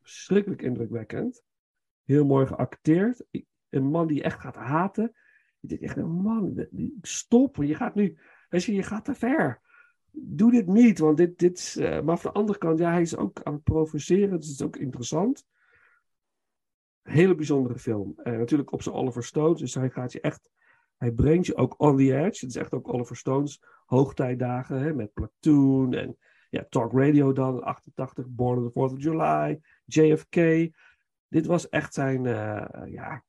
verschrikkelijk 0.00 0.62
indrukwekkend. 0.62 1.42
Heel 2.10 2.24
mooi 2.24 2.46
geacteerd. 2.46 3.24
Een 3.68 3.84
man 3.84 4.06
die 4.06 4.22
echt 4.22 4.40
gaat 4.40 4.54
haten. 4.54 5.12
Je 5.60 5.68
denkt 5.68 5.84
echt, 5.84 5.96
man, 5.96 6.66
stop. 7.02 7.56
Je 7.56 7.74
gaat 7.74 7.94
nu, 7.94 8.18
weet 8.48 8.64
je, 8.64 8.74
je 8.74 8.82
gaat 8.82 9.04
te 9.04 9.14
ver. 9.14 9.60
Doe 10.10 10.50
dit 10.50 10.66
niet, 10.66 10.98
want 10.98 11.16
dit, 11.16 11.38
dit 11.38 11.58
is... 11.58 11.76
eh, 11.76 12.00
maar 12.00 12.18
van 12.18 12.32
de 12.32 12.38
andere 12.38 12.58
kant, 12.58 12.78
ja, 12.78 12.90
hij 12.90 13.00
is 13.00 13.16
ook 13.16 13.42
aan 13.42 13.52
het 13.52 13.62
provoceren. 13.62 14.38
Dus 14.38 14.48
het 14.48 14.60
is 14.60 14.66
ook 14.66 14.76
interessant. 14.76 15.46
Hele 17.02 17.34
bijzondere 17.34 17.78
film. 17.78 18.12
En 18.16 18.38
natuurlijk 18.38 18.72
op 18.72 18.82
zijn 18.82 18.94
Oliver 18.94 19.24
Stone. 19.24 19.54
Dus 19.54 19.74
hij 19.74 19.90
gaat 19.90 20.12
je 20.12 20.20
echt... 20.20 20.50
Hij 20.96 21.12
brengt 21.12 21.46
je 21.46 21.56
ook 21.56 21.80
on 21.80 21.96
the 21.96 22.16
edge. 22.16 22.44
Het 22.44 22.54
is 22.54 22.56
echt 22.56 22.74
ook 22.74 22.92
Oliver 22.92 23.16
Stone's 23.16 23.62
hoogtijdagen. 23.86 24.80
Hè, 24.80 24.94
met 24.94 25.12
Platoon 25.12 25.94
en 25.94 26.16
ja, 26.50 26.66
Talk 26.68 26.92
Radio 26.92 27.32
dan. 27.32 27.62
88, 27.62 28.26
Born 28.28 28.58
on 28.58 28.64
the 28.64 28.70
4th 28.70 28.94
of 28.94 29.02
July. 29.02 29.60
JFK. 29.84 30.70
Dit 31.30 31.46
was 31.46 31.68
echt 31.68 31.94
zijn... 31.94 32.26
eh, 32.26 32.92
ja, 32.92 33.24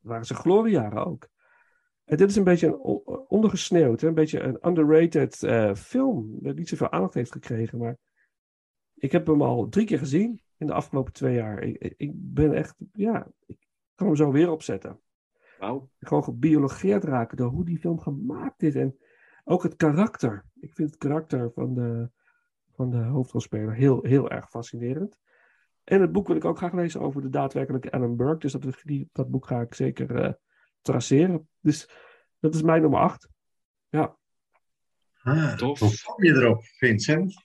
waren 0.00 0.26
zijn 0.26 0.38
gloriejaren 0.38 1.06
ook. 1.06 1.28
En 2.04 2.16
dit 2.16 2.30
is 2.30 2.36
een 2.36 2.44
beetje 2.44 2.66
een 2.66 2.78
ondergesneeuwd. 3.28 4.02
Een 4.02 4.14
beetje 4.14 4.40
een 4.40 4.68
underrated 4.68 5.42
eh, 5.42 5.74
film. 5.74 6.38
Dat 6.40 6.56
niet 6.56 6.68
zoveel 6.68 6.90
aandacht 6.90 7.14
heeft 7.14 7.32
gekregen. 7.32 7.78
Maar 7.78 7.98
ik 8.94 9.12
heb 9.12 9.26
hem 9.26 9.42
al 9.42 9.68
drie 9.68 9.86
keer 9.86 9.98
gezien 9.98 10.40
in 10.56 10.66
de 10.66 10.72
afgelopen 10.72 11.12
twee 11.12 11.34
jaar. 11.34 11.62
Ik, 11.96 12.10
ben 12.14 12.52
echt... 12.52 12.74
Ja, 12.92 13.26
ik 13.46 13.58
kan 13.94 14.06
hem 14.06 14.16
zo 14.16 14.32
weer 14.32 14.50
opzetten 14.50 15.00
Wauw. 15.58 15.90
gewoon 15.98 16.24
gebiologeerd 16.24 17.04
raken 17.04 17.36
door 17.36 17.50
hoe 17.50 17.64
die 17.64 17.78
film 17.78 17.98
gemaakt 18.00 18.62
is. 18.62 18.74
En 18.74 18.98
ook 19.44 19.62
het 19.62 19.76
karakter. 19.76 20.44
Ik 20.60 20.74
vind 20.74 20.90
het 20.90 20.98
karakter 20.98 21.52
van 21.52 21.74
de, 21.74 22.10
van 22.72 22.90
de 22.90 23.02
hoofdrolspeler 23.02 23.74
heel, 23.74 24.02
heel 24.02 24.30
erg 24.30 24.48
fascinerend. 24.48 25.18
En 25.84 26.00
het 26.00 26.12
boek 26.12 26.26
wil 26.26 26.36
ik 26.36 26.44
ook 26.44 26.56
graag 26.56 26.72
lezen 26.72 27.00
over 27.00 27.22
de 27.22 27.28
daadwerkelijke 27.28 27.92
Alan 27.92 28.16
Burke. 28.16 28.38
Dus 28.38 28.52
dat, 28.52 28.82
die, 28.84 29.08
dat 29.12 29.30
boek 29.30 29.46
ga 29.46 29.60
ik 29.60 29.74
zeker 29.74 30.14
eh, 30.14 30.32
traceren. 30.80 31.48
Dus 31.60 31.88
dat 32.38 32.54
is 32.54 32.62
mijn 32.62 32.80
nummer 32.80 33.00
acht. 33.00 33.28
Ja. 33.88 34.16
Ah, 35.22 35.56
Tof. 35.56 35.78
Hoe 35.78 36.02
kom 36.04 36.24
je 36.24 36.32
erop, 36.32 36.62
Vincent? 36.62 37.44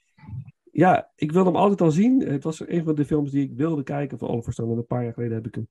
ja, 0.72 1.10
ik 1.14 1.32
wilde 1.32 1.50
hem 1.50 1.58
altijd 1.58 1.80
al 1.80 1.90
zien. 1.90 2.20
Het 2.20 2.44
was 2.44 2.68
een 2.68 2.84
van 2.84 2.94
de 2.94 3.04
films 3.04 3.30
die 3.30 3.44
ik 3.44 3.56
wilde 3.56 3.82
kijken 3.82 4.18
van 4.18 4.28
Oliver 4.28 4.52
Stone. 4.52 4.72
En 4.72 4.78
een 4.78 4.86
paar 4.86 5.02
jaar 5.02 5.12
geleden 5.12 5.34
heb 5.34 5.46
ik 5.46 5.54
hem 5.54 5.68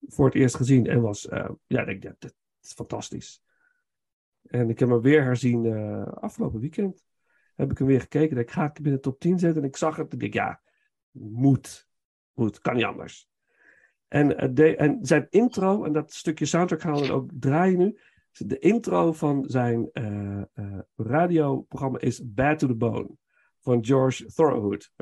voor 0.00 0.24
het 0.24 0.34
eerst 0.34 0.56
gezien. 0.56 0.86
En 0.86 1.00
was, 1.00 1.28
eh, 1.28 1.50
ja, 1.66 1.80
ik 1.80 1.86
denk, 1.86 2.02
ja, 2.02 2.14
dat 2.18 2.34
is 2.62 2.72
fantastisch. 2.72 3.42
En 4.42 4.68
ik 4.68 4.78
heb 4.78 4.88
hem 4.88 5.00
weer 5.00 5.22
herzien 5.22 5.66
eh, 5.66 6.06
afgelopen 6.06 6.60
weekend. 6.60 7.04
Heb 7.54 7.70
ik 7.70 7.78
hem 7.78 7.86
weer 7.86 8.00
gekeken. 8.00 8.36
Ik 8.36 8.50
ga 8.50 8.64
ik 8.64 8.72
binnen 8.72 8.92
de 8.92 9.00
top 9.00 9.20
10 9.20 9.38
zetten. 9.38 9.62
En 9.62 9.68
ik 9.68 9.76
zag 9.76 9.96
het. 9.96 10.06
En 10.06 10.14
ik 10.14 10.20
denk, 10.20 10.34
ja, 10.34 10.60
moet. 11.10 11.88
Moet. 12.34 12.60
Kan 12.60 12.74
niet 12.74 12.84
anders. 12.84 13.28
En, 14.08 14.56
eh, 14.56 14.80
en 14.80 14.98
zijn 15.02 15.26
intro, 15.30 15.84
en 15.84 15.92
dat 15.92 16.12
stukje 16.12 16.44
soundtrack 16.44 16.80
gaan 16.80 16.94
we 16.94 17.12
ook 17.12 17.30
draaien 17.38 17.78
nu. 17.78 17.98
De 18.32 18.58
intro 18.58 19.12
van 19.12 19.44
zijn 19.46 19.90
eh, 19.92 20.40
eh, 20.40 20.78
radioprogramma 20.96 21.98
is 21.98 22.22
Bad 22.24 22.58
to 22.58 22.66
the 22.66 22.74
Bone. 22.74 23.10
Van 23.60 23.84
George 23.84 24.26
Thorogood. 24.26 24.92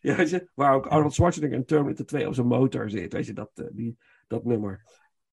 Ja, 0.00 0.16
weet 0.16 0.30
je, 0.30 0.48
waar 0.54 0.74
ook 0.74 0.86
Arnold 0.86 1.14
Schwarzenegger 1.14 1.58
in 1.58 1.64
Terminator 1.64 2.06
2 2.06 2.26
op 2.26 2.34
zijn 2.34 2.46
motor 2.46 2.90
zit. 2.90 3.12
Weet 3.12 3.26
je, 3.26 3.32
dat, 3.32 3.50
die, 3.72 3.98
dat 4.26 4.44
nummer. 4.44 4.84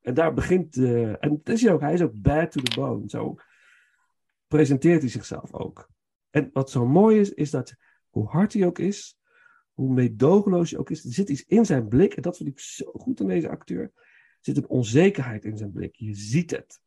En 0.01 0.13
daar 0.13 0.33
begint... 0.33 0.77
en 0.77 1.17
het 1.19 1.49
is 1.49 1.61
hij 1.61 1.73
ook, 1.73 1.81
hij 1.81 1.93
is 1.93 2.01
ook 2.01 2.21
bad 2.21 2.51
to 2.51 2.61
the 2.61 2.79
bone. 2.79 3.09
Zo 3.09 3.35
presenteert 4.47 5.01
hij 5.01 5.09
zichzelf 5.09 5.53
ook. 5.53 5.89
En 6.29 6.49
wat 6.53 6.69
zo 6.69 6.85
mooi 6.85 7.19
is, 7.19 7.33
is 7.33 7.51
dat 7.51 7.75
hoe 8.09 8.27
hard 8.27 8.53
hij 8.53 8.65
ook 8.65 8.79
is, 8.79 9.16
hoe 9.77 9.93
meedogenloos 9.93 10.69
hij 10.69 10.79
ook 10.79 10.89
is, 10.89 11.05
er 11.05 11.13
zit 11.13 11.29
iets 11.29 11.45
in 11.45 11.65
zijn 11.65 11.87
blik. 11.87 12.13
En 12.13 12.21
dat 12.21 12.37
vind 12.37 12.49
ik 12.49 12.59
zo 12.59 12.91
goed 12.91 13.21
aan 13.21 13.27
deze 13.27 13.49
acteur. 13.49 13.81
Er 13.81 13.93
zit 14.39 14.57
een 14.57 14.67
onzekerheid 14.67 15.45
in 15.45 15.57
zijn 15.57 15.71
blik. 15.71 15.95
Je 15.95 16.13
ziet 16.13 16.51
het. 16.51 16.81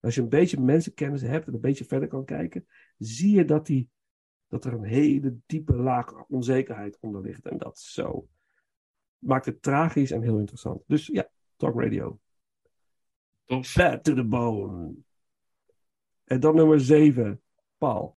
Als 0.00 0.14
je 0.14 0.20
een 0.20 0.28
beetje 0.28 0.60
mensenkennis 0.60 1.22
hebt 1.22 1.46
en 1.46 1.54
een 1.54 1.60
beetje 1.60 1.84
verder 1.84 2.08
kan 2.08 2.24
kijken, 2.24 2.66
zie 2.98 3.34
je 3.36 3.44
dat, 3.44 3.66
die, 3.66 3.90
dat 4.48 4.64
er 4.64 4.72
een 4.72 4.84
hele 4.84 5.36
diepe 5.46 5.76
laag 5.76 6.24
onzekerheid 6.26 6.98
onder 7.00 7.22
ligt. 7.22 7.46
En 7.46 7.58
dat 7.58 7.78
zo. 7.78 8.28
Maakt 9.18 9.46
het 9.46 9.62
tragisch 9.62 10.10
en 10.10 10.22
heel 10.22 10.38
interessant. 10.38 10.82
Dus 10.86 11.06
ja, 11.06 11.30
Talk 11.56 11.80
Radio. 11.80 12.20
Tof. 13.44 13.74
Bad 13.74 14.04
to 14.04 14.14
the 14.14 14.24
bone. 14.24 14.94
En 16.24 16.40
dan 16.40 16.54
nummer 16.54 16.80
7, 16.80 17.42
Paul. 17.78 18.16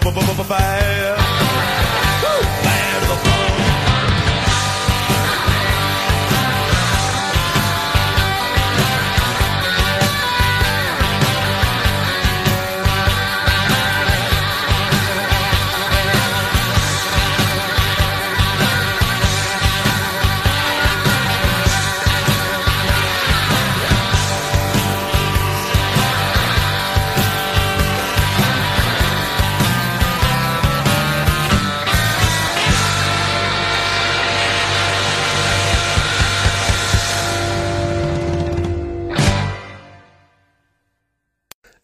Bad. 0.00 1.23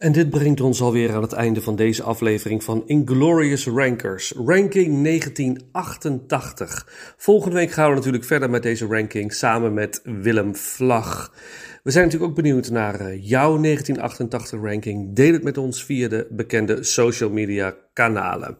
En 0.01 0.13
dit 0.13 0.31
brengt 0.31 0.61
ons 0.61 0.81
alweer 0.81 1.15
aan 1.15 1.23
het 1.23 1.33
einde 1.33 1.63
van 1.63 1.77
deze 1.77 2.03
aflevering 2.03 2.65
van 2.65 2.83
Inglorious 2.87 3.67
Rankers, 3.67 4.33
ranking 4.33 5.03
1988. 5.03 7.15
Volgende 7.17 7.57
week 7.57 7.71
gaan 7.71 7.89
we 7.89 7.95
natuurlijk 7.95 8.25
verder 8.25 8.51
met 8.51 8.63
deze 8.63 8.87
ranking 8.87 9.33
samen 9.33 9.75
met 9.75 10.01
Willem 10.05 10.57
Vlag. 10.57 11.35
We 11.83 11.91
zijn 11.91 12.05
natuurlijk 12.05 12.31
ook 12.31 12.37
benieuwd 12.37 12.71
naar 12.71 13.01
eh, 13.01 13.29
jouw 13.29 13.61
1988 13.61 14.61
ranking. 14.61 15.15
Deel 15.15 15.33
het 15.33 15.43
met 15.43 15.59
ons 15.59 15.85
via 15.85 16.09
de 16.09 16.27
bekende 16.31 16.83
social 16.83 17.31
media 17.31 17.75
kanalen. 17.93 18.59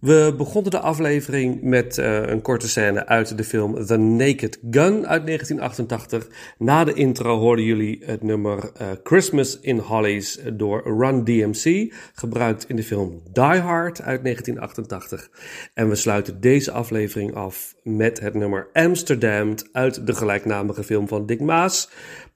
We 0.00 0.34
begonnen 0.36 0.70
de 0.70 0.78
aflevering 0.78 1.62
met 1.62 1.98
uh, 1.98 2.26
een 2.26 2.42
korte 2.42 2.68
scène 2.68 3.06
uit 3.06 3.36
de 3.36 3.44
film 3.44 3.86
The 3.86 3.96
Naked 3.96 4.58
Gun 4.70 5.06
uit 5.06 5.26
1988. 5.26 6.26
Na 6.58 6.84
de 6.84 6.92
intro 6.92 7.38
hoorden 7.38 7.64
jullie 7.64 8.02
het 8.04 8.22
nummer 8.22 8.70
uh, 8.80 8.88
Christmas 9.02 9.60
in 9.60 9.78
Hollies 9.78 10.40
door 10.52 10.82
Run 10.98 11.24
DMC, 11.24 11.94
gebruikt 12.14 12.68
in 12.68 12.76
de 12.76 12.82
film 12.82 13.22
Die 13.32 13.44
Hard 13.44 14.02
uit 14.02 14.22
1988. 14.22 15.30
En 15.74 15.88
we 15.88 15.94
sluiten 15.94 16.40
deze 16.40 16.70
aflevering 16.70 17.34
af 17.34 17.74
met 17.82 18.20
het 18.20 18.34
nummer 18.34 18.68
Amsterdam 18.72 19.54
uit 19.72 20.06
de 20.06 20.14
gelijknamige 20.14 20.82
film 20.82 21.08
van 21.08 21.26
Dick 21.26 21.40
Maas. 21.40 21.90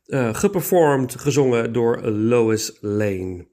Uh, 0.06 0.35
geperformed, 0.35 1.14
gezongen 1.14 1.72
door 1.72 2.02
Lois 2.09 2.78
Lane. 2.81 3.47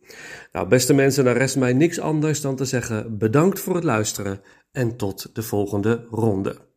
Nou, 0.51 0.67
beste 0.67 0.93
mensen, 0.93 1.23
dan 1.23 1.33
rest 1.33 1.57
mij 1.57 1.73
niks 1.73 1.99
anders 1.99 2.41
dan 2.41 2.55
te 2.55 2.65
zeggen 2.65 3.17
bedankt 3.17 3.59
voor 3.59 3.75
het 3.75 3.83
luisteren 3.83 4.41
en 4.71 4.97
tot 4.97 5.35
de 5.35 5.43
volgende 5.43 6.07
ronde. 6.09 6.70